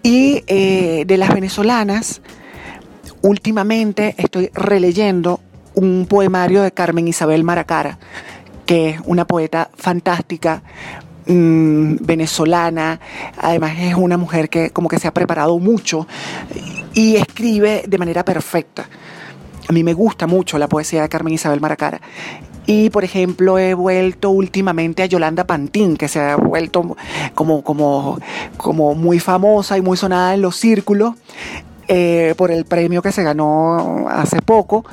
Y 0.04 0.44
eh, 0.48 1.04
de 1.06 1.18
las 1.18 1.34
venezolanas, 1.34 2.22
últimamente 3.22 4.16
estoy 4.18 4.50
releyendo 4.54 5.42
un 5.74 6.08
poemario 6.08 6.62
de 6.62 6.72
Carmen 6.72 7.08
Isabel 7.08 7.44
Maracara, 7.44 8.00
que 8.66 8.90
es 8.90 9.02
una 9.06 9.26
poeta 9.26 9.70
fantástica, 9.76 10.64
Mm, 11.28 11.98
venezolana, 12.02 13.02
además 13.38 13.74
es 13.80 13.96
una 13.96 14.18
mujer 14.18 14.50
que 14.50 14.70
como 14.70 14.88
que 14.88 14.98
se 14.98 15.10
ha 15.10 15.14
preparado 15.14 15.60
mucho 15.60 16.08
y 16.94 17.18
escribe 17.18 17.84
de 17.86 17.98
manera 17.98 18.24
perfecta. 18.24 18.88
A 19.68 19.74
mí 19.74 19.84
me 19.84 19.94
gusta 19.94 20.26
mucho 20.26 20.58
la 20.58 20.70
poesía 20.70 21.02
de 21.02 21.10
Carmen 21.10 21.34
Isabel 21.34 21.60
Maracara. 21.60 22.00
Y, 22.66 22.90
por 22.90 23.04
ejemplo, 23.04 23.58
he 23.58 23.74
vuelto 23.74 24.30
últimamente 24.30 25.04
a 25.04 25.06
Yolanda 25.06 25.46
Pantín, 25.46 25.96
que 25.96 26.08
se 26.08 26.20
ha 26.20 26.36
vuelto 26.36 26.98
como, 27.34 27.64
como, 27.64 28.20
como 28.58 28.94
muy 28.94 29.20
famosa 29.20 29.78
y 29.78 29.82
muy 29.82 29.96
sonada 29.96 30.34
en 30.34 30.42
los 30.42 30.58
círculos 30.58 31.16
eh, 31.90 32.36
por 32.38 32.52
el 32.52 32.66
premio 32.66 33.02
que 33.02 33.14
se 33.14 33.24
ganó 33.24 34.08
hace 34.10 34.42
poco 34.42 34.84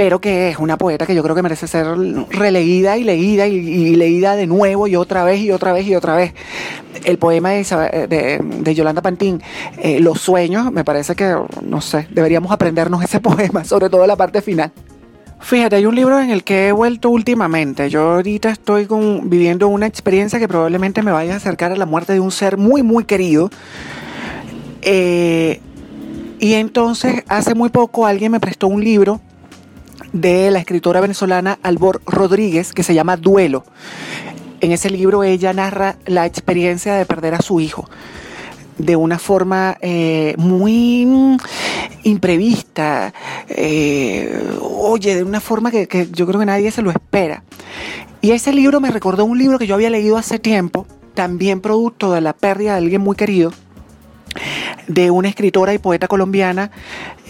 pero 0.00 0.18
que 0.18 0.48
es 0.48 0.58
una 0.58 0.78
poeta 0.78 1.04
que 1.04 1.14
yo 1.14 1.22
creo 1.22 1.36
que 1.36 1.42
merece 1.42 1.66
ser 1.66 1.86
releída 2.30 2.96
y 2.96 3.04
leída 3.04 3.46
y, 3.46 3.94
leída 3.96 4.34
de 4.34 4.46
nuevo 4.46 4.86
y 4.86 4.96
otra 4.96 5.24
vez 5.24 5.40
y 5.40 5.50
otra 5.52 5.74
vez 5.74 5.86
y 5.86 5.94
otra 5.94 6.16
vez. 6.16 6.32
El 7.04 7.18
poema 7.18 7.50
de, 7.50 8.74
Yolanda 8.74 9.02
Pantín, 9.02 9.42
eh, 9.76 10.00
Los 10.00 10.22
sueños, 10.22 10.72
me 10.72 10.84
parece 10.84 11.14
que, 11.14 11.36
no 11.60 11.82
sé, 11.82 12.08
deberíamos 12.12 12.50
aprendernos 12.50 13.04
ese 13.04 13.20
poema, 13.20 13.62
sobre 13.64 13.90
todo 13.90 14.06
la 14.06 14.16
parte 14.16 14.40
final. 14.40 14.72
Fíjate, 15.38 15.76
hay 15.76 15.84
un 15.84 15.94
libro 15.94 16.18
en 16.18 16.30
el 16.30 16.44
que 16.44 16.68
he 16.68 16.72
vuelto 16.72 17.10
últimamente. 17.10 17.90
Yo 17.90 18.12
ahorita 18.12 18.48
estoy 18.48 18.88
viviendo 19.24 19.68
una 19.68 19.86
experiencia 19.86 20.38
que 20.38 20.48
probablemente 20.48 21.02
me 21.02 21.12
vaya 21.12 21.34
a 21.34 21.36
acercar 21.36 21.72
a 21.72 21.76
la 21.76 21.84
muerte 21.84 22.14
de 22.14 22.20
un 22.20 22.30
ser 22.30 22.56
muy, 22.56 22.82
muy 22.82 23.04
querido. 23.04 23.50
Eh, 24.80 25.60
y 26.38 26.54
entonces, 26.54 27.22
hace 27.28 27.54
muy 27.54 27.68
poco 27.68 28.06
alguien 28.06 28.32
me 28.32 28.40
prestó 28.40 28.66
un 28.66 28.82
libro 28.82 29.20
de 30.12 30.50
la 30.50 30.58
escritora 30.58 31.00
venezolana 31.00 31.58
Albor 31.62 32.02
Rodríguez 32.06 32.72
que 32.72 32.82
se 32.82 32.94
llama 32.94 33.16
Duelo. 33.16 33.64
En 34.60 34.72
ese 34.72 34.90
libro 34.90 35.24
ella 35.24 35.52
narra 35.52 35.96
la 36.06 36.26
experiencia 36.26 36.94
de 36.94 37.06
perder 37.06 37.34
a 37.34 37.42
su 37.42 37.60
hijo 37.60 37.88
de 38.80 38.96
una 38.96 39.18
forma 39.18 39.76
eh, 39.80 40.34
muy 40.38 41.06
imprevista, 42.02 43.12
eh, 43.48 44.42
oye, 44.60 45.16
de 45.16 45.22
una 45.22 45.40
forma 45.40 45.70
que, 45.70 45.86
que, 45.86 46.08
yo 46.10 46.26
creo 46.26 46.40
que 46.40 46.46
nadie 46.46 46.70
se 46.70 46.82
lo 46.82 46.90
espera. 46.90 47.42
Y 48.22 48.30
ese 48.30 48.52
libro 48.52 48.80
me 48.80 48.90
recordó 48.90 49.24
un 49.24 49.38
libro 49.38 49.58
que 49.58 49.66
yo 49.66 49.74
había 49.74 49.90
leído 49.90 50.16
hace 50.16 50.38
tiempo, 50.38 50.86
también 51.14 51.60
producto 51.60 52.12
de 52.12 52.22
la 52.22 52.32
pérdida 52.32 52.72
de 52.72 52.78
alguien 52.78 53.02
muy 53.02 53.16
querido, 53.16 53.52
de 54.86 55.10
una 55.10 55.28
escritora 55.28 55.74
y 55.74 55.78
poeta 55.78 56.08
colombiana, 56.08 56.70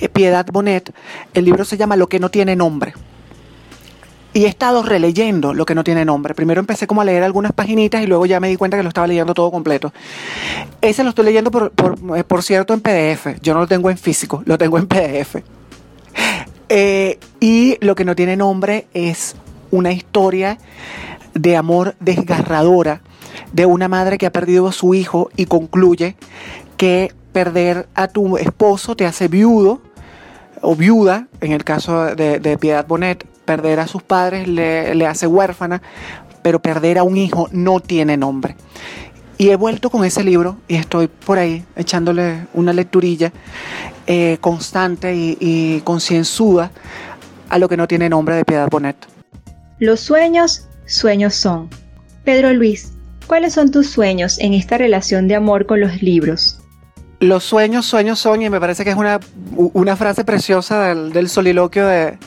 eh, 0.01 0.09
Piedad 0.09 0.47
Bonet. 0.53 0.93
El 1.35 1.45
libro 1.45 1.65
se 1.65 1.77
llama 1.77 1.97
Lo 1.97 2.09
que 2.09 2.19
no 2.19 2.31
tiene 2.31 2.57
nombre. 2.57 2.95
Y 4.33 4.45
he 4.45 4.49
estado 4.49 4.85
releyendo 4.85 5.55
lo 5.55 5.67
que 5.67 5.75
no 5.75 5.83
tiene 5.83 6.05
nombre. 6.05 6.35
Primero 6.35 6.61
empecé 6.61 6.87
como 6.87 7.01
a 7.01 7.05
leer 7.05 7.25
algunas 7.25 7.53
paginitas 7.53 8.03
y 8.03 8.07
luego 8.07 8.27
ya 8.27 8.39
me 8.39 8.49
di 8.49 8.57
cuenta 8.57 8.77
que 8.77 8.85
lo 8.85 8.89
estaba 8.89 9.09
leyendo 9.09 9.35
todo 9.35 9.51
completo. 9.51 9.93
Ese 10.81 11.03
lo 11.03 11.11
estoy 11.11 11.25
leyendo, 11.25 11.51
por, 11.51 11.73
eh, 12.17 12.25
cierto, 12.43 12.73
en 12.73 12.81
PDF. 12.81 13.41
Yo 13.43 13.55
no 13.55 13.61
lo 13.61 13.67
tengo 13.67 13.91
en 13.91 13.99
físico, 13.99 14.43
lo 14.47 14.57
tengo 14.57 14.79
en 14.79 14.87
PDF. 14.87 15.43
Eh, 16.69 17.19
y 17.41 17.77
lo 17.81 17.97
que 17.97 18.05
no 18.05 18.15
tiene 18.15 18.37
nombre 18.37 18.87
es 18.95 19.35
una 19.73 19.91
historia 19.91 20.59
de 21.35 21.57
amor 21.57 21.97
desgarradora 21.99 23.01
de 23.53 23.67
una 23.67 23.89
madre 23.89 24.19
que 24.19 24.27
ha 24.27 24.33
perdido 24.33 24.69
a 24.69 24.73
su 24.73 24.95
hijo 24.95 25.31
y 25.37 25.47
concluye 25.47 26.17
que 26.81 27.13
perder 27.33 27.91
a 27.95 28.09
tu 28.09 28.39
esposo 28.39 28.97
te 28.97 29.05
hace 29.05 29.29
viudo 29.29 29.83
o 30.63 30.75
viuda, 30.75 31.29
en 31.43 31.53
el 31.53 31.63
caso 31.63 32.07
de, 32.17 32.57
Piedad 32.59 32.87
Bonet, 32.87 33.27
perder 33.45 33.81
a 33.81 33.87
sus 33.87 34.03
padres 34.03 34.49
le, 34.49 35.07
hace 35.07 35.27
huérfana, 35.27 35.83
pero 36.41 36.63
perder 36.63 36.97
a 36.97 37.03
un 37.03 37.19
hijo 37.19 37.51
no 37.53 37.81
tiene 37.81 38.17
nombre. 38.17 38.57
Y 39.37 39.51
he 39.51 39.57
vuelto 39.57 39.91
con 39.91 40.07
ese 40.07 40.25
libro 40.25 40.57
y 40.69 40.77
estoy 40.77 41.09
por 41.09 41.37
ahí 41.37 41.67
echándole 41.77 42.47
una 42.55 42.73
lecturilla 42.73 43.31
eh, 44.07 44.39
constante 44.41 45.15
y, 45.15 45.37
y 45.39 45.81
concienzuda 45.83 46.71
a 47.51 47.59
lo 47.59 47.69
que 47.69 47.77
no 47.77 47.89
tiene 47.89 48.09
nombre 48.09 48.37
de 48.37 48.47
Piedad 48.47 48.71
Bonet. 48.71 48.97
Los 49.81 50.01
sueños, 50.01 50.67
sueños 50.87 51.35
son. 51.35 51.69
Pedro 52.25 52.55
Luis, 52.55 52.95
¿cuáles 53.27 53.53
son 53.53 53.71
tus 53.71 53.91
sueños 53.91 54.39
en 54.39 54.55
esta 54.55 54.79
relación 54.79 55.29
de 55.29 55.35
amor 55.35 55.67
con 55.67 55.83
los 55.83 56.01
libros? 56.01 56.60
Los 57.21 57.45
sueños, 57.45 57.85
sueños 57.85 58.19
son, 58.19 58.41
y 58.41 58.49
me 58.49 58.59
parece 58.61 58.83
que 58.83 58.91
es 58.91 58.97
una, 58.97 59.21
una 59.55 59.95
frase 59.95 60.25
preciosa 60.25 60.95
del, 60.95 61.29
soliloquio 61.29 61.87
de, 61.87 62.19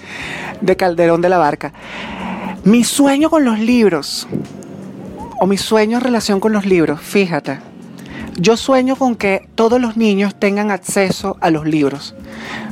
de 0.61 0.75
Calderón 0.77 1.19
de 1.19 1.29
la 1.29 1.39
Barca. 1.39 1.73
Mi 2.63 2.83
sueño 2.83 3.29
con 3.31 3.43
los 3.43 3.59
libros, 3.59 4.27
o 5.39 5.47
mi 5.47 5.57
sueño 5.57 5.97
en 5.97 6.03
relación 6.03 6.39
con 6.39 6.53
los 6.53 6.65
libros, 6.65 7.01
fíjate, 7.01 7.59
Yo 8.39 8.57
sueño 8.57 8.95
con 8.95 9.15
que 9.15 9.47
todos 9.53 9.79
los 9.79 9.95
niños 9.95 10.33
tengan 10.33 10.71
acceso 10.71 11.37
a 11.39 11.51
los 11.51 11.67
libros. 11.67 12.15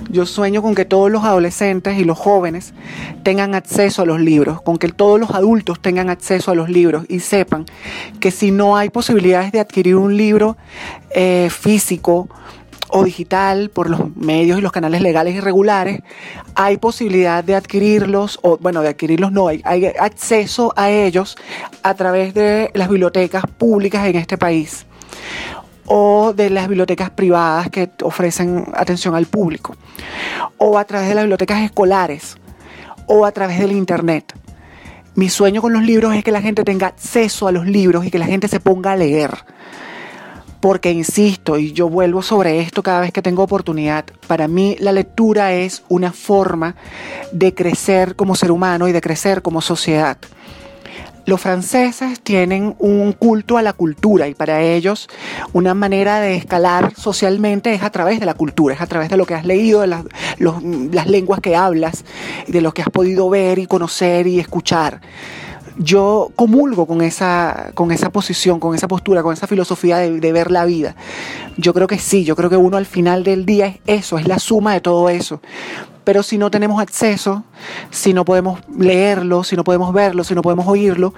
Yo 0.09 0.25
sueño 0.25 0.63
con 0.63 0.73
que 0.73 0.85
todos 0.85 1.11
los 1.11 1.23
adolescentes 1.23 1.99
y 1.99 2.03
los 2.03 2.17
jóvenes 2.17 2.73
tengan 3.21 3.53
acceso 3.53 4.01
a 4.01 4.05
los 4.05 4.19
libros, 4.19 4.59
con 4.63 4.77
que 4.77 4.87
todos 4.87 5.19
los 5.19 5.29
adultos 5.31 5.79
tengan 5.79 6.09
acceso 6.09 6.49
a 6.49 6.55
los 6.55 6.67
libros 6.67 7.05
y 7.09 7.19
sepan 7.19 7.65
que 8.19 8.31
si 8.31 8.49
no 8.49 8.75
hay 8.75 8.89
posibilidades 8.89 9.51
de 9.51 9.59
adquirir 9.59 9.97
un 9.97 10.17
libro 10.17 10.57
eh, 11.11 11.49
físico 11.51 12.27
o 12.89 13.03
digital 13.03 13.69
por 13.69 13.87
los 13.87 14.15
medios 14.15 14.57
y 14.57 14.61
los 14.61 14.71
canales 14.71 15.01
legales 15.01 15.35
y 15.35 15.41
regulares, 15.41 16.01
hay 16.55 16.77
posibilidad 16.77 17.43
de 17.43 17.55
adquirirlos, 17.55 18.39
o 18.41 18.57
bueno, 18.57 18.81
de 18.81 18.89
adquirirlos 18.89 19.31
no, 19.31 19.47
hay, 19.47 19.61
hay 19.63 19.85
acceso 19.85 20.73
a 20.75 20.89
ellos 20.89 21.37
a 21.83 21.93
través 21.93 22.33
de 22.33 22.71
las 22.73 22.89
bibliotecas 22.89 23.43
públicas 23.45 24.07
en 24.07 24.15
este 24.15 24.39
país 24.39 24.87
o 25.85 26.33
de 26.33 26.49
las 26.49 26.67
bibliotecas 26.67 27.09
privadas 27.09 27.69
que 27.69 27.89
ofrecen 28.03 28.65
atención 28.73 29.15
al 29.15 29.25
público, 29.25 29.75
o 30.57 30.77
a 30.77 30.85
través 30.85 31.09
de 31.09 31.15
las 31.15 31.25
bibliotecas 31.25 31.61
escolares, 31.63 32.37
o 33.07 33.25
a 33.25 33.31
través 33.31 33.59
del 33.59 33.73
Internet. 33.73 34.33
Mi 35.15 35.29
sueño 35.29 35.61
con 35.61 35.73
los 35.73 35.83
libros 35.83 36.15
es 36.15 36.23
que 36.23 36.31
la 36.31 36.41
gente 36.41 36.63
tenga 36.63 36.87
acceso 36.87 37.47
a 37.47 37.51
los 37.51 37.65
libros 37.67 38.05
y 38.05 38.11
que 38.11 38.19
la 38.19 38.25
gente 38.25 38.47
se 38.47 38.61
ponga 38.61 38.93
a 38.93 38.95
leer. 38.95 39.31
Porque 40.61 40.91
insisto, 40.91 41.57
y 41.57 41.73
yo 41.73 41.89
vuelvo 41.89 42.21
sobre 42.21 42.61
esto 42.61 42.83
cada 42.83 43.01
vez 43.01 43.11
que 43.11 43.21
tengo 43.21 43.43
oportunidad, 43.43 44.05
para 44.27 44.47
mí 44.47 44.77
la 44.79 44.91
lectura 44.91 45.53
es 45.53 45.83
una 45.89 46.13
forma 46.13 46.75
de 47.33 47.53
crecer 47.53 48.15
como 48.15 48.35
ser 48.35 48.51
humano 48.51 48.87
y 48.87 48.91
de 48.91 49.01
crecer 49.01 49.41
como 49.41 49.59
sociedad. 49.59 50.17
Los 51.25 51.39
franceses 51.39 52.19
tienen 52.21 52.75
un 52.79 53.13
culto 53.13 53.57
a 53.57 53.61
la 53.61 53.73
cultura 53.73 54.27
y 54.27 54.33
para 54.33 54.61
ellos 54.61 55.07
una 55.53 55.73
manera 55.73 56.19
de 56.19 56.35
escalar 56.35 56.93
socialmente 56.95 57.73
es 57.73 57.83
a 57.83 57.91
través 57.91 58.19
de 58.19 58.25
la 58.25 58.33
cultura, 58.33 58.73
es 58.73 58.81
a 58.81 58.87
través 58.87 59.09
de 59.09 59.17
lo 59.17 59.25
que 59.25 59.35
has 59.35 59.45
leído, 59.45 59.81
de 59.81 59.87
las, 59.87 61.07
lenguas 61.07 61.39
que 61.39 61.55
hablas, 61.55 62.05
de 62.47 62.61
lo 62.61 62.73
que 62.73 62.81
has 62.81 62.89
podido 62.89 63.29
ver 63.29 63.59
y 63.59 63.67
conocer 63.67 64.27
y 64.27 64.39
escuchar 64.39 65.01
yo 65.77 66.31
comulgo 66.35 66.85
con 66.85 67.01
esa, 67.01 67.71
con 67.73 67.91
esa 67.91 68.11
posición, 68.11 68.59
con 68.59 68.75
esa 68.75 68.87
postura, 68.87 69.23
con 69.23 69.33
esa 69.33 69.47
filosofía 69.47 69.97
de, 69.97 70.19
de, 70.19 70.31
ver 70.33 70.51
la 70.51 70.65
vida. 70.65 70.95
Yo 71.57 71.73
creo 71.73 71.87
que 71.87 71.97
sí, 71.97 72.23
yo 72.25 72.35
creo 72.35 72.49
que 72.49 72.57
uno 72.57 72.77
al 72.77 72.85
final 72.85 73.23
del 73.23 73.45
día 73.45 73.67
es 73.67 73.79
eso, 73.85 74.17
es 74.17 74.27
la 74.27 74.37
suma 74.37 74.73
de 74.73 74.81
todo 74.81 75.09
eso. 75.09 75.41
Pero 76.03 76.23
si 76.23 76.37
no 76.37 76.49
tenemos 76.49 76.81
acceso, 76.81 77.43
si 77.91 78.13
no 78.13 78.25
podemos 78.25 78.59
leerlo, 78.75 79.43
si 79.43 79.55
no 79.55 79.63
podemos 79.63 79.93
verlo, 79.93 80.23
si 80.23 80.33
no 80.33 80.41
podemos 80.41 80.67
oírlo, 80.67 81.13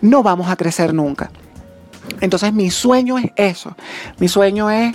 no 0.00 0.22
vamos 0.22 0.48
a 0.48 0.56
crecer 0.56 0.92
nunca. 0.92 1.30
Entonces 2.20 2.52
mi 2.52 2.70
sueño 2.70 3.18
es 3.18 3.30
eso. 3.36 3.76
Mi 4.18 4.28
sueño 4.28 4.70
es 4.70 4.94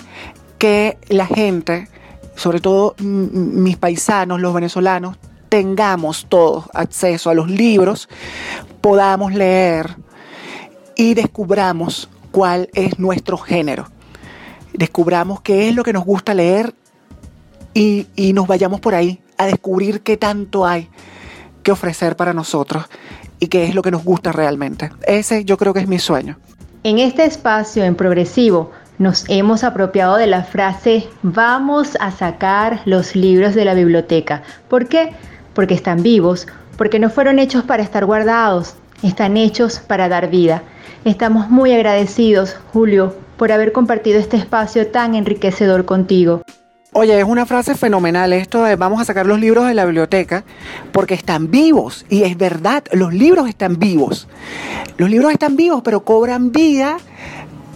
que 0.57 0.97
la 1.07 1.25
gente, 1.25 1.87
sobre 2.35 2.59
todo 2.59 2.95
mis 2.99 3.77
paisanos, 3.77 4.41
los 4.41 4.53
venezolanos, 4.53 5.17
tengamos 5.47 6.27
todos 6.29 6.65
acceso 6.73 7.29
a 7.29 7.33
los 7.33 7.49
libros, 7.49 8.09
podamos 8.81 9.33
leer 9.33 9.95
y 10.95 11.13
descubramos 11.13 12.09
cuál 12.31 12.69
es 12.73 12.99
nuestro 12.99 13.37
género. 13.37 13.87
Descubramos 14.73 15.41
qué 15.41 15.69
es 15.69 15.75
lo 15.75 15.83
que 15.83 15.93
nos 15.93 16.05
gusta 16.05 16.33
leer 16.33 16.75
y, 17.73 18.07
y 18.15 18.33
nos 18.33 18.45
vayamos 18.45 18.79
por 18.79 18.93
ahí 18.93 19.19
a 19.39 19.47
descubrir 19.47 20.01
qué 20.01 20.17
tanto 20.17 20.67
hay 20.67 20.89
que 21.63 21.71
ofrecer 21.71 22.15
para 22.15 22.33
nosotros 22.33 22.85
y 23.39 23.47
qué 23.47 23.65
es 23.65 23.73
lo 23.73 23.81
que 23.81 23.89
nos 23.89 24.03
gusta 24.03 24.31
realmente. 24.31 24.91
Ese 25.07 25.45
yo 25.45 25.57
creo 25.57 25.73
que 25.73 25.79
es 25.79 25.87
mi 25.87 25.97
sueño. 25.97 26.37
En 26.83 26.99
este 26.99 27.25
espacio 27.25 27.83
en 27.83 27.95
progresivo 27.95 28.71
nos 28.99 29.25
hemos 29.29 29.63
apropiado 29.63 30.17
de 30.17 30.27
la 30.27 30.43
frase 30.43 31.07
vamos 31.23 31.97
a 32.01 32.11
sacar 32.11 32.81
los 32.85 33.15
libros 33.15 33.55
de 33.55 33.65
la 33.65 33.73
biblioteca. 33.73 34.43
¿Por 34.67 34.87
qué? 34.87 35.13
Porque 35.53 35.73
están 35.73 36.03
vivos, 36.03 36.47
porque 36.77 36.99
no 36.99 37.09
fueron 37.09 37.39
hechos 37.39 37.63
para 37.63 37.81
estar 37.81 38.05
guardados, 38.05 38.75
están 39.03 39.37
hechos 39.37 39.79
para 39.79 40.09
dar 40.09 40.29
vida. 40.29 40.63
Estamos 41.05 41.49
muy 41.49 41.73
agradecidos, 41.73 42.57
Julio, 42.73 43.15
por 43.37 43.53
haber 43.53 43.71
compartido 43.71 44.19
este 44.19 44.35
espacio 44.35 44.87
tan 44.87 45.15
enriquecedor 45.15 45.85
contigo. 45.85 46.41
Oye, 46.91 47.19
es 47.19 47.25
una 47.25 47.45
frase 47.45 47.75
fenomenal 47.75 48.33
esto 48.33 48.63
de 48.63 48.75
vamos 48.75 48.99
a 48.99 49.05
sacar 49.05 49.27
los 49.27 49.39
libros 49.39 49.67
de 49.67 49.75
la 49.75 49.85
biblioteca 49.85 50.43
porque 50.91 51.13
están 51.13 51.51
vivos 51.51 52.03
y 52.09 52.23
es 52.23 52.35
verdad, 52.35 52.83
los 52.93 53.13
libros 53.13 53.47
están 53.47 53.77
vivos. 53.77 54.27
Los 54.97 55.07
libros 55.07 55.31
están 55.31 55.55
vivos, 55.55 55.83
pero 55.83 56.03
cobran 56.03 56.51
vida 56.51 56.97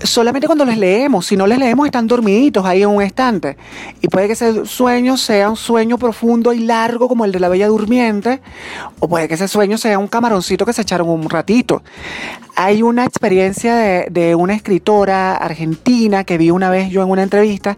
solamente 0.03 0.47
cuando 0.47 0.65
les 0.65 0.77
leemos. 0.77 1.25
Si 1.25 1.37
no 1.37 1.47
les 1.47 1.57
leemos, 1.57 1.85
están 1.85 2.07
dormiditos 2.07 2.65
ahí 2.65 2.83
en 2.83 2.89
un 2.89 3.01
estante. 3.01 3.57
Y 4.01 4.07
puede 4.07 4.27
que 4.27 4.33
ese 4.33 4.65
sueño 4.65 5.17
sea 5.17 5.49
un 5.49 5.55
sueño 5.55 5.97
profundo 5.97 6.53
y 6.53 6.59
largo 6.59 7.07
como 7.07 7.25
el 7.25 7.31
de 7.31 7.39
la 7.39 7.49
Bella 7.49 7.67
Durmiente, 7.67 8.41
o 8.99 9.07
puede 9.07 9.27
que 9.27 9.33
ese 9.35 9.47
sueño 9.47 9.77
sea 9.77 9.99
un 9.99 10.07
camaroncito 10.07 10.65
que 10.65 10.73
se 10.73 10.81
echaron 10.81 11.09
un 11.09 11.29
ratito. 11.29 11.83
Hay 12.55 12.83
una 12.83 13.05
experiencia 13.05 13.75
de, 13.75 14.07
de 14.11 14.35
una 14.35 14.53
escritora 14.53 15.35
argentina 15.35 16.23
que 16.23 16.37
vi 16.37 16.51
una 16.51 16.69
vez 16.69 16.89
yo 16.89 17.01
en 17.01 17.09
una 17.09 17.23
entrevista, 17.23 17.77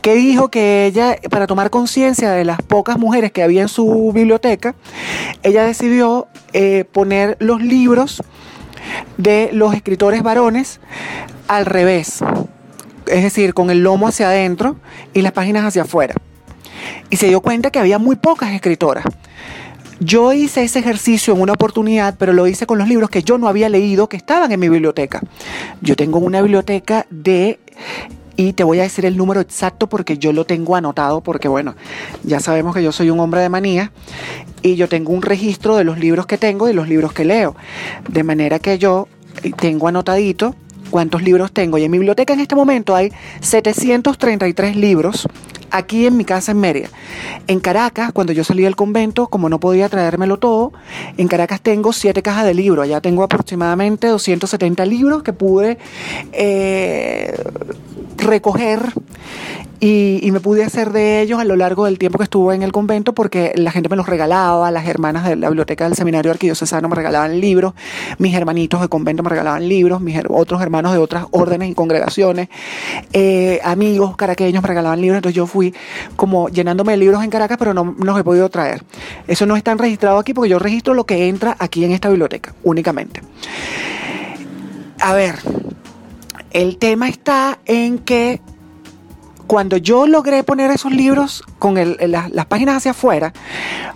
que 0.00 0.14
dijo 0.14 0.48
que 0.48 0.86
ella, 0.86 1.16
para 1.30 1.46
tomar 1.46 1.68
conciencia 1.70 2.30
de 2.30 2.44
las 2.44 2.62
pocas 2.62 2.98
mujeres 2.98 3.32
que 3.32 3.42
había 3.42 3.62
en 3.62 3.68
su 3.68 4.12
biblioteca, 4.14 4.74
ella 5.42 5.64
decidió 5.64 6.28
eh, 6.52 6.84
poner 6.90 7.36
los 7.40 7.60
libros 7.60 8.22
de 9.16 9.50
los 9.52 9.74
escritores 9.74 10.22
varones 10.22 10.80
al 11.48 11.66
revés, 11.66 12.20
es 13.06 13.22
decir, 13.22 13.54
con 13.54 13.70
el 13.70 13.82
lomo 13.82 14.08
hacia 14.08 14.28
adentro 14.28 14.76
y 15.14 15.22
las 15.22 15.32
páginas 15.32 15.64
hacia 15.64 15.82
afuera. 15.82 16.14
Y 17.10 17.16
se 17.16 17.28
dio 17.28 17.40
cuenta 17.40 17.70
que 17.70 17.78
había 17.78 17.98
muy 17.98 18.16
pocas 18.16 18.52
escritoras. 18.52 19.04
Yo 19.98 20.32
hice 20.32 20.62
ese 20.62 20.80
ejercicio 20.80 21.34
en 21.34 21.40
una 21.40 21.54
oportunidad, 21.54 22.16
pero 22.18 22.34
lo 22.34 22.46
hice 22.46 22.66
con 22.66 22.78
los 22.78 22.86
libros 22.86 23.08
que 23.08 23.22
yo 23.22 23.38
no 23.38 23.48
había 23.48 23.68
leído 23.68 24.08
que 24.08 24.18
estaban 24.18 24.52
en 24.52 24.60
mi 24.60 24.68
biblioteca. 24.68 25.20
Yo 25.80 25.96
tengo 25.96 26.18
una 26.18 26.42
biblioteca 26.42 27.06
de 27.08 27.58
y 28.36 28.52
te 28.52 28.64
voy 28.64 28.80
a 28.80 28.82
decir 28.82 29.04
el 29.06 29.16
número 29.16 29.40
exacto 29.40 29.88
porque 29.88 30.18
yo 30.18 30.32
lo 30.32 30.44
tengo 30.44 30.76
anotado 30.76 31.22
porque 31.22 31.48
bueno, 31.48 31.74
ya 32.22 32.40
sabemos 32.40 32.74
que 32.74 32.82
yo 32.82 32.92
soy 32.92 33.10
un 33.10 33.20
hombre 33.20 33.40
de 33.40 33.48
manía 33.48 33.92
y 34.62 34.76
yo 34.76 34.88
tengo 34.88 35.12
un 35.12 35.22
registro 35.22 35.76
de 35.76 35.84
los 35.84 35.98
libros 35.98 36.26
que 36.26 36.38
tengo 36.38 36.68
y 36.68 36.72
los 36.72 36.88
libros 36.88 37.12
que 37.12 37.24
leo. 37.24 37.56
De 38.08 38.22
manera 38.22 38.58
que 38.58 38.78
yo 38.78 39.08
tengo 39.58 39.88
anotadito 39.88 40.54
cuántos 40.90 41.22
libros 41.22 41.52
tengo. 41.52 41.78
Y 41.78 41.84
en 41.84 41.90
mi 41.90 41.98
biblioteca 41.98 42.32
en 42.32 42.40
este 42.40 42.54
momento 42.54 42.94
hay 42.94 43.12
733 43.40 44.76
libros 44.76 45.26
aquí 45.70 46.06
en 46.06 46.16
mi 46.16 46.24
casa 46.24 46.52
en 46.52 46.60
Mérida. 46.60 46.88
En 47.46 47.60
Caracas, 47.60 48.12
cuando 48.12 48.32
yo 48.32 48.44
salí 48.44 48.62
del 48.62 48.76
convento, 48.76 49.28
como 49.28 49.48
no 49.48 49.60
podía 49.60 49.88
traérmelo 49.88 50.38
todo, 50.38 50.72
en 51.16 51.28
Caracas 51.28 51.60
tengo 51.60 51.92
siete 51.92 52.22
cajas 52.22 52.44
de 52.44 52.54
libros. 52.54 52.84
Allá 52.84 53.00
tengo 53.00 53.22
aproximadamente 53.22 54.06
270 54.08 54.86
libros 54.86 55.22
que 55.22 55.32
pude 55.32 55.78
eh, 56.32 57.34
recoger 58.16 58.92
y, 59.78 60.30
me 60.32 60.40
pude 60.40 60.64
hacer 60.64 60.92
de 60.92 61.20
ellos 61.20 61.38
a 61.38 61.44
lo 61.44 61.56
largo 61.56 61.84
del 61.84 61.98
tiempo 61.98 62.18
que 62.18 62.24
estuve 62.24 62.54
en 62.54 62.62
el 62.62 62.72
convento 62.72 63.14
porque 63.14 63.52
la 63.56 63.70
gente 63.70 63.88
me 63.88 63.96
los 63.96 64.06
regalaba, 64.06 64.70
las 64.70 64.86
hermanas 64.86 65.24
de 65.24 65.36
la 65.36 65.48
biblioteca 65.48 65.84
del 65.84 65.94
seminario 65.94 66.30
arquidiocesano 66.30 66.88
me 66.88 66.96
regalaban 66.96 67.40
libros, 67.40 67.74
mis 68.18 68.34
hermanitos 68.34 68.80
de 68.80 68.88
convento 68.88 69.22
me 69.22 69.30
regalaban 69.30 69.68
libros, 69.68 70.00
mis 70.00 70.18
otros 70.28 70.62
hermanos 70.62 70.92
de 70.92 70.98
otras 70.98 71.26
órdenes 71.30 71.70
y 71.70 71.74
congregaciones, 71.74 72.48
eh, 73.12 73.60
amigos 73.64 74.16
caraqueños 74.16 74.62
me 74.62 74.68
regalaban 74.68 75.00
libros, 75.00 75.18
entonces 75.18 75.36
yo 75.36 75.46
fui 75.46 75.74
como 76.16 76.48
llenándome 76.48 76.92
de 76.92 76.98
libros 76.98 77.22
en 77.22 77.30
Caracas, 77.30 77.58
pero 77.58 77.74
no, 77.74 77.84
no 77.84 78.04
los 78.04 78.18
he 78.18 78.24
podido 78.24 78.48
traer. 78.48 78.82
Eso 79.26 79.46
no 79.46 79.56
está 79.56 79.74
registrado 79.74 80.18
aquí 80.18 80.32
porque 80.32 80.50
yo 80.50 80.58
registro 80.58 80.94
lo 80.94 81.04
que 81.04 81.28
entra 81.28 81.56
aquí 81.58 81.84
en 81.84 81.92
esta 81.92 82.08
biblioteca 82.08 82.54
únicamente. 82.62 83.20
A 85.00 85.12
ver, 85.12 85.36
el 86.56 86.78
tema 86.78 87.06
está 87.06 87.58
en 87.66 87.98
que 87.98 88.40
cuando 89.46 89.76
yo 89.76 90.06
logré 90.06 90.42
poner 90.42 90.70
esos 90.70 90.90
libros 90.90 91.44
con 91.58 91.74
las, 91.74 92.46
páginas 92.46 92.76
hacia 92.76 92.92
afuera, 92.92 93.34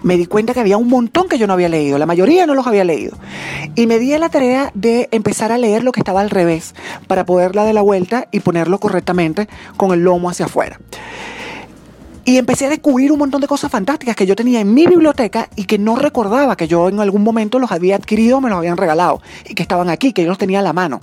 me 0.02 0.18
di 0.18 0.26
cuenta 0.26 0.52
que 0.52 0.60
había 0.60 0.76
un 0.76 0.88
montón 0.88 1.26
que 1.26 1.38
yo 1.38 1.46
no 1.46 1.54
había 1.54 1.70
leído, 1.70 1.96
la 1.96 2.04
mayoría 2.04 2.46
no 2.46 2.54
los 2.54 2.66
había 2.66 2.84
leído. 2.84 3.16
Y 3.76 3.86
me 3.86 3.98
di 3.98 4.16
la 4.18 4.28
tarea 4.28 4.72
de 4.74 5.08
empezar 5.10 5.52
a 5.52 5.58
leer 5.58 5.82
lo 5.84 5.90
que 5.90 6.00
estaba 6.00 6.20
al 6.20 6.28
revés, 6.28 6.74
para 7.06 7.24
poderla 7.24 7.64
de 7.64 7.72
la 7.72 7.80
vuelta 7.80 8.28
y 8.30 8.40
ponerlo 8.40 8.78
correctamente 8.78 9.48
con 9.78 9.92
el 9.92 10.00
lomo 10.00 10.28
hacia 10.28 10.44
afuera. 10.44 10.78
Y 12.26 12.36
empecé 12.36 12.66
a 12.66 12.68
descubrir 12.68 13.10
un 13.10 13.20
montón 13.20 13.40
de 13.40 13.46
cosas 13.46 13.70
fantásticas 13.70 14.14
que 14.14 14.26
yo 14.26 14.36
tenía 14.36 14.60
en 14.60 14.74
mi 14.74 14.86
biblioteca 14.86 15.48
y 15.56 15.64
que 15.64 15.78
no 15.78 15.96
recordaba 15.96 16.56
que 16.56 16.68
yo 16.68 16.90
en 16.90 17.00
algún 17.00 17.22
momento 17.22 17.58
los 17.58 17.72
había 17.72 17.96
adquirido 17.96 18.42
me 18.42 18.50
los 18.50 18.58
habían 18.58 18.76
regalado 18.76 19.22
y 19.48 19.54
que 19.54 19.62
estaban 19.62 19.88
aquí, 19.88 20.12
que 20.12 20.24
yo 20.24 20.28
los 20.28 20.36
tenía 20.36 20.58
a 20.58 20.62
la 20.62 20.74
mano. 20.74 21.00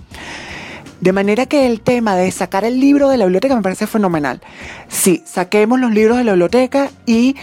De 1.02 1.12
manera 1.14 1.45
que 1.45 1.68
el 1.68 1.82
tema 1.82 2.16
de 2.16 2.32
sacar 2.32 2.66
el 2.66 2.80
libro 2.80 3.10
de 3.10 3.18
la 3.18 3.26
biblioteca 3.26 3.56
me 3.56 3.62
parece 3.62 3.86
fenomenal. 3.88 4.41
Sí, 4.88 5.24
saquemos 5.26 5.80
los 5.80 5.91
libros 5.91 6.18
de 6.18 6.24
la 6.24 6.32
biblioteca 6.32 6.89
y 7.06 7.36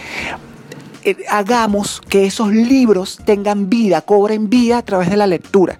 eh, 1.03 1.17
hagamos 1.29 2.01
que 2.09 2.25
esos 2.25 2.51
libros 2.51 3.19
tengan 3.23 3.69
vida, 3.69 4.01
cobren 4.01 4.49
vida 4.49 4.79
a 4.79 4.81
través 4.81 5.09
de 5.09 5.17
la 5.17 5.27
lectura. 5.27 5.77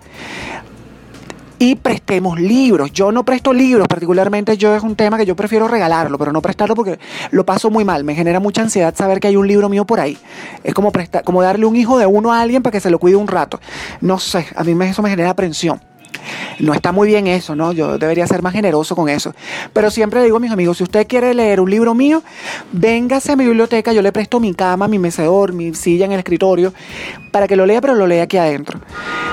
y 1.58 1.76
prestemos 1.76 2.40
libros. 2.40 2.92
Yo 2.92 3.12
no 3.12 3.24
presto 3.24 3.54
libros, 3.54 3.88
particularmente 3.88 4.58
yo 4.58 4.76
es 4.76 4.84
un 4.84 4.96
tema 4.96 5.18
que 5.18 5.26
yo 5.26 5.36
prefiero 5.36 5.68
regalarlo, 5.68 6.18
pero 6.18 6.34
no 6.34 6.42
prestarlo 6.42 6.76
porque 6.76 7.00
lo 7.32 7.46
paso 7.46 7.70
muy 7.70 7.86
mal. 7.86 8.04
Me 8.04 8.14
genera 8.14 8.40
mucha 8.40 8.62
ansiedad 8.62 8.94
saber 8.96 9.20
que 9.20 9.28
hay 9.28 9.36
un 9.38 9.48
libro 9.48 9.70
mío 9.70 9.86
por 9.86 10.00
ahí. 10.00 10.18
Es 10.64 10.74
como, 10.74 10.92
prestar, 10.92 11.24
como 11.24 11.42
darle 11.42 11.66
un 11.66 11.76
hijo 11.76 11.98
de 11.98 12.06
uno 12.06 12.34
a 12.34 12.42
alguien 12.42 12.62
para 12.62 12.74
que 12.74 12.80
se 12.82 12.90
lo 12.90 13.00
cuide 13.00 13.16
un 13.16 13.28
rato. 13.28 13.60
No 14.02 14.20
sé, 14.20 14.46
a 14.56 14.64
mí 14.64 14.76
eso 14.86 15.02
me 15.02 15.10
genera 15.10 15.30
aprensión. 15.30 15.82
No 16.60 16.74
está 16.74 16.92
muy 16.92 17.08
bien 17.08 17.28
eso, 17.28 17.56
¿no? 17.56 17.72
Yo 17.72 17.98
debería 17.98 18.28
ser 18.28 18.42
más 18.42 18.54
generoso 18.54 18.96
con 18.96 19.10
eso. 19.10 19.34
Pero 19.74 19.92
siempre 19.92 20.20
le 20.20 20.26
digo 20.26 20.38
a 20.38 20.40
mis 20.40 20.52
amigos, 20.52 20.78
si 20.78 20.84
usted 20.84 21.08
quiere 21.08 21.34
leer 21.34 21.60
un 21.60 21.70
libro 21.70 21.94
mío, 21.94 22.24
véngase 22.72 23.34
a 23.34 23.36
mi 23.36 23.46
biblioteca, 23.46 23.94
yo 23.94 24.02
le 24.02 24.12
presto 24.12 24.40
mi 24.40 24.54
cama, 24.54 24.88
mi 24.88 25.00
mecedor, 25.00 25.54
mi 25.54 25.74
silla 25.74 26.06
en 26.06 26.12
el 26.12 26.20
escritorio, 26.20 26.74
para 27.32 27.48
que 27.48 27.56
lo 27.56 27.66
lea, 27.66 27.82
pero 27.82 27.96
lo 27.96 28.08
lea 28.08 28.24
aquí 28.24 28.38
adentro. 28.38 28.80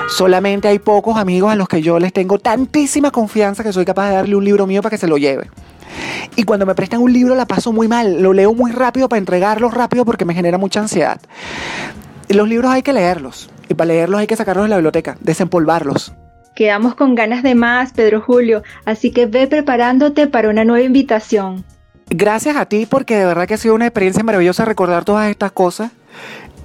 Solamente 0.09 0.67
hay 0.67 0.79
pocos 0.79 1.17
amigos 1.17 1.51
a 1.51 1.55
los 1.55 1.67
que 1.67 1.81
yo 1.81 1.99
les 1.99 2.13
tengo 2.13 2.39
tantísima 2.39 3.11
confianza 3.11 3.63
que 3.63 3.73
soy 3.73 3.85
capaz 3.85 4.09
de 4.09 4.15
darle 4.15 4.35
un 4.35 4.43
libro 4.43 4.67
mío 4.67 4.81
para 4.81 4.91
que 4.91 4.97
se 4.97 5.07
lo 5.07 5.17
lleve. 5.17 5.49
Y 6.35 6.43
cuando 6.43 6.65
me 6.65 6.75
prestan 6.75 7.01
un 7.01 7.13
libro 7.13 7.35
la 7.35 7.45
paso 7.45 7.71
muy 7.71 7.87
mal, 7.87 8.21
lo 8.21 8.33
leo 8.33 8.53
muy 8.53 8.71
rápido 8.71 9.07
para 9.07 9.19
entregarlo 9.19 9.69
rápido 9.69 10.05
porque 10.05 10.25
me 10.25 10.33
genera 10.33 10.57
mucha 10.57 10.79
ansiedad. 10.79 11.19
Los 12.29 12.47
libros 12.47 12.71
hay 12.71 12.81
que 12.81 12.93
leerlos 12.93 13.49
y 13.69 13.73
para 13.75 13.89
leerlos 13.89 14.19
hay 14.19 14.27
que 14.27 14.35
sacarlos 14.35 14.65
de 14.65 14.69
la 14.69 14.77
biblioteca, 14.77 15.17
desempolvarlos. 15.21 16.13
Quedamos 16.55 16.93
con 16.93 17.15
ganas 17.15 17.41
de 17.41 17.55
más, 17.55 17.93
Pedro 17.93 18.21
Julio, 18.21 18.61
así 18.85 19.11
que 19.11 19.25
ve 19.25 19.47
preparándote 19.47 20.27
para 20.27 20.49
una 20.49 20.63
nueva 20.63 20.85
invitación. 20.85 21.65
Gracias 22.09 22.55
a 22.57 22.67
ti 22.67 22.85
porque 22.85 23.17
de 23.17 23.25
verdad 23.25 23.47
que 23.47 23.55
ha 23.55 23.57
sido 23.57 23.73
una 23.73 23.87
experiencia 23.87 24.23
maravillosa 24.23 24.65
recordar 24.65 25.03
todas 25.03 25.29
estas 25.31 25.51
cosas. 25.51 25.91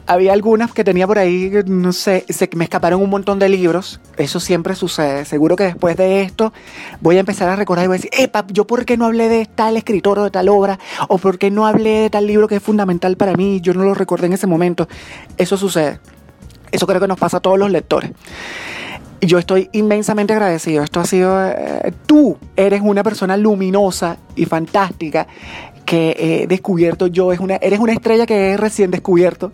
Había 0.07 0.33
algunas 0.33 0.73
que 0.73 0.85
tenía 0.85 1.07
por 1.07 1.19
ahí, 1.19 1.51
no 1.67 1.93
sé, 1.93 2.25
se 2.29 2.49
me 2.55 2.65
escaparon 2.65 3.03
un 3.03 3.11
montón 3.11 3.39
de 3.39 3.49
libros. 3.49 4.01
Eso 4.17 4.41
siempre 4.41 4.75
sucede. 4.75 5.25
Seguro 5.25 5.55
que 5.55 5.65
después 5.65 5.97
de 5.97 6.23
esto 6.23 6.53
voy 7.01 7.17
a 7.17 7.21
empezar 7.21 7.49
a 7.49 7.57
recordar 7.57 7.85
y 7.85 7.89
voy 7.89 7.97
a 7.97 7.99
decir, 7.99 8.11
epa, 8.19 8.45
¿yo 8.49 8.67
por 8.67 8.85
qué 8.85 8.97
no 8.97 9.07
hablé 9.07 9.29
de 9.29 9.47
tal 9.47 9.77
escritor 9.77 10.19
o 10.19 10.25
de 10.25 10.31
tal 10.31 10.49
obra? 10.49 10.79
¿O 11.09 11.19
por 11.19 11.39
qué 11.39 11.51
no 11.51 11.67
hablé 11.67 11.91
de 11.91 12.11
tal 12.11 12.27
libro 12.27 12.49
que 12.49 12.57
es 12.57 12.63
fundamental 12.63 13.17
para 13.17 13.35
mí? 13.35 13.61
Yo 13.63 13.75
no 13.75 13.85
lo 13.85 13.95
recordé 13.95 14.27
en 14.27 14.35
ese 14.35 14.47
momento. 14.47 14.89
Eso 15.37 15.57
sucede. 15.59 16.01
Eso 16.73 16.87
creo 16.87 17.01
que 17.01 17.09
nos 17.09 17.19
pasa 17.19 17.39
a 17.39 17.41
todos 17.41 17.59
los 17.59 17.71
lectores 17.71 18.13
yo 19.21 19.39
estoy 19.39 19.69
inmensamente 19.73 20.33
agradecido. 20.33 20.83
Esto 20.83 21.01
ha 21.01 21.05
sido, 21.05 21.45
eh, 21.49 21.93
tú 22.07 22.39
eres 22.57 22.81
una 22.83 23.03
persona 23.03 23.37
luminosa 23.37 24.19
y 24.37 24.45
fantástica 24.45 25.27
que 25.85 26.15
he 26.19 26.47
descubierto 26.47 27.07
yo. 27.07 27.33
Es 27.33 27.41
una, 27.41 27.57
eres 27.57 27.81
una 27.81 27.93
estrella 27.93 28.27
que 28.27 28.51
he 28.51 28.57
recién 28.57 28.91
descubierto 28.91 29.53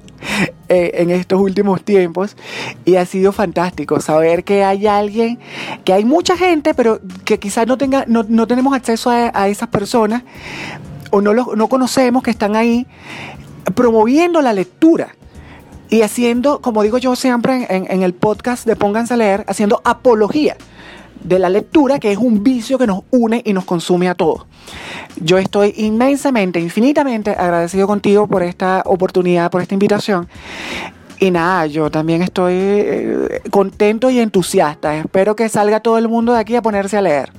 eh, 0.69 0.91
en 0.95 1.11
estos 1.11 1.41
últimos 1.41 1.83
tiempos 1.83 2.37
y 2.85 2.97
ha 2.97 3.07
sido 3.07 3.33
fantástico 3.33 4.01
saber 4.01 4.45
que 4.45 4.65
hay 4.65 4.87
alguien, 4.87 5.39
que 5.85 5.93
hay 5.93 6.05
mucha 6.05 6.37
gente, 6.37 6.75
pero 6.75 7.01
que 7.25 7.39
quizás 7.39 7.67
no, 7.67 7.79
tenga, 7.79 8.05
no, 8.09 8.25
no 8.29 8.47
tenemos 8.47 8.75
acceso 8.75 9.11
a, 9.11 9.31
a, 9.33 9.49
esas 9.49 9.69
personas 9.69 10.25
o 11.11 11.21
no, 11.21 11.33
los, 11.33 11.57
no 11.57 11.69
conocemos 11.69 12.23
que 12.23 12.33
están 12.33 12.57
ahí 12.57 12.87
promoviendo 13.75 14.43
la 14.43 14.53
lectura 14.53 15.15
y 15.91 16.03
haciendo, 16.03 16.61
como 16.61 16.83
digo 16.83 16.99
yo 16.99 17.17
siempre 17.17 17.67
en, 17.69 18.03
el 18.03 18.15
podcast 18.15 18.67
de 18.67 18.77
Pónganse 18.77 19.15
a 19.15 19.17
leer, 19.17 19.45
haciendo 19.49 19.81
apología 19.85 20.57
de 21.23 21.39
la 21.39 21.49
lectura, 21.49 21.99
que 21.99 22.13
es 22.13 22.19
un 22.19 22.43
vicio 22.43 22.79
que 22.79 22.87
nos 22.87 23.03
une 23.11 23.43
y 23.45 23.53
nos 23.53 23.65
consume 23.65 24.09
a 24.09 24.15
todos. 24.15 24.47
Yo 25.17 25.39
estoy 25.39 25.73
inmensamente, 25.77 26.61
infinitamente 26.61 27.31
agradecido 27.31 27.87
contigo 27.87 28.27
por 28.27 28.43
esta 28.43 28.83
oportunidad, 28.85 29.51
por 29.51 29.63
esta 29.63 29.75
invitación. 29.75 30.29
Y 31.21 31.31
nada, 31.31 31.67
yo 31.67 31.91
también 31.91 32.23
estoy 32.23 32.55
eh, 32.55 33.41
contento 33.51 34.11
y 34.11 34.19
entusiasta. 34.19 34.97
Espero 34.97 35.37
que 35.37 35.49
salga 35.49 35.81
todo 35.81 35.97
el 35.97 36.09
mundo 36.09 36.35
de 36.35 36.41
aquí 36.41 36.57
a 36.57 36.63
ponerse 36.63 36.97
a 36.99 37.03
leer. 37.03 37.33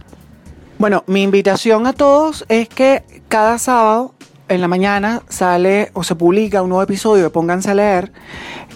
Bueno, 0.80 1.04
mi 1.08 1.24
invitación 1.24 1.86
a 1.86 1.94
todos 1.94 2.46
es 2.50 2.68
que 2.68 3.04
cada 3.28 3.60
sábado 3.60 4.15
en 4.48 4.62
la 4.62 4.68
mañana 4.68 5.22
sale 5.30 5.90
o 5.94 6.04
se 6.04 6.16
publica 6.16 6.62
un 6.62 6.70
nuevo 6.70 6.84
episodio 6.84 7.24
de 7.24 7.30
Pónganse 7.30 7.72
a 7.72 7.74
leer, 7.74 8.12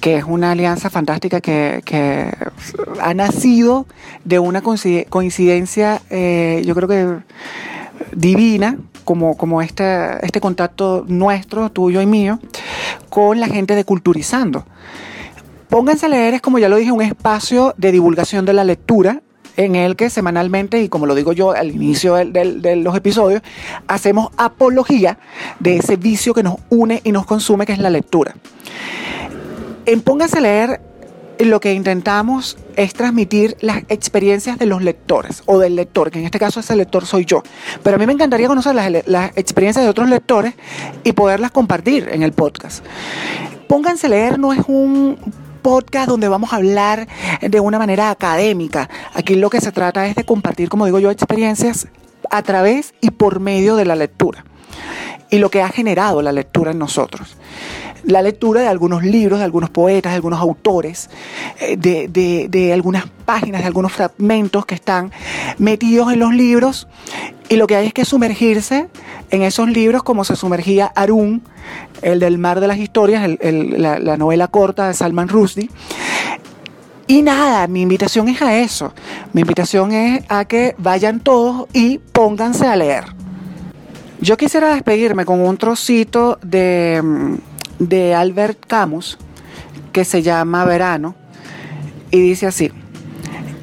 que 0.02 0.18
es 0.18 0.24
una 0.24 0.52
alianza 0.52 0.90
fantástica 0.90 1.42
que, 1.42 2.34
ha 3.02 3.14
nacido 3.14 3.86
de 4.26 4.40
una 4.40 4.62
coincidencia, 4.62 6.02
eh, 6.10 6.62
yo 6.66 6.76
creo 6.76 6.88
que 6.88 7.18
divina, 8.14 8.78
como, 9.04 9.38
como 9.38 9.62
este, 9.62 10.26
este 10.26 10.42
contacto 10.42 11.06
nuestro, 11.08 11.72
tuyo 11.72 12.02
y 12.02 12.06
mío, 12.06 12.40
con 13.10 13.40
la 13.40 13.48
gente 13.48 13.76
de 13.76 13.84
Culturizando. 13.84 14.66
Pónganse 15.70 16.08
a 16.08 16.10
leer 16.10 16.34
es, 16.34 16.42
como 16.42 16.58
ya 16.58 16.70
lo 16.70 16.78
dije, 16.78 16.92
un 16.92 17.02
espacio 17.02 17.76
de 17.78 17.92
divulgación 17.92 18.46
de 18.46 18.54
la 18.54 18.64
lectura 18.64 19.22
en 19.60 19.76
el 19.76 19.98
que 19.98 20.10
semanalmente, 20.10 20.82
y 20.82 20.88
como 20.88 21.06
lo 21.06 21.16
digo 21.16 21.34
yo 21.34 21.52
al 21.52 21.72
inicio 21.72 22.16
de 22.16 22.76
los 22.78 22.96
episodios, 22.96 23.42
hacemos 23.88 24.30
apología 24.38 25.20
de 25.60 25.76
ese 25.76 25.98
vicio 25.98 26.34
que 26.34 26.44
nos 26.44 26.56
une 26.70 27.02
y 27.04 27.12
nos 27.12 27.26
consume, 27.26 27.66
que 27.66 27.74
es 27.74 27.80
la 27.80 27.90
lectura. 27.90 28.36
En 29.86 30.00
Póngase 30.00 30.38
a 30.38 30.42
leer, 30.42 30.82
lo 31.40 31.60
que 31.60 31.74
intentamos 31.74 32.58
es 32.78 32.94
transmitir 32.94 33.58
las 33.60 33.80
experiencias 33.90 34.58
de 34.58 34.66
los 34.66 34.82
lectores 34.82 35.44
o 35.46 35.60
del 35.60 35.76
lector, 35.76 36.10
que 36.10 36.20
en 36.20 36.26
este 36.26 36.40
caso 36.40 36.62
ese 36.62 36.78
lector 36.78 37.06
soy 37.06 37.26
yo. 37.26 37.44
Pero 37.84 37.98
a 37.98 38.00
mí 38.00 38.06
me 38.06 38.14
encantaría 38.14 38.48
conocer 38.48 38.74
las, 38.76 38.90
las 39.08 39.38
experiencias 39.38 39.84
de 39.84 39.90
otros 39.90 40.08
lectores 40.08 40.54
y 41.04 41.12
poderlas 41.12 41.52
compartir 41.52 42.08
en 42.10 42.24
el 42.24 42.32
podcast. 42.32 42.86
Pónganse 43.68 44.08
a 44.08 44.12
leer 44.12 44.40
no 44.40 44.54
es 44.54 44.62
un 44.68 45.18
podcast 45.60 46.10
donde 46.10 46.28
vamos 46.28 46.54
a 46.54 46.58
hablar 46.58 47.08
de 47.42 47.60
una 47.60 47.78
manera 47.80 48.10
académica. 48.10 48.90
Aquí 49.14 49.36
lo 49.36 49.50
que 49.50 49.62
se 49.62 49.72
trata 49.72 50.08
es 50.08 50.16
de 50.16 50.24
compartir, 50.24 50.70
como 50.70 50.86
digo 50.86 51.00
yo, 51.00 51.12
experiencias 51.12 51.88
a 52.30 52.42
través 52.42 52.94
y 53.02 53.12
por 53.12 53.40
medio 53.40 53.76
de 53.76 53.86
la 53.86 53.96
lectura 53.96 54.46
y 55.30 55.38
lo 55.38 55.50
que 55.50 55.62
ha 55.62 55.70
generado 55.70 56.22
la 56.22 56.32
lectura 56.32 56.72
en 56.72 56.80
nosotros. 56.80 57.38
La 58.04 58.22
lectura 58.22 58.62
de 58.62 58.68
algunos 58.68 59.04
libros, 59.04 59.40
de 59.40 59.46
algunos 59.46 59.70
poetas, 59.70 60.14
de 60.14 60.16
algunos 60.16 60.40
autores, 60.40 61.10
eh, 61.60 61.76
de, 61.78 62.48
de, 62.50 62.74
algunas 62.74 63.06
páginas, 63.26 63.62
de 63.62 63.68
algunos 63.68 63.92
fragmentos 63.92 64.66
que 64.66 64.76
están 64.76 65.12
metidos 65.58 66.12
en 66.14 66.20
los 66.20 66.34
libros 66.34 66.88
y 67.50 67.58
lo 67.58 67.68
que 67.68 67.76
hay 67.76 67.88
es 67.88 67.94
que 67.94 68.06
sumergirse 68.06 68.88
en 69.32 69.42
esos 69.42 69.70
libros 69.70 70.02
como 70.04 70.24
se 70.24 70.36
sumergía 70.36 70.92
Arun, 70.96 71.44
el 72.02 72.20
del 72.20 72.38
mar 72.38 72.60
de 72.60 72.68
las 72.68 72.78
historias, 72.78 73.30
la, 73.42 74.00
la 74.00 74.18
novela 74.18 74.48
corta 74.48 74.88
de 74.88 74.94
Salman 74.94 75.28
Rushdie. 75.28 75.70
Y 77.08 77.24
nada, 77.24 77.68
mi 77.68 77.82
invitación 77.82 78.30
es 78.30 78.42
a 78.42 78.60
eso. 78.60 78.94
Mi 79.34 79.42
invitación 79.42 79.92
es 79.92 80.24
a 80.30 80.46
que 80.46 80.76
vayan 80.78 81.20
todos 81.20 81.68
y 81.74 81.98
pónganse 81.98 82.68
a 82.68 82.76
leer. 82.76 83.06
Yo 84.22 84.38
quisiera 84.38 84.74
despedirme 84.74 85.26
con 85.26 85.40
un 85.40 85.58
trocito 85.58 86.38
de, 86.44 87.02
de 87.80 88.14
Albert 88.14 88.60
Camus 88.68 89.18
que 89.92 90.06
se 90.06 90.22
llama 90.22 90.66
Verano 90.66 91.16
y 92.12 92.20
dice 92.20 92.48
así, 92.48 92.72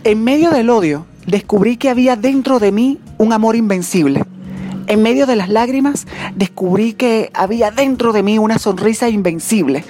en 0.02 0.24
medio 0.24 0.50
del 0.50 0.70
odio 0.70 1.06
descubrí 1.26 1.76
que 1.76 1.90
había 1.90 2.16
dentro 2.16 2.58
de 2.58 2.72
mí 2.72 2.98
un 3.18 3.32
amor 3.32 3.54
invencible. 3.54 4.24
En 4.88 5.02
medio 5.02 5.26
de 5.26 5.36
las 5.36 5.48
lágrimas 5.48 6.06
descubrí 6.34 6.92
que 6.92 7.30
había 7.34 7.70
dentro 7.70 8.12
de 8.12 8.22
mí 8.22 8.38
una 8.38 8.58
sonrisa 8.58 9.08
invencible. 9.08 9.84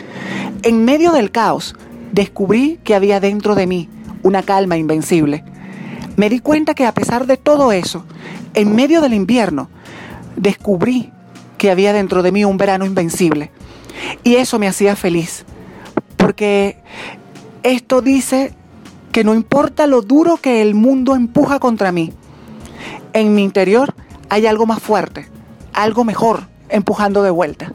En 0.63 0.85
medio 0.85 1.13
del 1.13 1.31
caos 1.31 1.75
descubrí 2.13 2.79
que 2.83 2.95
había 2.95 3.21
dentro 3.21 3.55
de 3.55 3.67
mí 3.67 3.89
una 4.23 4.43
calma 4.43 4.79
invencible. 4.79 5.45
Me 6.17 6.31
di 6.31 6.41
cuenta 6.41 6.75
que 6.75 6.87
a 6.87 6.95
pesar 6.95 7.27
de 7.27 7.37
todo 7.37 7.73
eso, 7.73 8.05
en 8.55 8.75
medio 8.75 9.03
del 9.03 9.13
invierno, 9.13 9.69
descubrí 10.37 11.13
que 11.59 11.71
había 11.71 11.93
dentro 11.93 12.23
de 12.23 12.33
mí 12.33 12.45
un 12.45 12.57
verano 12.57 12.87
invencible. 12.87 13.51
Y 14.25 14.37
eso 14.37 14.59
me 14.59 14.67
hacía 14.67 14.97
feliz, 14.97 15.45
porque 16.17 16.79
esto 17.63 18.01
dice 18.01 18.55
que 19.13 19.25
no 19.25 19.35
importa 19.35 19.87
lo 19.87 20.01
duro 20.01 20.39
que 20.39 20.63
el 20.63 20.75
mundo 20.75 21.15
empuja 21.15 21.59
contra 21.59 21.93
mí, 21.93 22.13
en 23.13 23.35
mi 23.35 23.43
interior 23.43 23.95
hay 24.29 24.47
algo 24.47 24.67
más 24.67 24.83
fuerte, 24.83 25.27
algo 25.73 26.05
mejor 26.05 26.49
empujando 26.69 27.23
de 27.23 27.31
vuelta. 27.31 27.73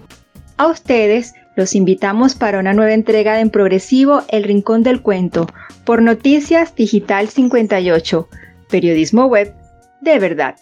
A 0.58 0.68
ustedes 0.68 1.34
los 1.56 1.76
invitamos 1.76 2.36
para 2.36 2.60
una 2.60 2.74
nueva 2.74 2.94
entrega 2.94 3.34
de 3.34 3.42
En 3.42 3.50
Progresivo 3.50 4.24
El 4.30 4.44
Rincón 4.44 4.84
del 4.84 5.02
Cuento 5.02 5.48
por 5.86 6.02
Noticias 6.02 6.76
Digital 6.76 7.28
58, 7.28 8.30
periodismo 8.70 9.26
web 9.26 9.54
de 10.02 10.20
verdad. 10.20 10.56